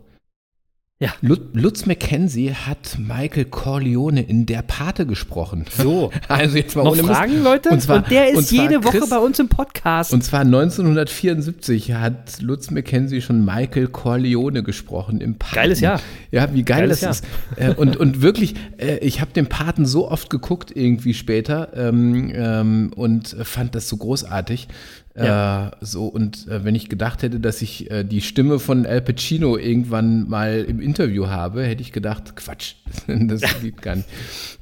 [0.97, 1.09] Ja.
[1.19, 5.65] Lu- Lutz McKenzie hat Michael Corleone in Der Pate gesprochen.
[5.69, 6.09] So.
[6.29, 7.13] Also jetzt mal noch ohne Mist.
[7.15, 7.69] Fragen, Leute?
[7.69, 10.13] Und, zwar, der ist und zwar jede Woche Chris- bei uns im Podcast.
[10.13, 15.55] Und zwar 1974 hat Lutz McKenzie schon Michael Corleone gesprochen im Paten.
[15.55, 15.99] Geiles Jahr.
[16.31, 17.25] Ja, wie geil Geiles das ist.
[17.57, 22.31] Äh, und, und wirklich, äh, ich habe den Paten so oft geguckt irgendwie später ähm,
[22.33, 24.69] ähm, und fand das so großartig.
[25.15, 25.67] Ja.
[25.67, 29.01] Äh, so, und äh, wenn ich gedacht hätte, dass ich äh, die Stimme von Al
[29.01, 32.75] Pacino irgendwann mal im Interview habe, hätte ich gedacht, Quatsch,
[33.07, 34.09] das geht gar nicht.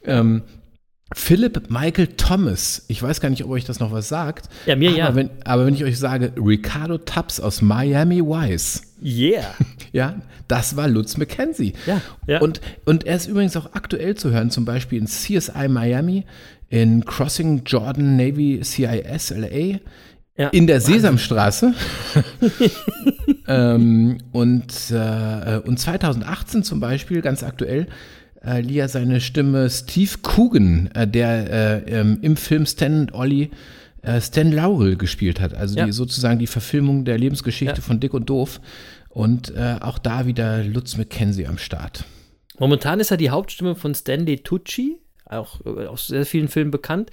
[0.03, 0.43] Ähm,
[1.15, 4.49] Philip Michael Thomas, ich weiß gar nicht, ob euch das noch was sagt.
[4.65, 5.15] Ja, mir aber ja.
[5.15, 9.53] Wenn, aber wenn ich euch sage, Ricardo Tubbs aus Miami Vice, yeah.
[9.91, 11.73] ja, das war Lutz McKenzie.
[11.85, 12.41] Ja, ja.
[12.41, 16.25] Und, und er ist übrigens auch aktuell zu hören, zum Beispiel in CSI Miami,
[16.69, 19.79] in Crossing Jordan Navy CIS LA,
[20.35, 20.95] Ja, in der Wahnsinn.
[20.95, 21.73] Sesamstraße.
[23.47, 27.87] ähm, und, äh, und 2018 zum Beispiel, ganz aktuell,
[28.43, 33.13] äh, lieh er seine Stimme Steve Coogan, äh, der äh, ähm, im Film Stan und
[33.13, 33.49] Ollie
[34.01, 35.53] äh, Stan Laurel gespielt hat.
[35.53, 35.85] Also ja.
[35.85, 37.81] die, sozusagen die Verfilmung der Lebensgeschichte ja.
[37.81, 38.59] von Dick und Doof.
[39.09, 42.05] Und äh, auch da wieder Lutz McKenzie am Start.
[42.57, 47.11] Momentan ist er die Hauptstimme von Stanley Tucci, auch aus sehr vielen Filmen bekannt.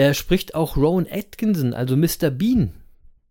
[0.00, 2.30] Er spricht auch Rowan Atkinson, also Mr.
[2.30, 2.72] Bean.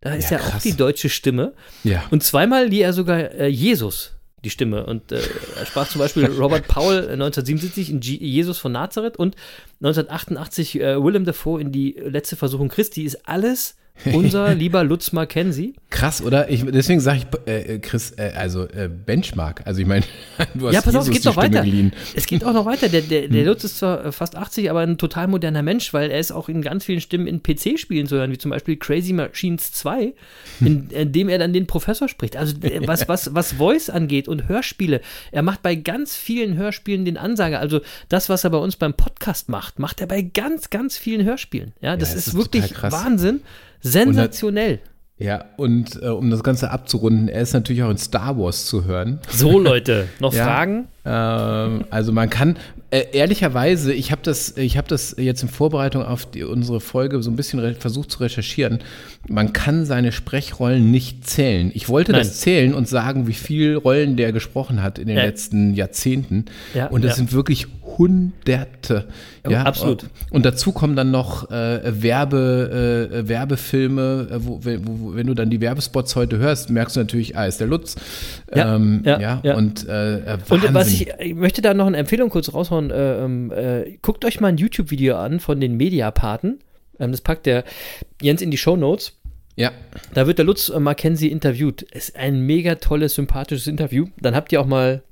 [0.02, 1.54] Da ist ja, ja auch die deutsche Stimme.
[1.84, 2.04] Ja.
[2.12, 4.14] Und zweimal lieh er sogar äh, Jesus
[4.44, 4.86] die Stimme.
[4.86, 5.20] Und äh,
[5.58, 9.36] er sprach zum Beispiel Robert Powell 1977 in G Jesus von Nazareth und
[9.82, 13.02] 1988 äh, Willem Dafoe in die letzte Versuchung Christi.
[13.02, 13.76] Ist alles
[14.14, 15.74] unser lieber Lutz Mackenzie.
[15.90, 16.50] Krass, oder?
[16.50, 19.64] Ich, deswegen sage ich, äh, äh, Chris, äh, also äh, Benchmark.
[19.66, 20.06] Also ich meine,
[20.54, 21.62] du hast Ja, pass auf, es geht noch weiter.
[21.62, 21.94] Geliehen.
[22.16, 22.90] Es geht auch noch weiter.
[22.90, 23.48] Der, der, der hm.
[23.48, 26.48] Lutz ist zwar äh, fast 80, aber ein total moderner Mensch, weil er ist auch
[26.48, 30.14] in ganz vielen Stimmen in PC-Spielen zu hören, wie zum Beispiel Crazy Machines 2,
[30.62, 32.38] in, in dem er dann den Professor spricht.
[32.38, 37.04] Also äh, was, was, was Voice angeht und Hörspiele, er macht bei ganz vielen Hörspielen
[37.04, 37.60] den Ansager.
[37.60, 41.26] Also das, was er bei uns beim Podcast macht, macht er bei ganz, ganz vielen
[41.26, 41.74] Hörspielen.
[41.82, 43.42] Ja, das, ja, das ist, ist wirklich Wahnsinn.
[43.82, 44.80] Sensationell.
[45.20, 48.86] Ja, und äh, um das Ganze abzurunden, er ist natürlich auch in Star Wars zu
[48.86, 49.20] hören.
[49.30, 50.88] So, Leute, noch ja, Fragen?
[51.04, 52.56] Ähm, also man kann,
[52.90, 57.30] äh, ehrlicherweise, ich habe das, hab das jetzt in Vorbereitung auf die, unsere Folge so
[57.30, 58.80] ein bisschen versucht zu recherchieren.
[59.28, 61.70] Man kann seine Sprechrollen nicht zählen.
[61.74, 62.22] Ich wollte Nein.
[62.22, 65.24] das zählen und sagen, wie viele Rollen der gesprochen hat in den ja.
[65.24, 66.46] letzten Jahrzehnten.
[66.74, 67.68] Ja, und das sind wirklich
[67.98, 69.08] Hunderte.
[69.48, 70.06] Ja, absolut.
[70.32, 75.50] Und dazu kommen dann noch äh, Werbe, äh, Werbefilme, äh, wo, wo, wenn du dann
[75.50, 77.96] die Werbespots heute hörst, merkst du natürlich, ah, ist der Lutz.
[78.54, 81.98] Ja, ähm, ja, ja, ja, Und, äh, und was ich, ich, möchte da noch eine
[81.98, 82.92] Empfehlung kurz raushauen.
[82.92, 86.60] Äh, ähm, äh, guckt euch mal ein YouTube-Video an von den Mediapaten.
[87.00, 87.64] Ähm, das packt der
[88.22, 89.14] Jens in die Show Notes.
[89.56, 89.72] Ja.
[90.14, 91.82] Da wird der Lutz Mackenzie interviewt.
[91.82, 94.08] Ist ein mega tolles, sympathisches Interview.
[94.22, 95.04] Dann habt ihr auch mal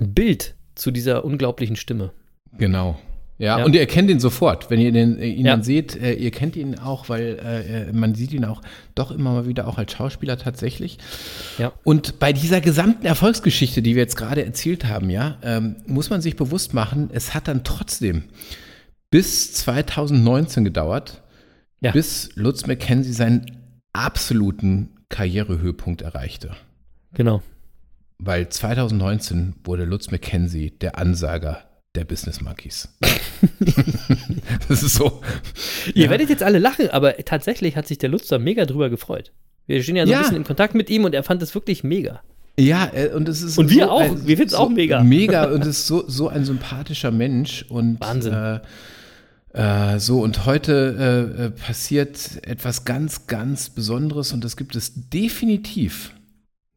[0.00, 2.12] ein Bild zu dieser unglaublichen Stimme.
[2.56, 2.98] Genau.
[3.38, 5.52] Ja, ja, und ihr kennt ihn sofort, wenn ihr den, äh, ihn ja.
[5.52, 5.94] dann seht.
[5.94, 8.62] Äh, ihr kennt ihn auch, weil äh, man sieht ihn auch
[8.96, 10.98] doch immer mal wieder auch als Schauspieler tatsächlich.
[11.56, 11.72] Ja.
[11.84, 16.20] Und bei dieser gesamten Erfolgsgeschichte, die wir jetzt gerade erzählt haben, ja, ähm, muss man
[16.20, 18.24] sich bewusst machen, es hat dann trotzdem
[19.10, 21.22] bis 2019 gedauert,
[21.80, 21.92] ja.
[21.92, 23.46] bis Lutz McKenzie seinen
[23.92, 26.56] absoluten Karrierehöhepunkt erreichte.
[27.14, 27.40] Genau
[28.18, 31.62] weil 2019 wurde Lutz McKenzie der Ansager
[31.94, 32.88] der Business Monkeys.
[34.68, 35.22] das ist so.
[35.94, 36.10] Ihr ja.
[36.10, 39.32] werdet jetzt alle lachen, aber tatsächlich hat sich der Lutz da mega drüber gefreut.
[39.66, 40.18] Wir stehen ja so ja.
[40.18, 42.22] ein bisschen in Kontakt mit ihm und er fand das wirklich mega.
[42.58, 43.58] Ja, äh, und es ist.
[43.58, 44.00] Und wir so auch.
[44.00, 45.02] Ein, wir finden es so auch mega.
[45.02, 47.64] Mega und es ist so, so ein sympathischer Mensch.
[47.68, 48.34] Und, Wahnsinn.
[48.34, 48.60] Äh,
[49.52, 54.92] äh, so, und heute äh, äh, passiert etwas ganz, ganz Besonderes und das gibt es
[54.94, 56.12] definitiv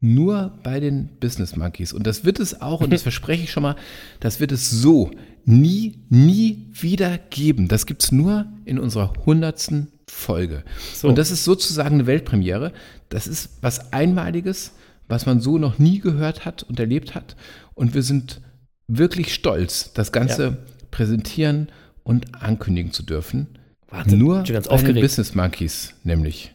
[0.02, 1.92] nur bei den Business Monkeys.
[1.92, 3.76] Und das wird es auch, und das verspreche ich schon mal,
[4.20, 5.10] das wird es so
[5.44, 7.68] nie, nie wieder geben.
[7.68, 10.64] Das gibt es nur in unserer hundertsten Folge.
[10.92, 11.08] So.
[11.08, 12.72] Und das ist sozusagen eine Weltpremiere.
[13.08, 14.72] Das ist was Einmaliges,
[15.08, 17.36] was man so noch nie gehört hat und erlebt hat.
[17.74, 18.40] Und wir sind
[18.88, 20.56] wirklich stolz, das Ganze ja.
[20.90, 21.68] präsentieren
[22.02, 23.58] und ankündigen zu dürfen.
[23.88, 26.54] Wahnsinn, nur bei den Business Monkeys, nämlich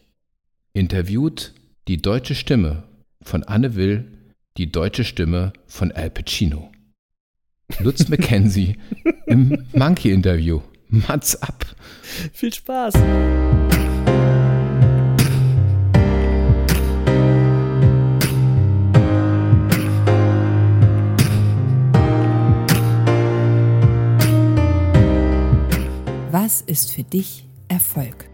[0.73, 1.53] interviewt
[1.87, 2.83] die deutsche Stimme
[3.27, 4.05] von Anne Will,
[4.57, 6.71] die deutsche Stimme von Al Pacino.
[7.79, 8.77] Lutz McKenzie
[9.27, 10.61] im Monkey-Interview.
[10.89, 11.65] Mats ab.
[12.31, 12.93] Viel Spaß.
[26.31, 28.29] Was ist für dich Erfolg?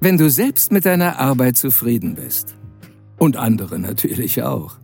[0.00, 2.58] Wenn du selbst mit deiner Arbeit zufrieden bist
[3.18, 4.78] und andere natürlich auch.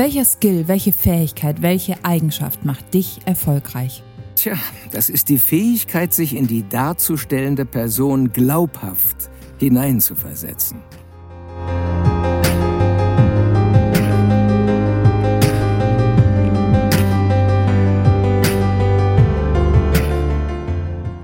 [0.00, 4.02] Welcher Skill, welche Fähigkeit, welche Eigenschaft macht dich erfolgreich?
[4.34, 4.54] Tja,
[4.92, 9.28] das ist die Fähigkeit, sich in die darzustellende Person glaubhaft
[9.58, 10.78] hineinzuversetzen.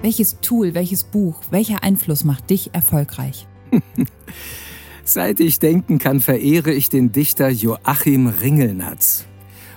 [0.06, 3.48] Welches Tool, welches Buch, welcher Einfluss macht dich erfolgreich?
[5.04, 9.26] Seit ich denken kann, verehre ich den Dichter Joachim Ringelnatz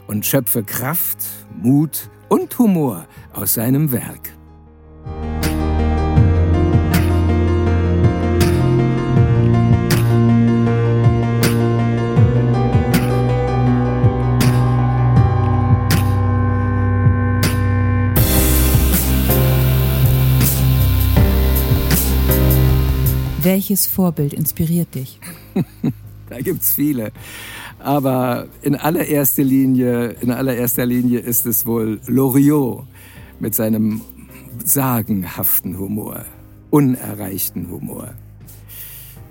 [0.05, 1.17] und schöpfe Kraft,
[1.59, 4.29] Mut und Humor aus seinem Werk.
[23.43, 25.19] Welches Vorbild inspiriert dich?
[26.29, 27.11] Da gibt's viele.
[27.79, 32.85] Aber in allererster Linie, in allererster Linie ist es wohl Loriot
[33.39, 34.01] mit seinem
[34.63, 36.25] sagenhaften Humor,
[36.69, 38.13] unerreichten Humor.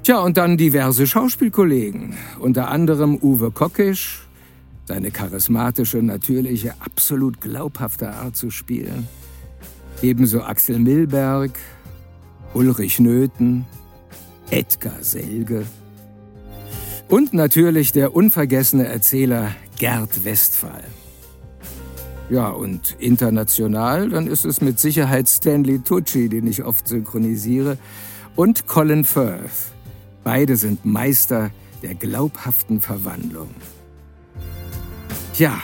[0.02, 4.26] Tja, und dann diverse Schauspielkollegen, unter anderem Uwe Kockisch,
[4.86, 9.06] seine charismatische, natürliche, absolut glaubhafte Art zu spielen.
[10.02, 11.52] Ebenso Axel Milberg,
[12.54, 13.66] Ulrich Nöthen,
[14.50, 15.66] Edgar Selge
[17.08, 20.84] und natürlich der unvergessene Erzähler Gerd Westphal.
[22.30, 27.78] Ja, und international, dann ist es mit Sicherheit Stanley Tucci, den ich oft synchronisiere,
[28.36, 29.72] und Colin Firth.
[30.24, 31.50] Beide sind Meister
[31.82, 33.48] der glaubhaften Verwandlung.
[35.38, 35.58] Ja,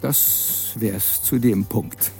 [0.00, 2.12] das wär's zu dem Punkt.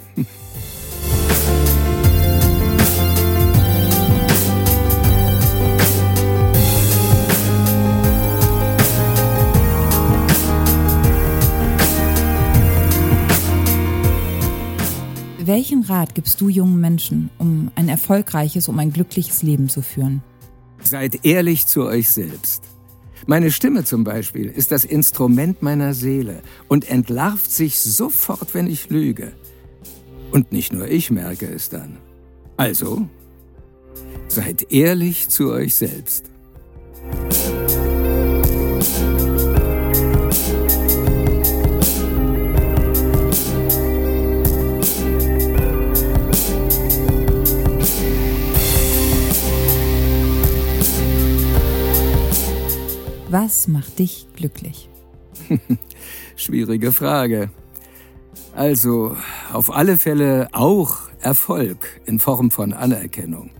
[15.47, 20.21] Welchen Rat gibst du jungen Menschen, um ein erfolgreiches, um ein glückliches Leben zu führen?
[20.83, 22.63] Seid ehrlich zu euch selbst.
[23.27, 28.89] Meine Stimme zum Beispiel ist das Instrument meiner Seele und entlarvt sich sofort, wenn ich
[28.89, 29.31] lüge.
[30.31, 31.95] Und nicht nur ich merke es dann.
[32.57, 33.07] Also,
[34.27, 36.25] seid ehrlich zu euch selbst.
[53.29, 54.89] Was macht dich glücklich?
[56.37, 57.49] Schwierige Frage.
[58.55, 59.17] Also,
[59.51, 63.51] auf alle Fälle auch Erfolg in Form von Anerkennung.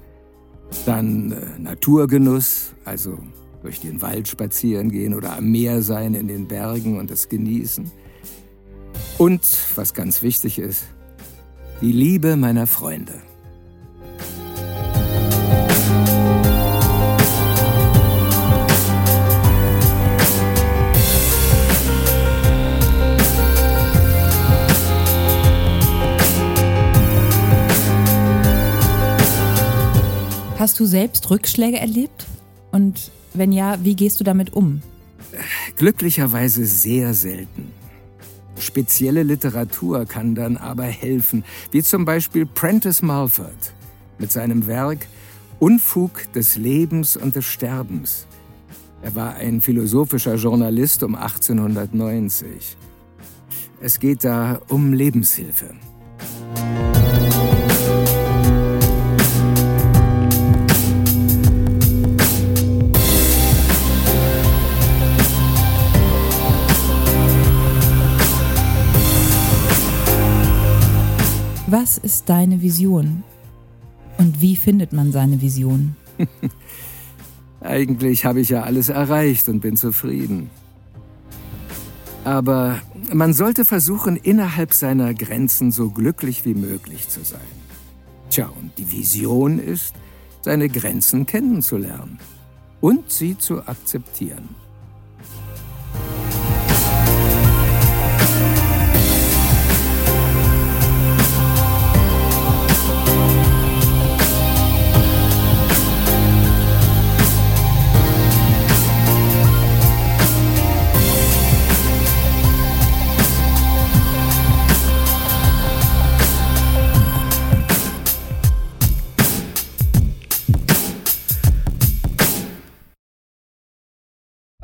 [0.85, 3.17] Dann äh, Naturgenuss, also
[3.61, 7.91] durch den Wald spazieren gehen oder am Meer sein in den Bergen und es genießen.
[9.17, 9.41] Und,
[9.75, 10.85] was ganz wichtig ist,
[11.81, 13.21] die Liebe meiner Freunde.
[30.77, 32.27] Hast du selbst Rückschläge erlebt?
[32.71, 34.83] Und wenn ja, wie gehst du damit um?
[35.75, 37.71] Glücklicherweise sehr selten.
[38.59, 43.73] Spezielle Literatur kann dann aber helfen, wie zum Beispiel Prentice Mulford
[44.19, 45.07] mit seinem Werk
[45.57, 48.27] Unfug des Lebens und des Sterbens.
[49.01, 52.77] Er war ein philosophischer Journalist um 1890.
[53.81, 55.71] Es geht da um Lebenshilfe.
[71.69, 73.23] Was ist deine Vision?
[74.17, 75.97] Und wie findet man seine Vision?
[77.59, 80.49] Eigentlich habe ich ja alles erreicht und bin zufrieden.
[82.23, 82.79] Aber
[83.11, 87.41] man sollte versuchen, innerhalb seiner Grenzen so glücklich wie möglich zu sein.
[88.29, 89.93] Tja, und die Vision ist,
[90.43, 92.17] seine Grenzen kennenzulernen
[92.79, 94.47] und sie zu akzeptieren.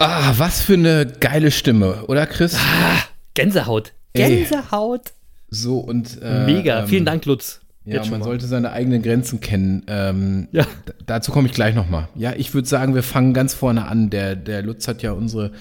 [0.05, 2.55] Ah, was für eine geile Stimme, oder Chris?
[2.55, 2.97] Ah,
[3.35, 3.93] Gänsehaut.
[4.11, 4.39] Ey.
[4.43, 5.13] Gänsehaut.
[5.49, 6.81] So und äh, Mega.
[6.81, 7.61] ähm, Vielen Dank, Lutz.
[7.85, 8.25] Ja, Jetzt man mal.
[8.25, 9.83] sollte seine eigenen Grenzen kennen.
[9.87, 10.65] Ähm, Ja.
[11.05, 12.09] Dazu komme ich gleich nochmal.
[12.15, 14.09] Ja, ich würde sagen, wir fangen ganz vorne an.
[14.09, 15.51] Der, der Lutz hat ja unsere,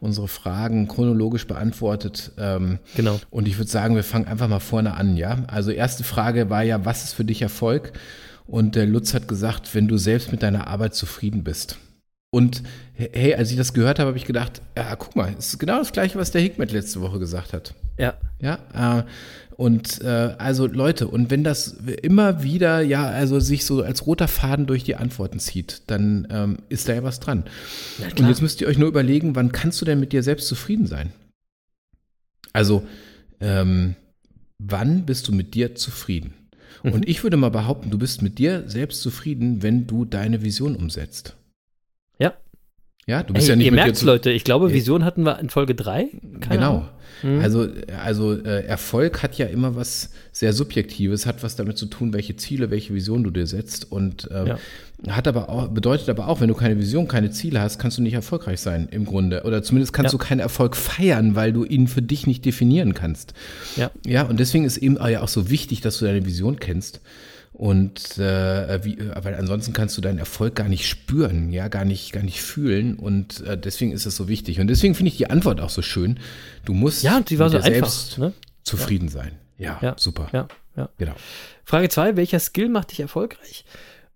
[0.00, 2.32] unsere Fragen chronologisch beantwortet.
[2.38, 3.20] Ähm, Genau.
[3.28, 5.44] Und ich würde sagen, wir fangen einfach mal vorne an, ja.
[5.46, 7.92] Also erste Frage war ja, was ist für dich Erfolg?
[8.46, 11.76] Und der Lutz hat gesagt, wenn du selbst mit deiner Arbeit zufrieden bist.
[12.32, 12.62] Und
[12.94, 15.78] hey, als ich das gehört habe, habe ich gedacht, ja, guck mal, es ist genau
[15.78, 17.74] das gleiche, was der Hikmet letzte Woche gesagt hat.
[17.98, 18.14] Ja.
[18.40, 19.02] Ja, äh,
[19.56, 24.28] und äh, also Leute, und wenn das immer wieder, ja, also sich so als roter
[24.28, 27.44] Faden durch die Antworten zieht, dann ähm, ist da ja was dran.
[28.18, 30.86] Und jetzt müsst ihr euch nur überlegen, wann kannst du denn mit dir selbst zufrieden
[30.86, 31.12] sein?
[32.54, 32.86] Also,
[33.40, 33.96] ähm,
[34.58, 36.32] wann bist du mit dir zufrieden?
[36.82, 40.76] Und ich würde mal behaupten, du bist mit dir selbst zufrieden, wenn du deine Vision
[40.76, 41.36] umsetzt.
[43.10, 44.30] Ja, du bist Ey, ja nicht ihr mit merkt's, Leute.
[44.30, 46.08] Ich glaube, Vision hatten wir in Folge 3.
[46.48, 46.86] Genau.
[47.42, 47.68] Also,
[48.02, 52.36] also äh, Erfolg hat ja immer was sehr Subjektives, hat was damit zu tun, welche
[52.36, 54.58] Ziele, welche Vision du dir setzt und ähm, Ja.
[55.14, 58.02] hat aber auch, bedeutet aber auch, wenn du keine Vision, keine Ziele hast, kannst du
[58.02, 59.42] nicht erfolgreich sein im Grunde.
[59.42, 60.18] Oder zumindest kannst Ja.
[60.18, 63.34] du keinen Erfolg feiern, weil du ihn für dich nicht definieren kannst.
[63.76, 63.90] Ja.
[64.06, 67.00] Ja, und deswegen ist eben ja auch so wichtig, dass du deine Vision kennst.
[67.60, 72.10] Und äh, wie, weil ansonsten kannst du deinen Erfolg gar nicht spüren, ja, gar nicht,
[72.10, 72.94] gar nicht fühlen.
[72.96, 74.60] Und äh, deswegen ist es so wichtig.
[74.60, 76.18] Und deswegen finde ich die Antwort auch so schön.
[76.64, 77.90] Du musst Ja, die war so dir einfach.
[77.90, 78.32] selbst Ne?
[78.62, 79.32] zufrieden sein.
[79.58, 79.94] Ja, Ja.
[79.98, 80.30] super.
[80.32, 80.88] Ja, ja.
[80.96, 81.12] Genau.
[81.62, 83.66] Frage 2, welcher Skill macht dich erfolgreich?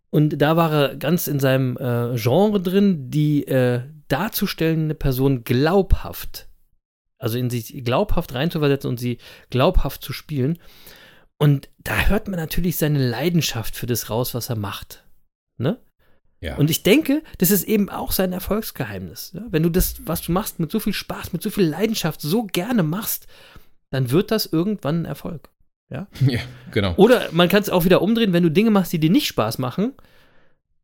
[0.08, 6.48] Und da war er ganz in seinem äh, Genre drin, die äh, darzustellende Person glaubhaft,
[7.18, 9.18] also in sich glaubhaft reinzuversetzen und sie
[9.50, 10.58] glaubhaft zu spielen.
[11.38, 15.04] Und da hört man natürlich seine Leidenschaft für das raus, was er macht.
[15.58, 15.78] Ne?
[16.40, 16.56] Ja.
[16.56, 19.32] Und ich denke, das ist eben auch sein Erfolgsgeheimnis.
[19.34, 19.42] Ja?
[19.50, 22.44] Wenn du das, was du machst, mit so viel Spaß, mit so viel Leidenschaft so
[22.44, 23.26] gerne machst,
[23.90, 25.50] dann wird das irgendwann ein Erfolg.
[25.90, 26.06] ja,
[26.70, 26.94] genau.
[26.96, 29.58] Oder man kann es auch wieder umdrehen, wenn du Dinge machst, die dir nicht Spaß
[29.58, 29.92] machen,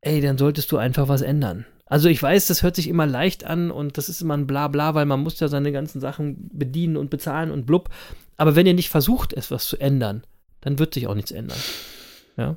[0.01, 1.67] ey, dann solltest du einfach was ändern.
[1.87, 4.95] Also ich weiß, das hört sich immer leicht an und das ist immer ein Blabla,
[4.95, 7.91] weil man muss ja seine ganzen Sachen bedienen und bezahlen und blub.
[8.37, 10.23] Aber wenn ihr nicht versucht, etwas zu ändern,
[10.61, 11.59] dann wird sich auch nichts ändern.
[12.37, 12.57] Ja.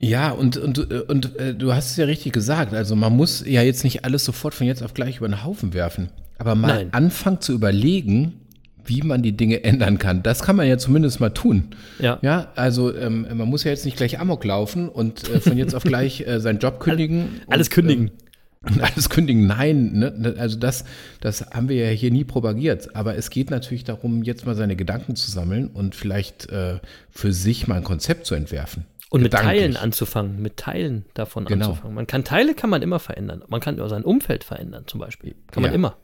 [0.00, 2.74] Ja, und, und, und äh, du hast es ja richtig gesagt.
[2.74, 5.72] Also man muss ja jetzt nicht alles sofort von jetzt auf gleich über den Haufen
[5.72, 6.10] werfen.
[6.38, 6.88] Aber mal Nein.
[6.92, 8.40] anfangen zu überlegen,
[8.84, 10.22] wie man die Dinge ändern kann.
[10.22, 11.68] Das kann man ja zumindest mal tun.
[11.98, 12.18] Ja.
[12.22, 15.74] Ja, also ähm, man muss ja jetzt nicht gleich Amok laufen und äh, von jetzt
[15.74, 17.40] auf gleich äh, seinen Job kündigen.
[17.48, 18.06] Alles und, kündigen.
[18.08, 18.23] Ähm,
[18.66, 20.34] und alles kündigen, nein, ne?
[20.38, 20.84] also das,
[21.20, 22.94] das haben wir ja hier nie propagiert.
[22.96, 26.78] Aber es geht natürlich darum, jetzt mal seine Gedanken zu sammeln und vielleicht äh,
[27.10, 28.84] für sich mal ein Konzept zu entwerfen.
[29.10, 29.32] Und mit.
[29.32, 31.68] Teilen anzufangen, mit Teilen davon Genau.
[31.70, 31.94] anzufangen.
[31.94, 33.44] Man kann Teile kann man immer verändern.
[33.48, 35.36] Man kann auch sein Umfeld verändern, zum Beispiel.
[35.52, 35.74] Kann man Ja.
[35.76, 35.96] immer.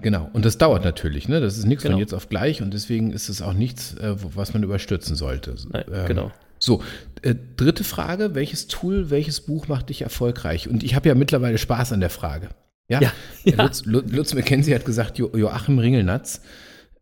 [0.00, 1.40] Genau, und das dauert natürlich, ne?
[1.40, 1.94] Das ist nichts Genau.
[1.94, 5.56] von jetzt auf gleich und deswegen ist es auch nichts, äh, was man überstürzen sollte.
[5.72, 6.32] Nein, Ähm, genau.
[6.58, 6.82] So,
[7.22, 10.68] äh, dritte Frage, welches Tool, welches Buch macht dich erfolgreich?
[10.68, 12.48] Und ich habe ja mittlerweile Spaß an der Frage.
[12.88, 13.12] Ja, Ja,
[13.44, 13.62] ja.
[13.64, 16.40] Lutz, Lu- Lutz McKenzie hat gesagt, jo Joachim Ringelnatz.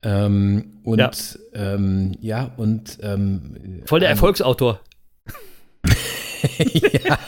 [0.03, 1.11] Ähm, und Ja.
[1.55, 4.81] ähm, ja und ähm, Voll der Erfolgsautor.
[7.05, 7.19] ja,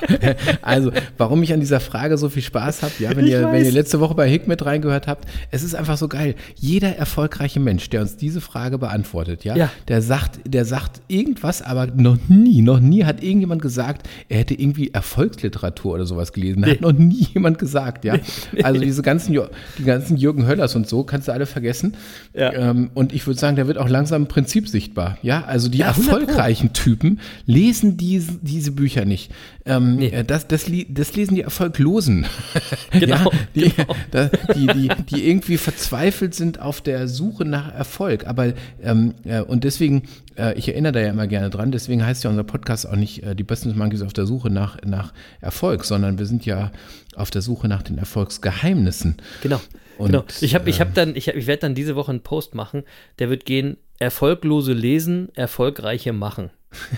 [0.63, 3.65] also warum ich an dieser Frage so viel Spaß habe, ja, wenn Ich ihr, wenn
[3.65, 6.35] ihr letzte Woche bei Hick mit reingehört habt, es ist einfach so geil.
[6.57, 9.71] Jeder erfolgreiche Mensch, der uns diese Frage beantwortet, ja, Ja.
[9.89, 14.55] der sagt, der sagt irgendwas, aber noch nie, noch nie hat irgendjemand gesagt, er hätte
[14.55, 16.65] irgendwie Erfolgsliteratur oder sowas gelesen.
[16.67, 18.17] Hat noch nie jemand gesagt, ja.
[18.63, 19.33] Also diese ganzen,
[19.79, 21.97] die ganzen Jürgen Höllers und so, kannst du alle vergessen.
[22.35, 22.53] Ja.
[22.53, 25.45] Ähm, und ich würde sagen, der wird auch langsam im Prinzip sichtbar, ja.
[25.45, 26.17] Also die Ja, 100 Pro.
[26.19, 29.31] erfolgreichen Typen lesen diese, diese Bücher nicht.
[29.65, 30.09] Ähm, Nee.
[30.09, 32.27] äh, das, das, das lesen die Erfolglosen.
[32.93, 33.95] Genau, die, genau.
[34.11, 38.27] da, die, die, die irgendwie verzweifelt sind auf der Suche nach Erfolg.
[38.27, 40.03] Aber ähm, äh, und deswegen,
[40.37, 43.23] äh, ich erinnere da ja immer gerne dran, deswegen heißt ja unser Podcast auch nicht
[43.23, 46.73] äh, die Business Monkeys auf der Suche nach, nach Erfolg, sondern wir sind ja
[47.15, 49.17] auf der Suche nach den Erfolgsgeheimnissen.
[49.43, 49.61] Genau.
[49.99, 50.25] Und, genau.
[50.41, 52.55] Ich habe ich äh, hab dann, ich, hab- ich werde dann diese Woche einen Post
[52.55, 52.85] machen,
[53.19, 56.51] der wird gehen, erfolglose lesen, erfolgreiche machen.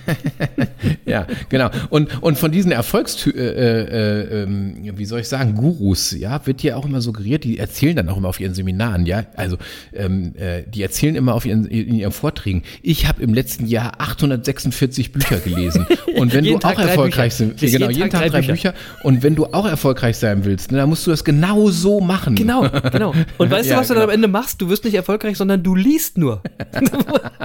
[1.04, 1.70] Ja, genau.
[1.88, 6.62] Und, und von diesen Erfolgstü äh, äh, ähm, wie soll ich sagen, Gurus, ja, wird
[6.62, 9.56] ja auch immer suggeriert, die erzählen dann auch immer auf ihren Seminaren, ja, also
[9.92, 14.00] ähm, äh, die erzählen immer auf ihren, in ihren Vorträgen, ich habe im letzten Jahr
[14.00, 15.86] 846 Bücher gelesen.
[16.16, 17.50] Und wenn du auch Tag drei erfolgreich Bücher.
[17.50, 18.74] sein Lies genau, jeden jeden Tag Tag drei drei Bücher.
[19.02, 22.34] Und wenn du auch erfolgreich sein willst, ne, dann musst du das genau so machen.
[22.34, 23.14] Genau, genau.
[23.38, 24.06] Und weißt Ja, du, was du genau.
[24.06, 24.60] dann am Ende machst?
[24.60, 26.42] Du wirst nicht erfolgreich, sondern du liest nur.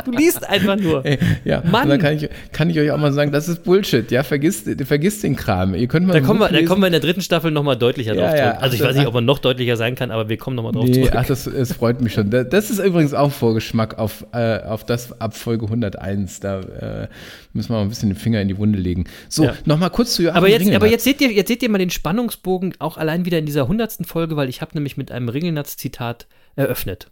[0.05, 1.03] du liest einfach nur.
[1.43, 1.83] Ja, Mann.
[1.83, 4.67] und dann kann ich, kann ich euch auch mal sagen, das ist Bullshit, ja, vergisst,
[4.85, 5.75] vergisst den Kram.
[5.75, 8.13] Ihr könnt mal Da kommen, wir, da kommen wir in der dritten Staffel nochmal deutlicher
[8.15, 8.51] Ja, drauf ja.
[8.57, 9.09] Also ich Ach, weiß nicht, ach.
[9.09, 11.11] ob man noch deutlicher sein kann, aber wir kommen nochmal drauf Nee, zurück.
[11.15, 12.29] ach, das, es freut mich schon.
[12.29, 16.39] Da- Das ist übrigens auch Vorgeschmack auf, äh, auf das ab Folge 101.
[16.39, 17.07] Da äh,
[17.53, 19.05] müssen wir mal ein bisschen den Finger in die Wunde legen.
[19.29, 19.53] So, Ja.
[19.65, 20.81] nochmal kurz zu Joachim Aber jetzt, Ringelnatz.
[20.81, 23.67] aber jetzt seht ihr, jetzt seht ihr mal den Spannungsbogen auch allein wieder in dieser
[23.67, 27.07] hundertsten Folge, weil ich habe nämlich mit einem Ringelnatz-Zitat eröffnet.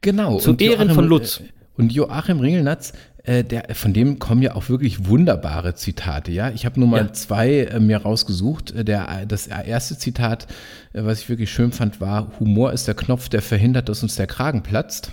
[0.00, 0.38] Genau.
[0.38, 1.40] Zu Ehren von Lutz.
[1.40, 1.44] äh,
[1.76, 2.92] Und Joachim Ringelnatz,
[3.28, 6.32] äh, der, von dem kommen ja auch wirklich wunderbare Zitate.
[6.32, 7.12] Ja, ich habe nur mal Ja.
[7.12, 8.72] zwei äh, mir rausgesucht.
[8.72, 10.46] Äh, Der, das erste Zitat,
[10.92, 14.16] äh, was ich wirklich schön fand, war: Humor ist der Knopf, der verhindert, dass uns
[14.16, 15.12] der Kragen platzt.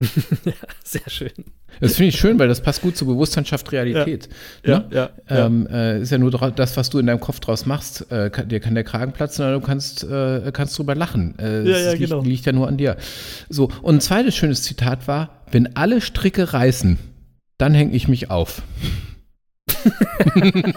[0.84, 1.30] Sehr schön.
[1.80, 4.28] Das finde ich schön, weil das passt gut zu Bewusstsein schafft Realität.
[4.64, 4.86] Ja, ne?
[4.90, 5.46] ja, ja.
[5.46, 8.10] Ähm, äh, ist ja nur das, was du in deinem Kopf draus machst.
[8.12, 11.36] Äh, kann, dir kann der Kragen platzen, oder du kannst, äh, kannst drüber lachen.
[11.38, 12.22] Äh, Ja, ja, liegt, genau.
[12.22, 12.96] liegt ja nur an dir.
[13.48, 16.98] So, und ein zweites schönes Zitat war: Wenn alle Stricke reißen,
[17.58, 18.62] dann hänge ich mich auf.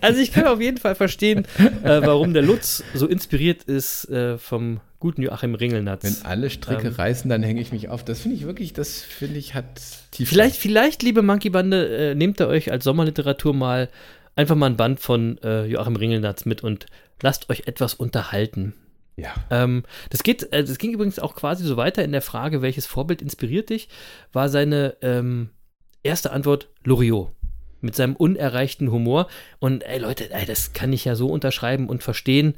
[0.00, 1.46] Also ich kann auf jeden Fall verstehen,
[1.84, 6.04] äh, warum der Lutz so inspiriert ist äh, vom guten Joachim Ringelnatz.
[6.04, 6.94] Wenn alle Stricke Ähm.
[6.94, 8.04] reißen, dann hänge ich mich auf.
[8.04, 9.80] Das finde ich wirklich, das finde ich hat
[10.10, 10.28] tief.
[10.28, 13.88] Vielleicht, vielleicht, liebe Monkey Bande, äh, nehmt ihr euch als Sommerliteratur mal
[14.34, 16.86] einfach mal ein Band von äh, Joachim Ringelnatz mit und
[17.20, 18.74] lasst euch etwas unterhalten.
[19.16, 19.34] Ja.
[19.50, 22.86] Ähm, das geht, äh, das ging übrigens auch quasi so weiter in der Frage, welches
[22.86, 23.88] Vorbild inspiriert dich,
[24.32, 25.50] war seine ähm,
[26.02, 27.32] erste Antwort Loriot.
[27.84, 29.26] Mit seinem unerreichten Humor.
[29.58, 32.54] Und ey Leute, ey, das kann ich ja so unterschreiben und verstehen.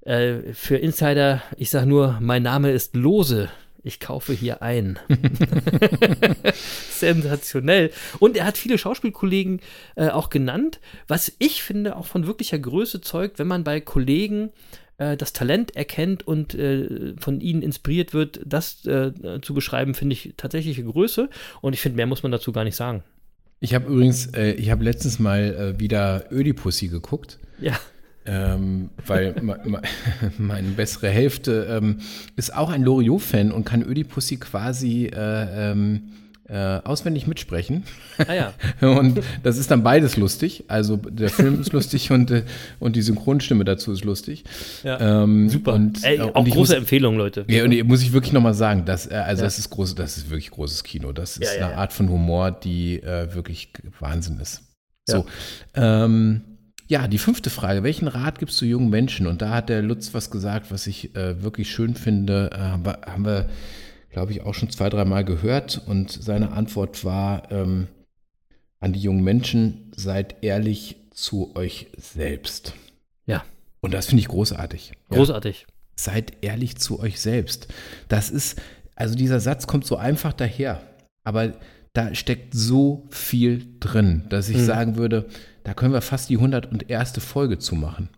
[0.00, 3.50] Äh, für Insider, ich sag nur, mein Name ist Lose.
[3.82, 4.98] Ich kaufe hier ein.
[6.90, 7.90] Sensationell.
[8.18, 9.60] Und er hat viele Schauspielkollegen
[9.96, 14.50] äh, auch genannt, was ich finde auch von wirklicher Größe zeugt, wenn man bei Kollegen
[14.98, 19.12] äh, das Talent erkennt und äh, von ihnen inspiriert wird, das äh,
[19.42, 21.28] zu beschreiben, finde ich tatsächliche Größe.
[21.60, 23.02] Und ich finde, mehr muss man dazu gar nicht sagen.
[23.60, 27.38] Ich habe übrigens, äh, ich habe letztens mal äh, wieder Ödipussy geguckt.
[27.60, 27.78] Ja.
[28.26, 29.82] Ähm, weil me- me-
[30.38, 31.98] meine bessere Hälfte ähm,
[32.36, 36.12] ist auch ein Loriot-Fan und kann Ödipussy quasi äh, ähm,
[36.46, 37.84] äh, auswendig mitsprechen.
[38.28, 38.52] Ah ja.
[38.86, 40.64] Und das ist dann beides lustig.
[40.68, 42.44] Also der Film ist lustig und, äh,
[42.78, 44.44] und die Synchronstimme dazu ist lustig.
[44.82, 45.22] Ja.
[45.22, 45.72] Ähm, Super.
[45.72, 47.46] Und, Ey, äh, und auch ich große muss, Empfehlung, Leute.
[47.48, 49.46] ja, und muss ich wirklich nochmal sagen, das, äh, also Ja.
[49.46, 51.12] das ist groß, das ist wirklich großes Kino.
[51.12, 51.76] Das ist eine.
[51.78, 54.62] Art von Humor, die äh, wirklich Wahnsinn ist.
[55.08, 55.16] Ja.
[55.16, 55.26] So.
[55.74, 56.42] Ähm,
[56.88, 57.82] ja, die fünfte Frage.
[57.82, 59.26] Welchen Rat gibst du jungen Menschen?
[59.26, 62.50] Und da hat der Lutz was gesagt, was ich wirklich schön finde.
[62.54, 63.48] Haben wir
[64.14, 65.82] glaube ich, auch schon zwei, dreimal gehört.
[65.86, 67.88] Und seine Antwort war ähm,
[68.80, 72.72] an die jungen Menschen, seid ehrlich zu euch selbst.
[73.26, 73.44] Ja.
[73.80, 74.92] Und das finde ich großartig.
[75.10, 75.66] Ja Großartig.
[75.96, 77.68] seid ehrlich zu euch selbst.
[78.08, 78.60] Das ist,
[78.96, 80.80] also dieser Satz kommt so einfach daher,
[81.24, 81.52] aber
[81.92, 84.64] da steckt so viel drin, dass ich Mhm.
[84.64, 85.28] sagen würde,
[85.64, 87.20] da können wir fast die 101.
[87.20, 88.08] Folge zu machen.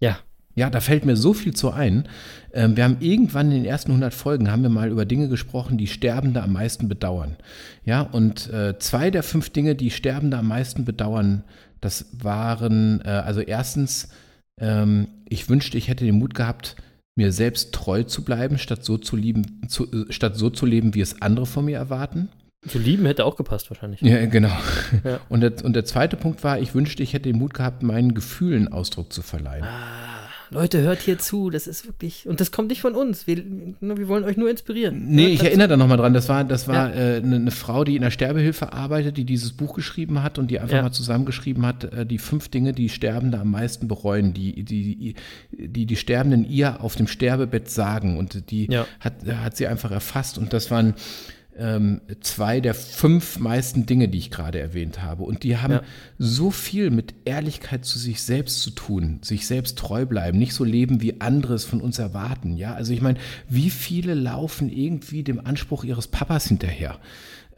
[0.00, 0.18] Ja.
[0.54, 2.08] Ja, da fällt mir so viel zu ein.
[2.52, 5.78] Ähm, wir haben irgendwann in den ersten 100 Folgen haben wir mal über Dinge gesprochen,
[5.78, 7.36] die Sterbende am meisten bedauern.
[7.84, 11.44] Ja, und äh, zwei der fünf Dinge, die Sterbende am meisten bedauern,
[11.80, 14.10] das waren, äh, also erstens,
[14.60, 16.76] ähm, ich wünschte, ich hätte den Mut gehabt,
[17.16, 20.94] mir selbst treu zu bleiben, statt so zu, lieben, zu, äh, statt so zu leben,
[20.94, 22.28] wie es andere von mir erwarten.
[22.68, 24.00] Zu lieben hätte auch gepasst wahrscheinlich.
[24.02, 24.56] Ja, genau.
[25.02, 25.20] Ja.
[25.28, 28.14] Und, der, und der zweite Punkt war, ich wünschte, ich hätte den Mut gehabt, meinen
[28.14, 29.66] Gefühlen Ausdruck zu verleihen.
[30.52, 31.50] Leute, hört hier zu.
[31.50, 32.26] Das ist wirklich.
[32.28, 33.26] Und das kommt nicht von uns.
[33.26, 33.36] Wir,
[33.80, 35.06] ne, wir wollen euch nur inspirieren.
[35.08, 35.48] Nee, Hört ich dazu.
[35.48, 36.14] erinnere da nochmal dran.
[36.14, 37.14] Das war, das war Ja.
[37.14, 40.50] äh, eine, eine Frau, die in der Sterbehilfe arbeitet, die dieses Buch geschrieben hat und
[40.50, 40.82] die einfach Ja.
[40.82, 45.14] mal zusammengeschrieben hat, äh, die fünf Dinge, die Sterbende am meisten bereuen, die die,
[45.50, 48.18] die die Sterbenden ihr auf dem Sterbebett sagen.
[48.18, 48.86] Und die Ja.
[49.00, 50.38] hat, hat sie einfach erfasst.
[50.38, 50.94] Und das waren
[51.58, 55.22] ähm, zwei der fünf meisten Dinge, die ich gerade erwähnt habe.
[55.24, 55.82] Und die haben Ja.
[56.18, 60.64] so viel mit Ehrlichkeit zu sich selbst zu tun, sich selbst treu bleiben, nicht so
[60.64, 62.56] leben, wie andere es von uns erwarten.
[62.56, 63.18] Ja, also ich meine,
[63.50, 66.98] wie viele laufen irgendwie dem Anspruch ihres Papas hinterher?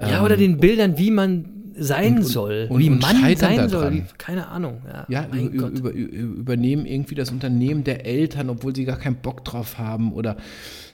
[0.01, 1.45] Ja, oder den Bildern, wie man
[1.77, 2.67] sein Ähm, und- soll.
[2.69, 4.05] und- wie und man sein soll.
[4.19, 4.83] keine Ahnung.
[4.87, 9.45] Ja, Ja, über, über, übernehmen irgendwie das Unternehmen der Eltern, obwohl sie gar keinen Bock
[9.45, 10.37] drauf haben oder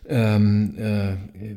[0.09, 1.15] ähm, äh,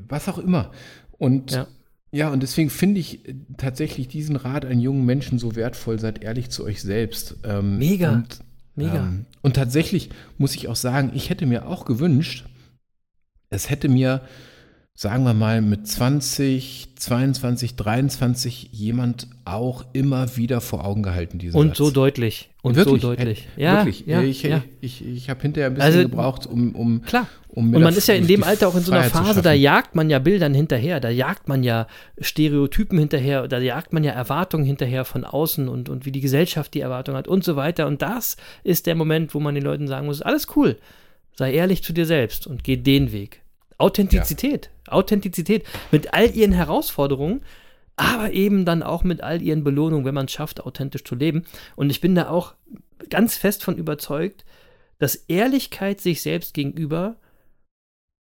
[0.08, 0.72] was auch immer.
[1.18, 1.68] Und Ja.
[2.12, 6.24] ja, und deswegen finde ich äh, tatsächlich diesen Rat an jungen Menschen so wertvoll, seid
[6.24, 7.36] ehrlich zu euch selbst.
[7.44, 8.12] Ähm, Mega.
[8.14, 8.40] Und,
[8.76, 8.96] Mega.
[9.08, 12.46] Ähm, und tatsächlich muss ich auch sagen, ich hätte mir auch gewünscht,
[13.50, 14.22] es hätte mir,
[14.96, 21.58] sagen wir mal, mit 20, 22, 23 jemand auch immer wieder vor Augen gehalten, diesen
[21.60, 21.78] Und Satz.
[21.78, 22.50] so deutlich.
[22.64, 23.48] Und Wirklich, so deutlich.
[23.58, 24.08] äh, Ja, wirklich.
[24.08, 24.64] ja, ich ja.
[24.82, 27.28] ich, ich habe hinterher ein bisschen Also, gebraucht, um, um, Klar.
[27.56, 29.94] Um Und man ist ja in dem Alter auch in so einer Phase, da jagt
[29.94, 31.86] man ja Bildern hinterher, da jagt man ja
[32.20, 36.74] Stereotypen hinterher, da jagt man ja Erwartungen hinterher von außen und, und wie die Gesellschaft
[36.74, 37.86] die Erwartung hat und so weiter.
[37.86, 40.78] Und das ist der Moment, wo man den Leuten sagen muss, alles cool,
[41.36, 43.42] sei ehrlich zu dir selbst und geh den Weg.
[43.78, 47.42] Authentizität, Authentizität mit all ihren Herausforderungen,
[47.98, 51.46] aber eben dann auch mit all ihren Belohnungen, wenn man es schafft, authentisch zu leben.
[51.76, 52.56] Und ich bin da auch
[53.10, 54.44] ganz fest von überzeugt,
[54.98, 57.18] dass Ehrlichkeit sich selbst gegenüber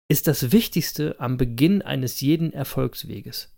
[0.10, 3.56] ist das Wichtigste am Beginn eines jeden Erfolgsweges.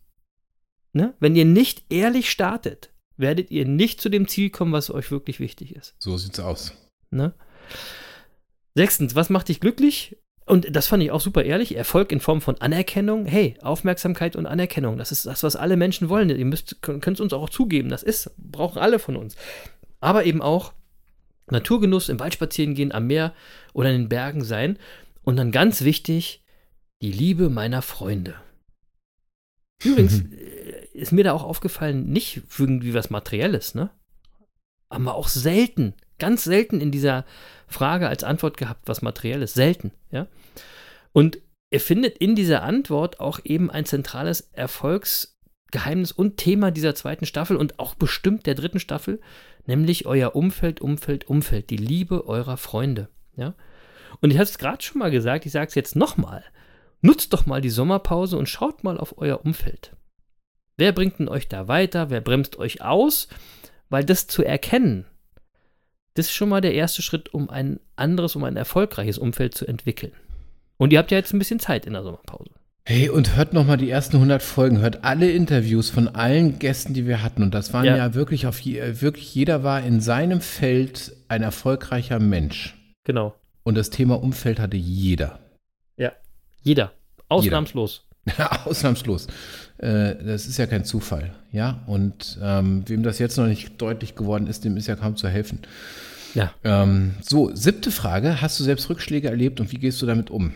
[0.94, 1.16] Ne?
[1.20, 5.40] Wenn ihr nicht ehrlich startet, werdet ihr nicht zu dem Ziel kommen, was euch wirklich
[5.40, 5.96] wichtig ist.
[6.00, 6.74] So sieht's aus.
[7.10, 7.34] Ne?
[8.76, 10.18] Sechstens, was macht dich glücklich?
[10.46, 11.76] Und das fand ich auch super ehrlich.
[11.78, 13.26] Erfolg in Form von Anerkennung.
[13.26, 14.98] Hey, Aufmerksamkeit und Anerkennung.
[14.98, 16.30] Das ist das, was alle Menschen wollen.
[16.30, 17.88] Ihr müsst, könnt es uns auch zugeben.
[17.88, 19.38] Das ist, brauchen alle von uns.
[20.02, 20.74] Aber eben auch
[21.50, 23.34] Naturgenuss, im Wald spazieren gehen, am Meer
[23.74, 24.78] oder in den Bergen sein.
[25.24, 26.41] Und dann ganz wichtig,
[27.02, 28.36] die Liebe meiner Freunde.
[29.84, 33.90] Übrigens äh, ist mir da auch aufgefallen, nicht irgendwie was Materielles, ne?
[34.92, 37.26] haben wir auch selten, ganz selten in dieser
[37.68, 39.54] Frage als Antwort gehabt, was materiell ist.
[39.54, 40.28] Selten, ja.
[41.14, 41.40] Und
[41.72, 47.56] er findet in dieser Antwort auch eben ein zentrales Erfolgsgeheimnis und Thema dieser zweiten Staffel
[47.56, 49.22] und auch bestimmt der dritten Staffel,
[49.66, 53.56] nämlich euer Umfeld, Umfeld, Umfeld, die Liebe eurer Freunde, ja.
[54.20, 56.44] Und ich habe es gerade schon mal gesagt, ich sage es jetzt nochmal.
[57.02, 59.96] Nutzt doch mal die Sommerpause und schaut mal auf euer Umfeld.
[60.78, 62.10] Wer bringt denn euch da weiter?
[62.10, 63.28] Wer bremst euch aus?
[63.90, 65.06] Weil das zu erkennen,
[66.14, 69.66] das ist schon mal der erste Schritt, um ein anderes, um ein erfolgreiches Umfeld zu
[69.68, 70.14] entwickeln.
[70.78, 72.52] Und ihr habt ja jetzt ein bisschen Zeit in der Sommerpause.
[72.86, 77.06] Hey, und hört nochmal die ersten 100 Folgen, hört alle Interviews von allen Gästen, die
[77.06, 77.44] wir hatten.
[77.44, 78.14] Und das waren ja, Ja.
[78.16, 82.76] wirklich auf, je- wirklich jeder war in seinem Feld ein erfolgreicher Mensch.
[83.04, 83.36] Genau.
[83.64, 85.40] Und das Thema Umfeld hatte jeder.
[86.64, 86.92] Jeder.
[87.28, 88.06] Ausnahmslos.
[88.66, 89.28] Ausnahmslos.
[89.78, 91.84] Äh, das ist ja kein Zufall, ja.
[91.88, 95.28] Und ähm, wem das jetzt noch nicht deutlich geworden ist, dem ist ja kaum zu
[95.28, 95.60] helfen.
[96.34, 96.54] Ja.
[96.64, 98.42] Ähm, so, siebte Frage.
[98.42, 100.54] Hast du selbst Rückschläge erlebt und wie gehst du damit um?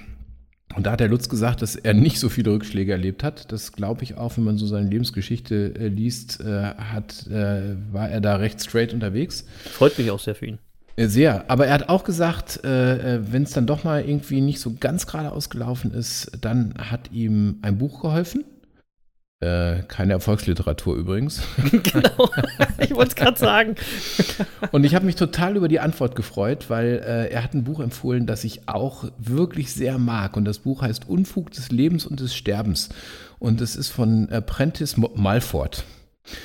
[0.76, 3.52] Und da hat der Lutz gesagt, dass er nicht so viele Rückschläge erlebt hat.
[3.52, 8.10] Das glaube ich auch, wenn man so seine Lebensgeschichte äh, liest, äh, hat, äh, war
[8.10, 9.46] er da recht straight unterwegs.
[9.64, 10.60] Freut mich auch sehr für ihn.
[10.96, 14.60] Äh, Sehr, aber er hat auch gesagt, äh, wenn es dann doch mal irgendwie nicht
[14.60, 18.46] so ganz gerade ausgelaufen ist, dann hat ihm ein Buch geholfen.
[19.42, 21.42] Äh, keine Erfolgsliteratur übrigens.
[21.72, 22.30] genau.
[22.80, 23.76] ich wollte es gerade sagen.
[24.72, 27.82] Und ich habe mich total über die Antwort gefreut, weil äh, er hat ein Buch
[27.82, 30.38] empfohlen, das ich auch wirklich sehr mag.
[30.38, 32.90] Und das Buch heißt Unfug des Lebens und des Sterbens.
[33.38, 35.12] Und es ist von äh, Prentice Mo-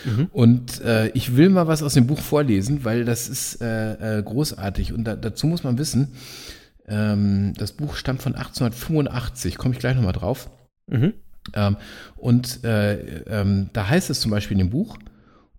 [0.05, 0.29] Malford.
[0.33, 4.23] Und äh, ich will mal was aus dem Buch vorlesen, weil das ist äh, äh,
[4.23, 4.93] großartig.
[4.93, 6.13] Und da, dazu muss man wissen,
[6.87, 10.51] ähm, das Buch stammt von 1885, komme ich gleich nochmal drauf.
[10.87, 11.15] Mhm.
[11.55, 11.77] Ähm,
[12.17, 14.99] und äh, ähm, da heißt es zum Beispiel in dem Buch,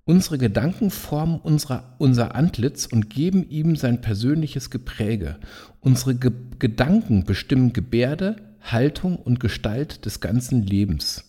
[0.04, 5.38] unsere Gedanken formen unsere, unser Antlitz und geben ihm sein persönliches Gepräge.
[5.80, 11.24] Unsere Ge Gedanken bestimmen Gebärde, Haltung und Gestalt des ganzen Lebens,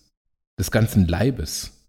[0.59, 1.82] des ganzen Leibes.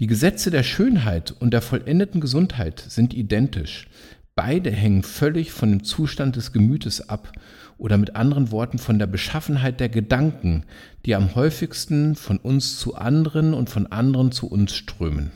[0.00, 3.88] Die Gesetze der Schönheit und der vollendeten Gesundheit sind identisch.
[4.34, 7.32] Beide hängen völlig von dem Zustand des Gemütes ab
[7.76, 10.64] oder mit anderen Worten von der Beschaffenheit der Gedanken,
[11.06, 15.32] die am häufigsten von uns zu anderen und von anderen zu uns strömen.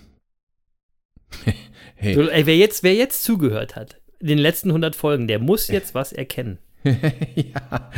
[1.97, 5.39] hey, So, ey, wer, jetzt, wer jetzt zugehört hat, in den letzten 100 Folgen, der
[5.39, 6.59] muss jetzt was erkennen.
[7.35, 7.91] ja,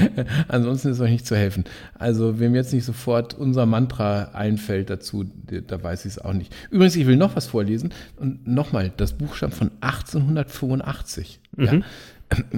[0.48, 1.64] ansonsten ist euch nicht zu helfen.
[1.94, 5.24] Also, wem jetzt nicht sofort unser Mantra einfällt dazu,
[5.66, 6.54] da weiß ich es auch nicht.
[6.70, 7.92] Übrigens, ich will noch was vorlesen.
[8.16, 11.40] Und nochmal, das Buch stammt von 1885.
[11.56, 11.80] Ja.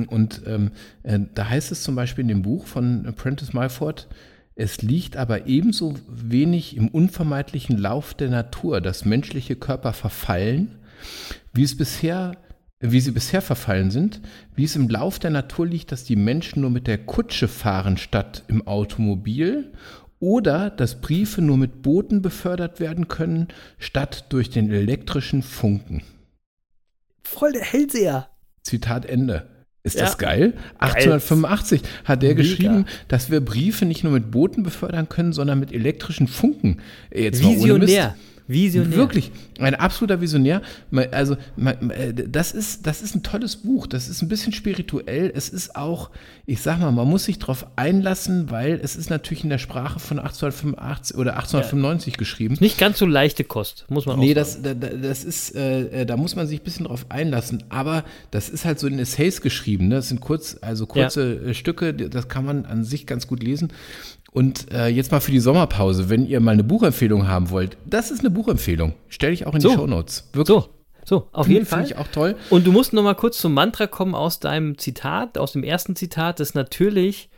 [0.08, 0.70] Und ähm,
[1.02, 4.08] äh, da heißt es zum Beispiel in dem Buch von Prentice Malford,
[4.58, 10.76] es liegt aber ebenso wenig im unvermeidlichen Lauf der Natur, dass menschliche Körper verfallen,
[11.52, 12.32] wie es bisher
[12.92, 14.20] wie sie bisher verfallen sind,
[14.54, 17.96] wie es im Lauf der Natur liegt, dass die Menschen nur mit der Kutsche fahren
[17.96, 19.72] statt im Automobil
[20.18, 23.48] oder dass Briefe nur mit Booten befördert werden können
[23.78, 26.02] statt durch den elektrischen Funken.
[27.22, 28.28] Voll der Hellseher.
[28.62, 29.48] Zitat Ende.
[29.82, 30.02] Ist Ja.
[30.06, 30.54] das geil?
[30.78, 32.42] 1885 hat der Mega.
[32.42, 36.80] geschrieben, dass wir Briefe nicht nur mit Booten befördern können, sondern mit elektrischen Funken.
[37.14, 37.96] Jetzt mal ohne Mist.
[38.48, 38.96] Visionär.
[38.96, 40.62] Wirklich, ein absoluter Visionär.
[41.10, 43.86] Also, äh, das ist, das ist ein tolles Buch.
[43.86, 45.32] Das ist ein bisschen spirituell.
[45.34, 46.10] Es ist auch,
[46.46, 49.98] ich sag mal, man muss sich darauf einlassen, weil es ist natürlich in der Sprache
[49.98, 52.56] von 1885 oder 1895 geschrieben.
[52.60, 54.62] Nicht ganz so leichte Kost, muss man auch Nee, sagen.
[54.62, 57.64] das, da, da- das ist, äh, äh, da muss man sich ein bisschen drauf einlassen.
[57.68, 59.88] Aber das ist halt so in Essays geschrieben.
[59.88, 59.96] Ne?
[59.96, 63.72] Das sind kurz, also kurze äh, Stücke, das kann man an sich ganz gut lesen.
[64.32, 68.10] Und äh, jetzt mal für die Sommerpause, wenn ihr mal eine Buchempfehlung haben wollt, das
[68.10, 68.94] ist eine Buchempfehlung.
[69.08, 69.70] Stelle ich auch in So.
[69.70, 70.28] die Shownotes.
[70.32, 70.46] Wirklich.
[70.46, 70.68] So,
[71.04, 71.84] so, auf jeden Fall.
[71.84, 72.36] Finde ich auch toll.
[72.50, 75.96] Und du musst noch mal kurz zum Mantra kommen aus deinem Zitat, aus dem ersten
[75.96, 77.30] Zitat, das natürlich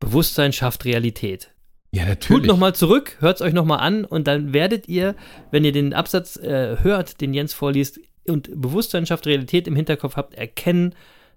[0.00, 1.50] Bewusstsein schafft Realität.
[1.92, 2.46] Ja, Tut natürlich.
[2.46, 5.14] noch mal zurück, hört es euch noch mal an und dann werdet ihr,
[5.52, 10.16] wenn ihr den Absatz äh, hört, den Jens vorliest und Bewusstsein schafft Realität im Hinterkopf
[10.16, 10.94] habt, erkennen,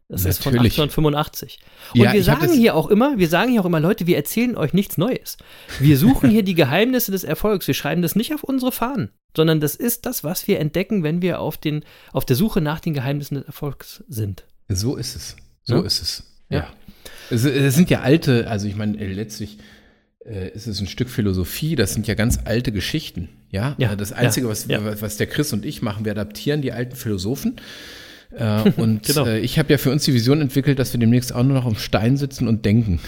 [0.09, 0.73] das ist von Natürlich.
[0.79, 1.59] 1885.
[1.93, 4.55] Und Ja, wir sagen hier auch immer, wir sagen hier auch immer, Leute, wir erzählen
[4.55, 5.37] euch nichts Neues.
[5.79, 7.67] Wir suchen hier die Geheimnisse des Erfolgs.
[7.67, 11.21] Wir schreiben das nicht auf unsere Fahnen, sondern das ist das, was wir entdecken, wenn
[11.21, 14.45] wir auf, den, auf der Suche nach den Geheimnissen des Erfolgs sind.
[14.69, 15.35] So ist es.
[15.63, 15.81] So Ja?
[15.81, 16.23] ist es.
[16.49, 16.57] Ja.
[16.59, 16.73] Ja.
[17.29, 19.57] Es, es sind ja alte, also ich meine, äh, letztlich
[20.25, 23.27] äh, ist es ein Stück Philosophie, das sind ja ganz alte Geschichten.
[23.49, 26.95] Ja, Ja, das Einzige, was, was der Chris und ich machen, wir adaptieren die alten
[26.95, 27.57] Philosophen.
[28.31, 29.25] Äh, und Genau.
[29.25, 31.65] äh, ich habe ja für uns die Vision entwickelt, dass wir demnächst auch nur noch
[31.65, 32.99] am Stein sitzen und denken.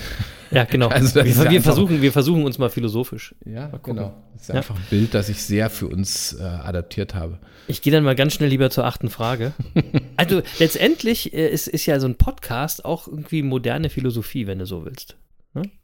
[0.51, 0.87] Ja, genau.
[0.89, 3.35] Also wir, wir, versuchen, wir versuchen uns mal philosophisch.
[3.45, 3.95] Ja, gucken.
[3.97, 4.13] genau.
[4.33, 4.55] Das ist Ja.
[4.55, 7.39] einfach ein Bild, das ich sehr für uns äh, adaptiert habe.
[7.67, 9.53] Ich gehe dann mal ganz schnell lieber zur achten Frage.
[10.17, 14.65] Also letztendlich äh, ist, ist ja so ein Podcast auch irgendwie moderne Philosophie, wenn du
[14.65, 15.15] so willst.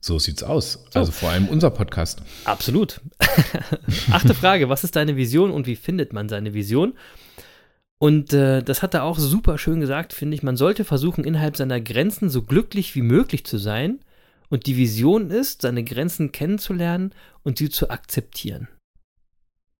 [0.02, 0.86] So sieht's aus.
[0.94, 2.22] Also vor allem unser Podcast.
[2.44, 2.99] Absolut.
[4.12, 6.94] Achte Frage, was ist deine Vision und wie findet man seine Vision?
[7.97, 10.43] Und äh, das hat er auch super schön gesagt, finde ich.
[10.43, 13.99] Man sollte versuchen, innerhalb seiner Grenzen so glücklich wie möglich zu sein.
[14.49, 17.13] Und die Vision ist, seine Grenzen kennenzulernen
[17.43, 18.67] und sie zu akzeptieren.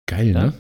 [0.08, 0.46] Geil, Ja.
[0.48, 0.54] ne?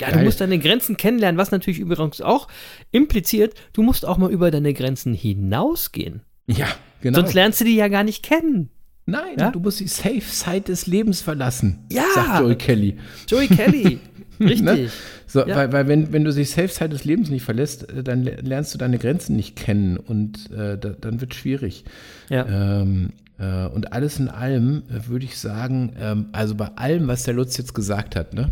[0.00, 0.18] Ja, Geil.
[0.18, 2.48] du musst deine Grenzen kennenlernen, was natürlich übrigens auch
[2.90, 6.20] impliziert, du musst auch mal über deine Grenzen hinausgehen.
[6.46, 6.66] Ja,
[7.00, 7.20] genau.
[7.20, 8.68] Sonst lernst du die ja gar nicht kennen.
[9.06, 9.50] Nein, Ja?
[9.52, 12.04] du musst die Safe Side des Lebens verlassen, Ja.
[12.14, 12.98] sagt Joey Kelly.
[13.26, 13.98] Joey Kelly.
[14.40, 14.60] Richtig.
[14.62, 14.90] Ne?
[15.26, 15.56] So, Ja.
[15.56, 18.36] Weil, weil wenn, wenn du die Safe Side des Lebens nicht verlässt, äh, dann le-
[18.42, 21.84] lernst du deine Grenzen nicht kennen und äh, da, dann wird schwierig.
[22.28, 22.46] Ja.
[22.80, 27.24] Ähm, äh, und alles in allem äh, würde ich sagen, ähm, also bei allem, was
[27.24, 28.50] der Lutz jetzt gesagt hat, ne?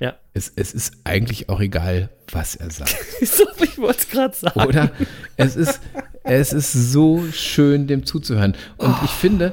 [0.00, 0.14] ja.
[0.34, 2.96] Es, es ist eigentlich auch egal, was er sagt.
[3.24, 4.60] So, ich wollte es gerade sagen.
[4.62, 4.90] Oder?
[5.36, 5.80] Es ist,
[6.24, 8.54] es ist so schön, dem zuzuhören.
[8.78, 9.52] Und ich finde,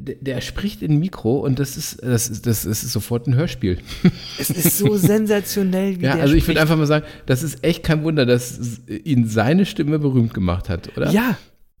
[0.00, 3.78] der, spricht in Mikro und das ist, das ist, das ist sofort ein Hörspiel.
[4.38, 7.62] Es ist so sensationell, wie Ja, der also ich würde einfach mal sagen, das ist
[7.64, 11.10] echt kein Wunder, dass ihn seine Stimme berühmt gemacht hat, oder?
[11.10, 11.36] Ja,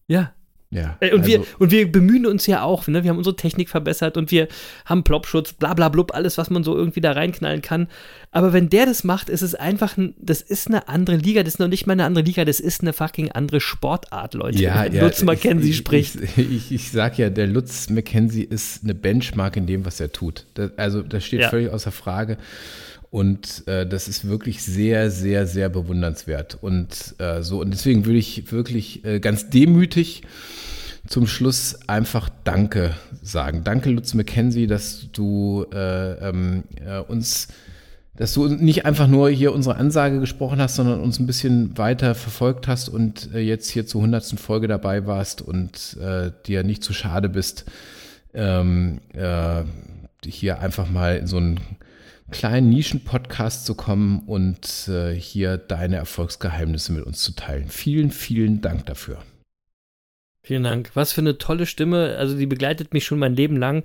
[0.08, 0.32] ja.
[0.70, 3.02] Ja Ey, Und, wir, also, und wir bemühen uns ja auch, ne?
[3.02, 4.48] wir haben unsere Technik verbessert und wir
[4.84, 7.88] haben Plopschutz, bla bla blub, alles, was man so irgendwie da reinknallen kann.
[8.30, 11.54] Aber wenn der das macht, ist es einfach, ein, das ist eine andere Liga, das
[11.54, 14.58] ist noch nicht mal eine andere Liga, das ist eine fucking andere Sportart, Leute.
[14.58, 16.16] ja, ja, Lutz Mackenzie ich, spricht.
[16.16, 20.12] Ich, ich, ich sag ja, der Lutz McKenzie ist eine Benchmark in dem, was er
[20.12, 20.46] tut.
[20.54, 21.48] Das, also das steht Ja.
[21.48, 22.38] völlig außer Frage.
[23.10, 26.58] Und äh, das ist wirklich sehr, sehr, sehr bewundernswert.
[26.60, 30.22] Und äh, so, und deswegen würde ich wirklich äh, ganz demütig
[31.08, 33.62] zum Schluss einfach Danke sagen.
[33.64, 37.48] Danke, Lutz McKenzie, dass du äh, ähm, äh, uns,
[38.14, 42.14] dass du nicht einfach nur hier unsere Ansage gesprochen hast, sondern uns ein bisschen weiter
[42.14, 46.84] verfolgt hast und äh, jetzt hier zur hundertsten Folge dabei warst und äh, dir nicht
[46.84, 47.64] zu schade bist,
[48.34, 49.64] ähm, äh,
[50.24, 51.58] hier einfach mal in so einen
[52.30, 57.68] kleinen Nischen-Podcast zu kommen und äh, hier deine Erfolgsgeheimnisse mit uns zu teilen.
[57.68, 59.18] Vielen, vielen Dank dafür.
[60.42, 60.90] Vielen Dank.
[60.94, 62.16] Was für eine tolle Stimme.
[62.18, 63.84] Also die begleitet mich schon mein Leben lang.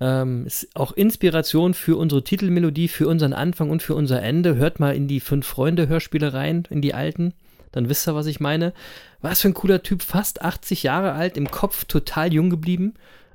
[0.00, 4.56] Ähm, ist auch Inspiration für unsere Titelmelodie, für unseren Anfang und für unser Ende.
[4.56, 7.34] Hört mal in die Fünf-Freunde-Hörspiele rein, in die alten.
[7.72, 8.72] Dann wisst ihr, was ich meine.
[9.20, 12.94] Was für ein cooler Typ, fast 80 Jahre alt, im Kopf total jung geblieben,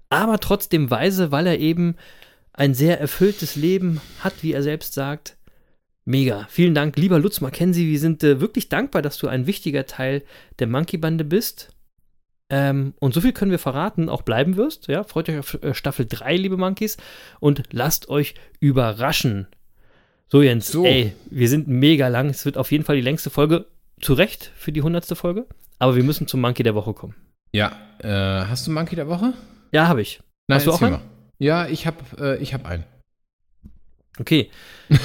[0.10, 1.96] aber trotzdem weise, weil er eben
[2.58, 5.38] ein sehr erfülltes Leben hat, wie er selbst sagt.
[6.06, 6.46] Mega.
[6.50, 7.88] Vielen Dank, lieber Lutz Mackenzie.
[7.90, 10.24] Wir sind äh, wirklich dankbar, dass du ein wichtiger Teil
[10.60, 11.70] der Monkey-Bande bist.
[12.50, 14.88] Ähm, und so viel können wir verraten, auch bleiben wirst.
[14.88, 16.98] Ja, freut euch auf äh, Staffel 3, liebe Monkeys.
[17.40, 19.48] Und lasst euch überraschen.
[20.28, 20.86] So, Jens, So.
[20.86, 22.30] ey, wir sind mega lang.
[22.30, 23.66] Es wird auf jeden Fall die längste Folge.
[24.00, 25.48] Zu Recht für die hundertste Folge.
[25.80, 27.16] Aber wir müssen zum Monkey der Woche kommen.
[27.52, 29.34] Ja, äh, hast du Monkey der Woche?
[29.72, 30.20] Ja, habe ich.
[30.52, 30.94] Hast du auch einen?
[30.94, 31.02] mal.
[31.40, 32.84] Ja, ich habe äh, ich hab einen.
[34.20, 34.50] Okay.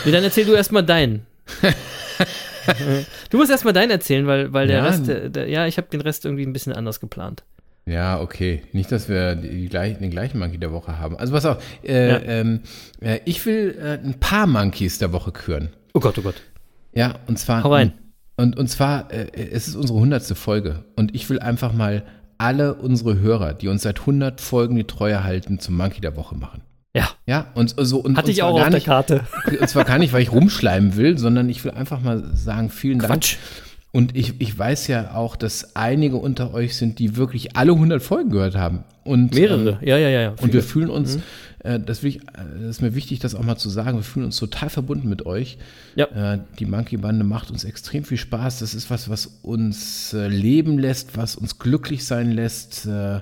[0.05, 1.27] Dann erzähl du erstmal deinen.
[3.31, 4.85] du musst erstmal deinen erzählen, weil, weil der Ja.
[4.85, 7.43] Rest, der, der, ja, ich habe den Rest irgendwie ein bisschen anders geplant.
[7.87, 8.63] Ja, okay.
[8.73, 11.17] Nicht, dass wir die, die gleich, den gleichen Monkey der Woche haben.
[11.17, 12.21] Also pass auf, äh, Ja.
[12.23, 12.61] ähm,
[13.01, 15.71] äh, ich will äh, ein paar Monkeys der Woche küren.
[15.95, 16.41] Oh Gott, oh Gott.
[16.93, 17.65] Ja, und zwar.
[17.65, 17.95] Hau rein.
[18.37, 20.85] Und, und zwar, äh, es ist unsere hundertste Folge.
[20.95, 22.05] Und ich will einfach mal
[22.41, 26.35] alle unsere Hörer, die uns seit 100 Folgen die Treue halten, zum Monkey der Woche
[26.35, 26.63] machen.
[26.95, 29.21] Ja, Ja, und so und hatte und ich auch auf der nicht, Karte.
[29.61, 32.99] Und zwar gar nicht, weil ich rumschleimen will, sondern ich will einfach mal sagen, vielen
[32.99, 33.13] Dank.
[33.13, 33.37] Quatsch.
[33.93, 38.03] Und ich, ich weiß ja auch, dass einige unter euch sind, die wirklich alle 100
[38.03, 38.85] Folgen gehört haben.
[39.05, 39.79] Und, Mehrere.
[39.83, 40.21] Ähm, ja, ja, ja.
[40.21, 40.35] ja.
[40.41, 40.95] und wir fühlen Mhm.
[40.95, 41.21] uns, äh,
[41.63, 42.23] das, will ich, äh,
[42.61, 45.27] das ist mir wichtig, das auch mal zu sagen, wir fühlen uns total verbunden mit
[45.27, 45.59] euch.
[45.95, 46.35] Ja.
[46.35, 48.61] Äh, die Monkey-Bande macht uns extrem viel Spaß.
[48.61, 53.21] Das ist was, was uns äh, leben lässt, was uns glücklich sein lässt äh,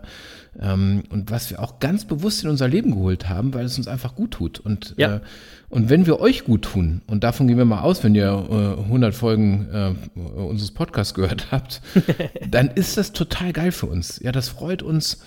[0.60, 3.89] ähm, und was wir auch ganz bewusst in unser Leben geholt haben, weil es uns
[3.89, 4.60] einfach gut tut.
[4.60, 5.16] Und, Ja.
[5.16, 5.20] äh,
[5.69, 8.82] und wenn wir euch gut tun, und davon gehen wir mal aus, wenn ihr äh,
[8.82, 11.81] 100 Folgen äh, unseres Podcasts gehört habt,
[12.51, 14.20] dann ist das total geil für uns.
[14.23, 15.19] Ja, das freut uns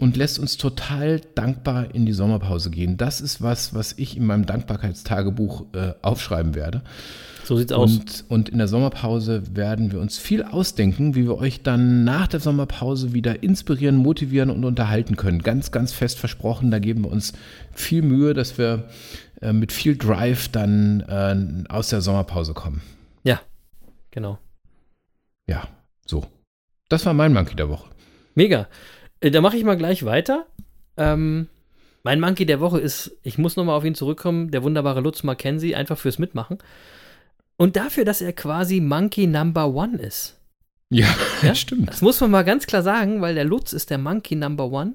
[0.00, 2.96] und lässt uns total dankbar in die Sommerpause gehen.
[2.96, 6.82] Das ist was, was ich in meinem Dankbarkeitstagebuch äh, aufschreiben werde.
[7.42, 7.96] So sieht's aus.
[7.96, 12.28] Und, und in der Sommerpause werden wir uns viel ausdenken, wie wir euch dann nach
[12.28, 15.42] der Sommerpause wieder inspirieren, motivieren und unterhalten können.
[15.42, 17.32] Ganz, ganz fest versprochen, da geben wir uns
[17.72, 18.88] viel Mühe, dass wir
[19.40, 22.82] äh, mit viel Drive dann äh, aus der Sommerpause kommen.
[23.24, 23.40] Ja,
[24.12, 24.38] genau.
[25.48, 25.66] ja,
[26.06, 26.24] so.
[26.88, 27.90] Das war mein Monkey der Woche.
[28.34, 28.68] Mega.
[29.20, 30.46] Äh, Da mache ich mal gleich weiter.
[30.96, 31.48] Ähm,
[32.02, 35.74] mein Monkey der Woche ist, ich muss nochmal auf ihn zurückkommen, der wunderbare Lutz Mackenzie,
[35.74, 36.58] einfach fürs Mitmachen.
[37.56, 40.38] Und dafür, dass er quasi Monkey Number One ist.
[40.90, 41.08] Ja,
[41.42, 41.54] Ja?
[41.56, 41.88] stimmt.
[41.88, 44.94] Das muss man mal ganz klar sagen, weil der Lutz ist der Monkey Number One.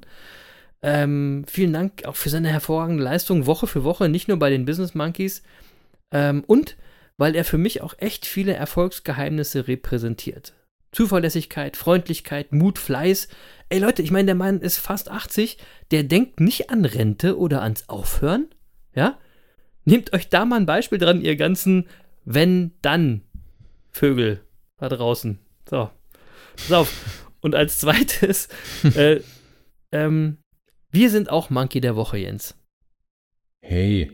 [0.82, 4.66] Ähm, vielen Dank auch für seine hervorragende Leistung Woche für Woche, nicht nur bei den
[4.66, 5.44] Business Monkeys.
[6.12, 6.78] Ähm, und
[7.18, 10.54] weil er für mich auch echt viele Erfolgsgeheimnisse repräsentiert.
[10.92, 13.28] Zuverlässigkeit, Freundlichkeit, Mut, Fleiß.
[13.74, 15.58] Ey Leute, ich meine, der Mann ist fast 80,
[15.90, 18.46] der denkt nicht an Rente oder ans Aufhören.
[18.94, 19.18] Ja?
[19.84, 21.88] Nehmt euch da mal ein Beispiel dran, ihr ganzen
[22.24, 24.42] Wenn-Dann-Vögel
[24.78, 25.40] da draußen.
[25.68, 25.90] So,
[26.56, 27.26] pass auf.
[27.42, 28.48] Und als zweites,
[28.96, 29.22] äh,
[29.92, 30.38] ähm,
[30.92, 32.56] wir sind auch Monkey der Woche, Jens.
[33.60, 34.12] Hey.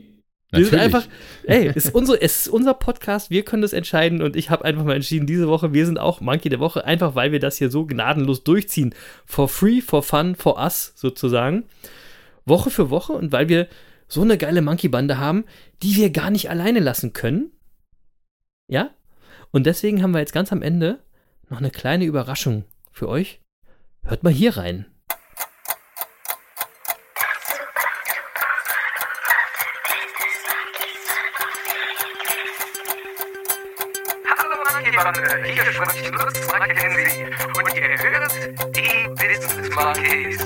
[0.52, 1.06] Wir sind einfach,
[1.44, 4.66] ey, es ist, unsere, es ist unser Podcast, wir können das entscheiden und ich habe
[4.66, 7.58] einfach mal entschieden, diese Woche, wir sind auch Monkey der Woche, einfach weil wir das
[7.58, 8.96] hier so gnadenlos durchziehen.
[9.26, 11.66] For free, for fun, for us sozusagen.
[12.46, 13.68] Woche für Woche und weil wir
[14.08, 15.46] so eine geile Monkey-Bande haben,
[15.84, 17.52] die wir gar nicht alleine lassen können.
[18.68, 18.90] Ja?
[19.52, 21.00] Und deswegen haben wir jetzt ganz am Ende
[21.50, 23.40] noch eine kleine Überraschung für euch.
[24.04, 24.88] Hört mal hier rein.
[35.44, 37.26] Hier spricht Lutz Mackenzie
[37.58, 38.34] und ihr hört
[38.76, 40.38] die Business Monkeys.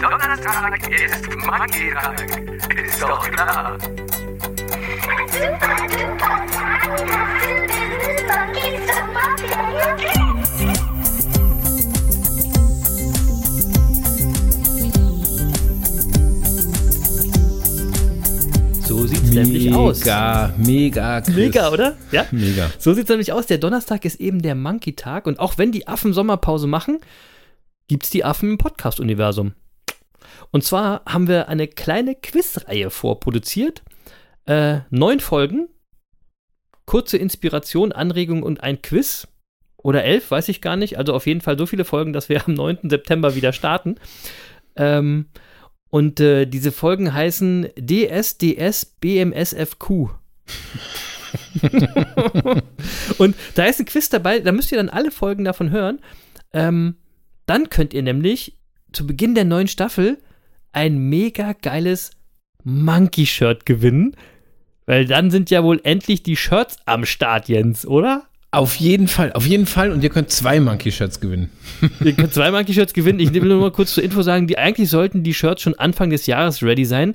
[0.00, 2.16] Donnerstag ist Monkey-Tag,
[2.84, 3.78] ist doch klar.
[8.24, 10.21] So sieht's
[19.34, 20.00] nämlich aus.
[20.00, 21.34] Mega, mega, Chris.
[21.34, 21.96] Mega, oder?
[22.10, 22.26] Ja?
[22.30, 22.70] Mega.
[22.78, 23.46] So sieht es nämlich aus.
[23.46, 25.26] Der Donnerstag ist eben der Monkey-Tag.
[25.26, 27.00] Und auch wenn die Affen Sommerpause machen,
[27.88, 29.54] gibt es die Affen im Podcast-Universum.
[30.50, 33.82] Und zwar haben wir eine kleine Quizreihe vorproduziert.
[34.46, 35.68] Äh, neun Folgen,
[36.84, 39.28] kurze Inspiration, Anregung und ein Quiz.
[39.76, 40.98] Oder elf, weiß ich gar nicht.
[40.98, 42.88] Also auf jeden Fall so viele Folgen, dass wir am 9.
[42.88, 43.96] September wieder starten.
[44.76, 45.26] Ähm,
[45.92, 49.90] und äh, diese Folgen heißen DSDS BMSFQ.
[53.18, 55.98] und da ist ein Quiz dabei, da müsst ihr dann alle Folgen davon hören.
[56.54, 56.96] Ähm,
[57.44, 58.56] dann könnt ihr nämlich
[58.92, 60.16] zu Beginn der neuen Staffel
[60.72, 62.12] ein mega geiles
[62.64, 64.16] Monkey-Shirt gewinnen.
[64.86, 68.26] Weil dann sind ja wohl endlich die Shirts am Start, Jens, oder?
[68.54, 69.90] Auf jeden Fall, auf jeden Fall.
[69.92, 71.50] Und ihr könnt zwei Monkey-Shirts gewinnen.
[72.04, 73.18] Ihr könnt zwei Monkey-Shirts gewinnen.
[73.18, 76.10] Ich will nur mal kurz zur Info sagen, die eigentlich sollten die Shirts schon Anfang
[76.10, 77.14] des Jahres ready sein.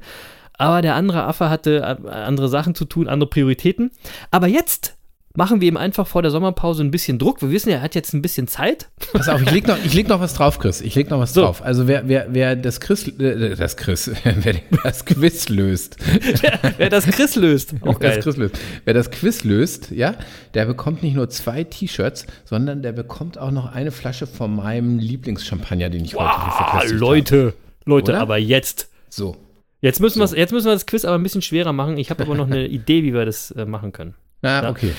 [0.53, 3.91] Aber der andere Affe hatte äh, andere Sachen zu tun, andere Prioritäten.
[4.31, 4.96] Aber jetzt
[5.37, 7.41] machen wir ihm einfach vor der Sommerpause ein bisschen Druck.
[7.41, 8.89] Wir wissen, er hat jetzt ein bisschen Zeit.
[9.13, 10.81] Pass auf, ich leg noch, ich leg noch was drauf, Chris.
[10.81, 11.41] Ich leg noch was So.
[11.43, 11.61] drauf.
[11.63, 15.97] Also wer, wer, wer das Chris, äh, das Chris, wer das Quiz löst,
[16.77, 17.75] Wer das Chris löst.
[17.81, 18.15] Auch wer geil.
[18.17, 18.55] das Quiz löst,
[18.85, 20.15] wer das Quiz löst, ja,
[20.55, 24.97] der bekommt nicht nur zwei T-Shirts, sondern der bekommt auch noch eine Flasche von meinem
[24.99, 27.53] Lieblingschampagner, den ich heute hier Ah, verköstigt Leute,
[27.85, 28.21] Leute, Oder?
[28.21, 28.81] aber jetzt.
[28.81, 28.91] habe.
[29.09, 29.37] So.
[29.81, 31.97] Jetzt müssen, wir's- jetzt müssen wir das Quiz aber ein bisschen schwerer machen.
[31.99, 34.15] Ich habe aber noch eine Idee, wie wir das äh, machen können.
[34.41, 34.69] Na, Ja.
[34.71, 34.91] okay.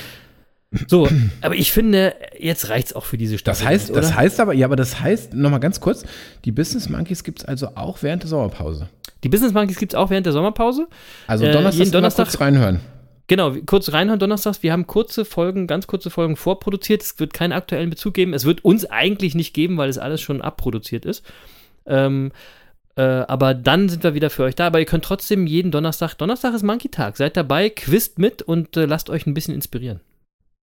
[0.87, 1.07] So,
[1.41, 3.63] aber ich finde, jetzt reicht's auch für diese Staffel.
[3.63, 4.01] Das heißt, oder?
[4.01, 6.05] das heißt aber, ja, aber das heißt, nochmal ganz kurz,
[6.45, 8.87] die Business Monkeys gibt es also auch während der Sommerpause.
[9.23, 10.87] Die Business Monkeys gibt's auch während der Sommerpause.
[11.27, 12.79] Also Äh, Donnerstag, jeden immer Donnerstag- kurz reinhören.
[13.27, 14.63] Genau, kurz reinhören donnerstags.
[14.63, 17.03] Wir haben kurze Folgen, ganz kurze Folgen vorproduziert.
[17.03, 18.33] Es wird keinen aktuellen Bezug geben.
[18.33, 21.23] Es wird uns eigentlich nicht geben, weil es alles schon abproduziert ist.
[21.85, 22.31] Ähm,
[22.95, 24.65] äh, aber dann sind wir wieder für euch da.
[24.67, 27.17] Aber ihr könnt trotzdem jeden Donnerstag, Donnerstag ist Monkey-Tag.
[27.17, 29.99] Seid dabei, quizt mit und äh, lasst euch ein bisschen inspirieren.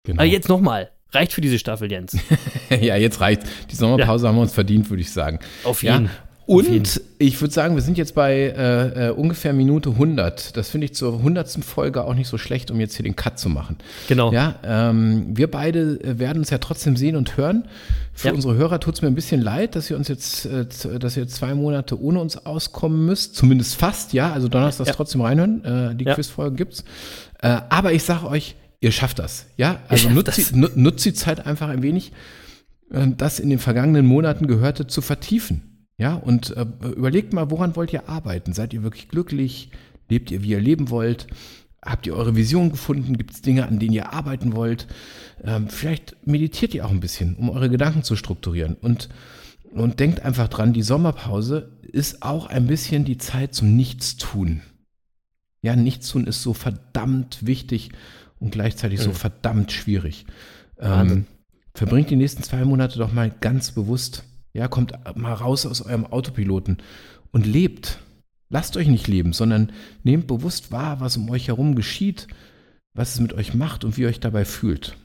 [0.06, 0.20] Genau.
[0.22, 0.90] Aber jetzt nochmal.
[1.12, 2.18] Reicht für diese Staffel, Jens.
[2.70, 3.50] ja, jetzt reicht's.
[3.72, 5.40] Die Sommerpause haben wir uns verdient, würde ich sagen.
[5.64, 5.94] Auf Ja.
[5.94, 6.08] jeden.
[6.48, 6.78] Auf jeden.
[6.78, 10.56] Und ich würde sagen, wir sind jetzt bei äh, äh, ungefähr Minute 100.
[10.56, 11.64] Das finde ich zur 100.
[11.66, 13.78] Folge auch nicht so schlecht, um jetzt hier den Cut zu machen.
[14.08, 14.32] Genau.
[14.32, 17.64] Ja, ähm, wir beide äh, werden uns ja trotzdem sehen und hören.
[18.14, 18.34] Für Ja.
[18.36, 20.66] unsere Hörer tut es mir ein bisschen leid, dass ihr uns jetzt, äh,
[21.00, 23.36] dass ihr zwei Monate ohne uns auskommen müsst.
[23.36, 24.32] Zumindest fast, ja.
[24.32, 24.96] Also Donnerstags Ja.
[24.96, 25.64] trotzdem reinhören.
[25.66, 26.14] Äh, die Ja.
[26.14, 26.84] Quizfolgen gibt's.
[27.42, 28.56] Aber ich sage euch,
[28.86, 29.48] ihr schafft das.
[29.58, 32.12] Ja, also nutzt die, nu- nutzt die Zeit einfach ein wenig,
[32.92, 35.88] äh, das in den vergangenen Monaten Gehörte zu vertiefen.
[35.98, 38.54] Ja, und äh, überlegt mal, woran wollt ihr arbeiten?
[38.54, 39.72] Seid ihr wirklich glücklich?
[40.08, 41.26] Lebt ihr, wie ihr leben wollt?
[41.82, 43.18] Habt ihr eure Vision gefunden?
[43.18, 44.88] Gibt es Dinge, an denen ihr arbeiten wollt?
[45.44, 48.76] Ähm, vielleicht meditiert ihr auch ein bisschen, um eure Gedanken zu strukturieren.
[48.76, 49.10] Und,
[49.72, 54.62] und denkt einfach dran, die Sommerpause ist auch ein bisschen die Zeit zum Nichtstun.
[55.62, 57.90] Ja, nichts tun ist so verdammt wichtig
[58.40, 60.26] und gleichzeitig so verdammt schwierig.
[60.80, 61.26] Ähm,
[61.74, 64.24] verbringt die nächsten zwei Monate doch mal ganz bewusst.
[64.54, 66.78] Ja, kommt mal raus aus eurem Autopiloten
[67.32, 68.00] und lebt.
[68.50, 69.72] Lasst euch nicht leben, sondern
[70.04, 72.28] nehmt bewusst wahr, was um euch herum geschieht,
[72.94, 74.96] was es mit euch macht und wie ihr euch dabei fühlt.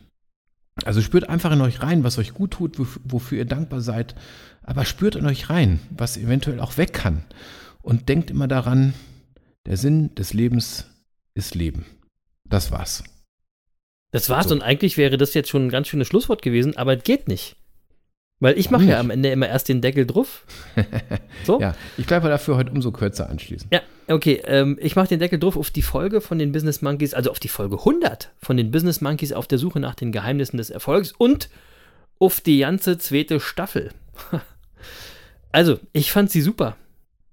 [0.84, 4.14] Also spürt einfach in euch rein, was euch gut tut, wof- wofür ihr dankbar seid,
[4.62, 7.24] aber spürt in euch rein, was eventuell auch weg kann.
[7.82, 8.94] Und denkt immer daran,
[9.66, 10.86] der Sinn des Lebens
[11.34, 11.86] ist Leben.
[12.44, 13.02] Das war's.
[14.12, 14.54] Das war's So.
[14.54, 17.56] und eigentlich wäre das jetzt schon ein ganz schönes Schlusswort gewesen, aber es geht nicht.
[18.42, 20.44] Weil ich mache ja am Ende immer erst den Deckel drauf.
[21.44, 21.58] So?
[21.58, 23.68] Ja, ich bleibe dafür heute umso kürzer anschließen.
[23.72, 24.42] Ja, okay.
[24.44, 27.40] Ähm, ich mache den Deckel drauf auf die Folge von den Business Monkeys, also auf
[27.40, 31.12] die Folge 100 von den Business Monkeys auf der Suche nach den Geheimnissen des Erfolgs
[31.12, 31.48] und
[32.18, 33.90] auf die ganze zweite Staffel.
[35.52, 36.76] also, ich fand sie super.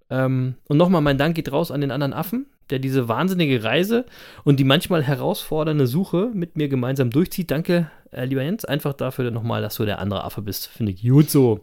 [0.10, 4.06] Ähm, und nochmal mein Dank geht raus an den anderen Affen, der diese wahnsinnige Reise
[4.44, 7.52] und die manchmal herausfordernde Suche mit mir gemeinsam durchzieht.
[7.52, 10.68] Danke, äh, lieber Jens, einfach dafür nochmal, dass du der andere Affe bist.
[10.68, 11.62] Finde ich gut so.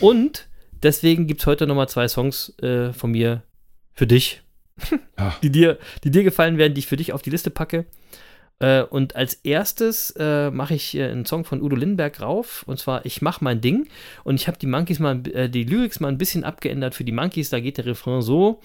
[0.00, 0.48] Und
[0.82, 3.42] deswegen gibt es heute nochmal zwei Songs äh, von mir
[3.92, 4.42] für dich,
[5.16, 5.32] Ah.
[5.42, 7.86] die, dir, die dir gefallen werden, die ich für dich auf die Liste packe.
[8.58, 12.78] Äh, und als erstes äh, mache ich äh, einen Song von Udo Lindenberg rauf, und
[12.78, 13.88] zwar Ich mach mein Ding.
[14.24, 17.12] Und ich habe die Monkeys mal, äh, die Lyrics mal ein bisschen abgeändert für die
[17.12, 17.50] Monkeys.
[17.50, 18.60] Da geht der Refrain so.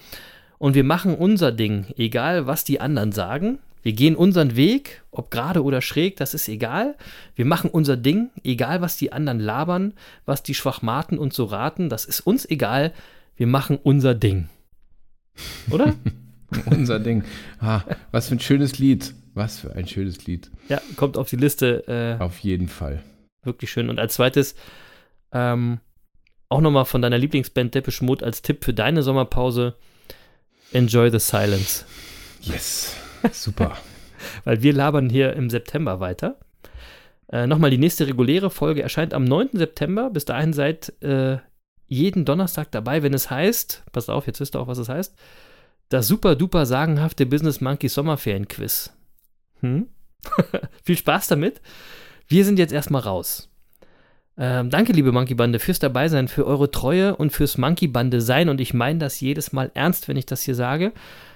[0.58, 3.58] Und wir machen unser Ding, egal was die anderen sagen.
[3.82, 6.96] Wir gehen unseren Weg, ob gerade oder schräg, das ist egal.
[7.36, 9.94] Wir machen unser Ding, egal was die anderen labern,
[10.26, 12.92] was die Schwachmaten uns so raten, das ist uns egal.
[13.36, 14.48] Wir machen unser Ding.
[15.70, 15.94] Oder?
[16.64, 17.24] Unser Ding.
[17.60, 19.14] Ah, was für ein schönes Lied.
[19.34, 20.50] Was für ein schönes Lied.
[20.70, 21.86] ja, kommt auf die Liste.
[21.86, 23.02] Äh, Auf jeden Fall.
[23.44, 23.90] wirklich schön.
[23.90, 24.54] Und als zweites
[25.30, 25.78] ähm,
[26.48, 29.74] auch nochmal von deiner Lieblingsband Depeche Mode als Tipp für deine Sommerpause.
[30.72, 31.84] Enjoy the silence.
[32.40, 32.94] Yes.
[33.32, 33.76] Super.
[34.44, 36.38] Weil wir labern hier im September weiter.
[37.30, 39.50] Äh, nochmal, die nächste reguläre Folge erscheint am 9.
[39.52, 40.10] September.
[40.10, 41.38] Bis dahin seid äh,
[41.86, 45.14] jeden Donnerstag dabei, wenn es heißt, passt auf, jetzt wisst ihr auch, was es heißt,
[45.88, 48.92] das super duper sagenhafte Business Monkey Sommerferien-Quiz.
[49.60, 49.88] Hm?
[50.84, 51.62] Viel Spaß damit.
[52.26, 53.48] Wir sind jetzt erstmal raus.
[54.40, 58.48] Ähm, danke, liebe Monkey Bande, fürs Dabeisein, für eure Treue und fürs Monkey Bande sein.
[58.48, 60.92] Und ich meine das jedes Mal ernst, wenn ich das hier sage.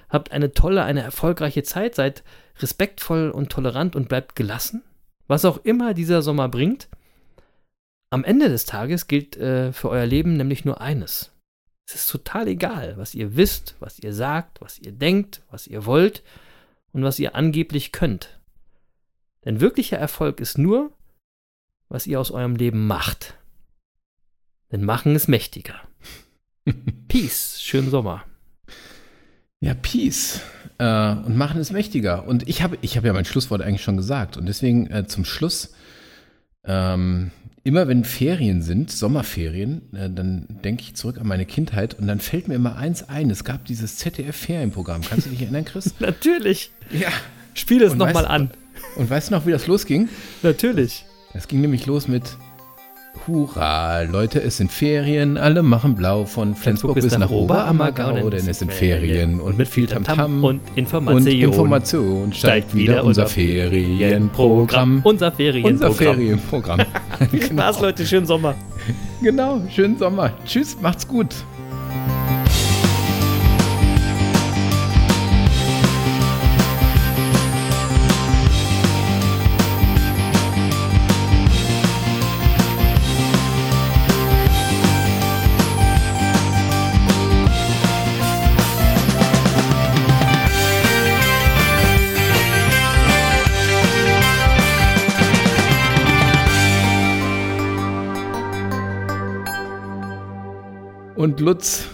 [0.08, 2.22] Habt eine tolle, eine erfolgreiche Zeit, seid
[2.60, 4.82] respektvoll und tolerant und bleibt gelassen.
[5.26, 6.88] Was auch immer dieser Sommer bringt.
[8.10, 11.32] Am Ende des Tages gilt äh, für euer Leben nämlich nur eines.
[11.88, 15.86] Es ist total egal, was ihr wisst, was ihr sagt, was ihr denkt, was ihr
[15.86, 16.22] wollt
[16.92, 18.38] und was ihr angeblich könnt.
[19.44, 20.92] Denn wirklicher Erfolg ist nur,
[21.92, 23.34] was ihr aus eurem Leben macht.
[24.72, 25.74] Denn machen ist mächtiger.
[27.08, 28.24] Peace, schönen Sommer.
[29.60, 30.40] Ja, Peace.
[30.78, 32.26] Äh, und machen es mächtiger.
[32.26, 34.38] Und ich habe ich hab ja mein Schlusswort eigentlich schon gesagt.
[34.38, 35.74] Und deswegen äh, zum Schluss,
[36.64, 37.30] ähm,
[37.62, 42.20] immer wenn Ferien sind, Sommerferien, äh, dann denke ich zurück an meine Kindheit und dann
[42.20, 43.28] fällt mir immer eins ein.
[43.28, 45.02] Es gab dieses ZDF-Ferienprogramm.
[45.02, 45.94] Kannst du dich erinnern, Chris?
[46.00, 46.70] Natürlich.
[46.90, 47.10] ja.
[47.52, 48.50] Spiel es nochmal an.
[48.96, 50.08] Und weißt du noch, wie das losging?
[50.42, 51.04] Natürlich.
[51.34, 52.36] Es ging nämlich los mit
[53.26, 58.58] Hurra, Leute, es sind Ferien, alle machen blau von Flensburg bis nach Oberammergau, denn es
[58.58, 65.00] sind Ferien und mit viel Tamtam und Information, und Information steigt wieder unser Ferienprogramm.
[65.04, 65.90] Unser Ferienprogramm.
[65.90, 66.80] Unser Ferienprogramm.
[67.30, 68.54] Viel Spaß, Leute, schönen Sommer.
[69.22, 70.32] genau, schönen Sommer.
[70.44, 71.28] Tschüss, macht's gut.
[101.22, 101.88] Und Lutz,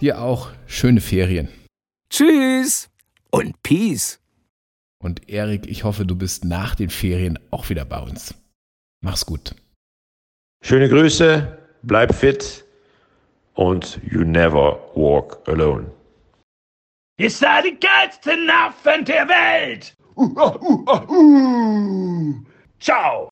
[0.00, 1.48] dir auch schöne Ferien.
[2.10, 2.90] Tschüss
[3.30, 4.18] und Peace.
[4.98, 8.34] Und Erik, ich hoffe, du bist nach den Ferien auch wieder bei uns.
[9.00, 9.54] Mach's gut.
[10.60, 12.64] Schöne Grüße, bleib fit
[13.54, 15.92] und you never walk alone.
[17.16, 19.94] Ihr seid die geilsten Affen der Welt!
[22.80, 23.30] Ciao!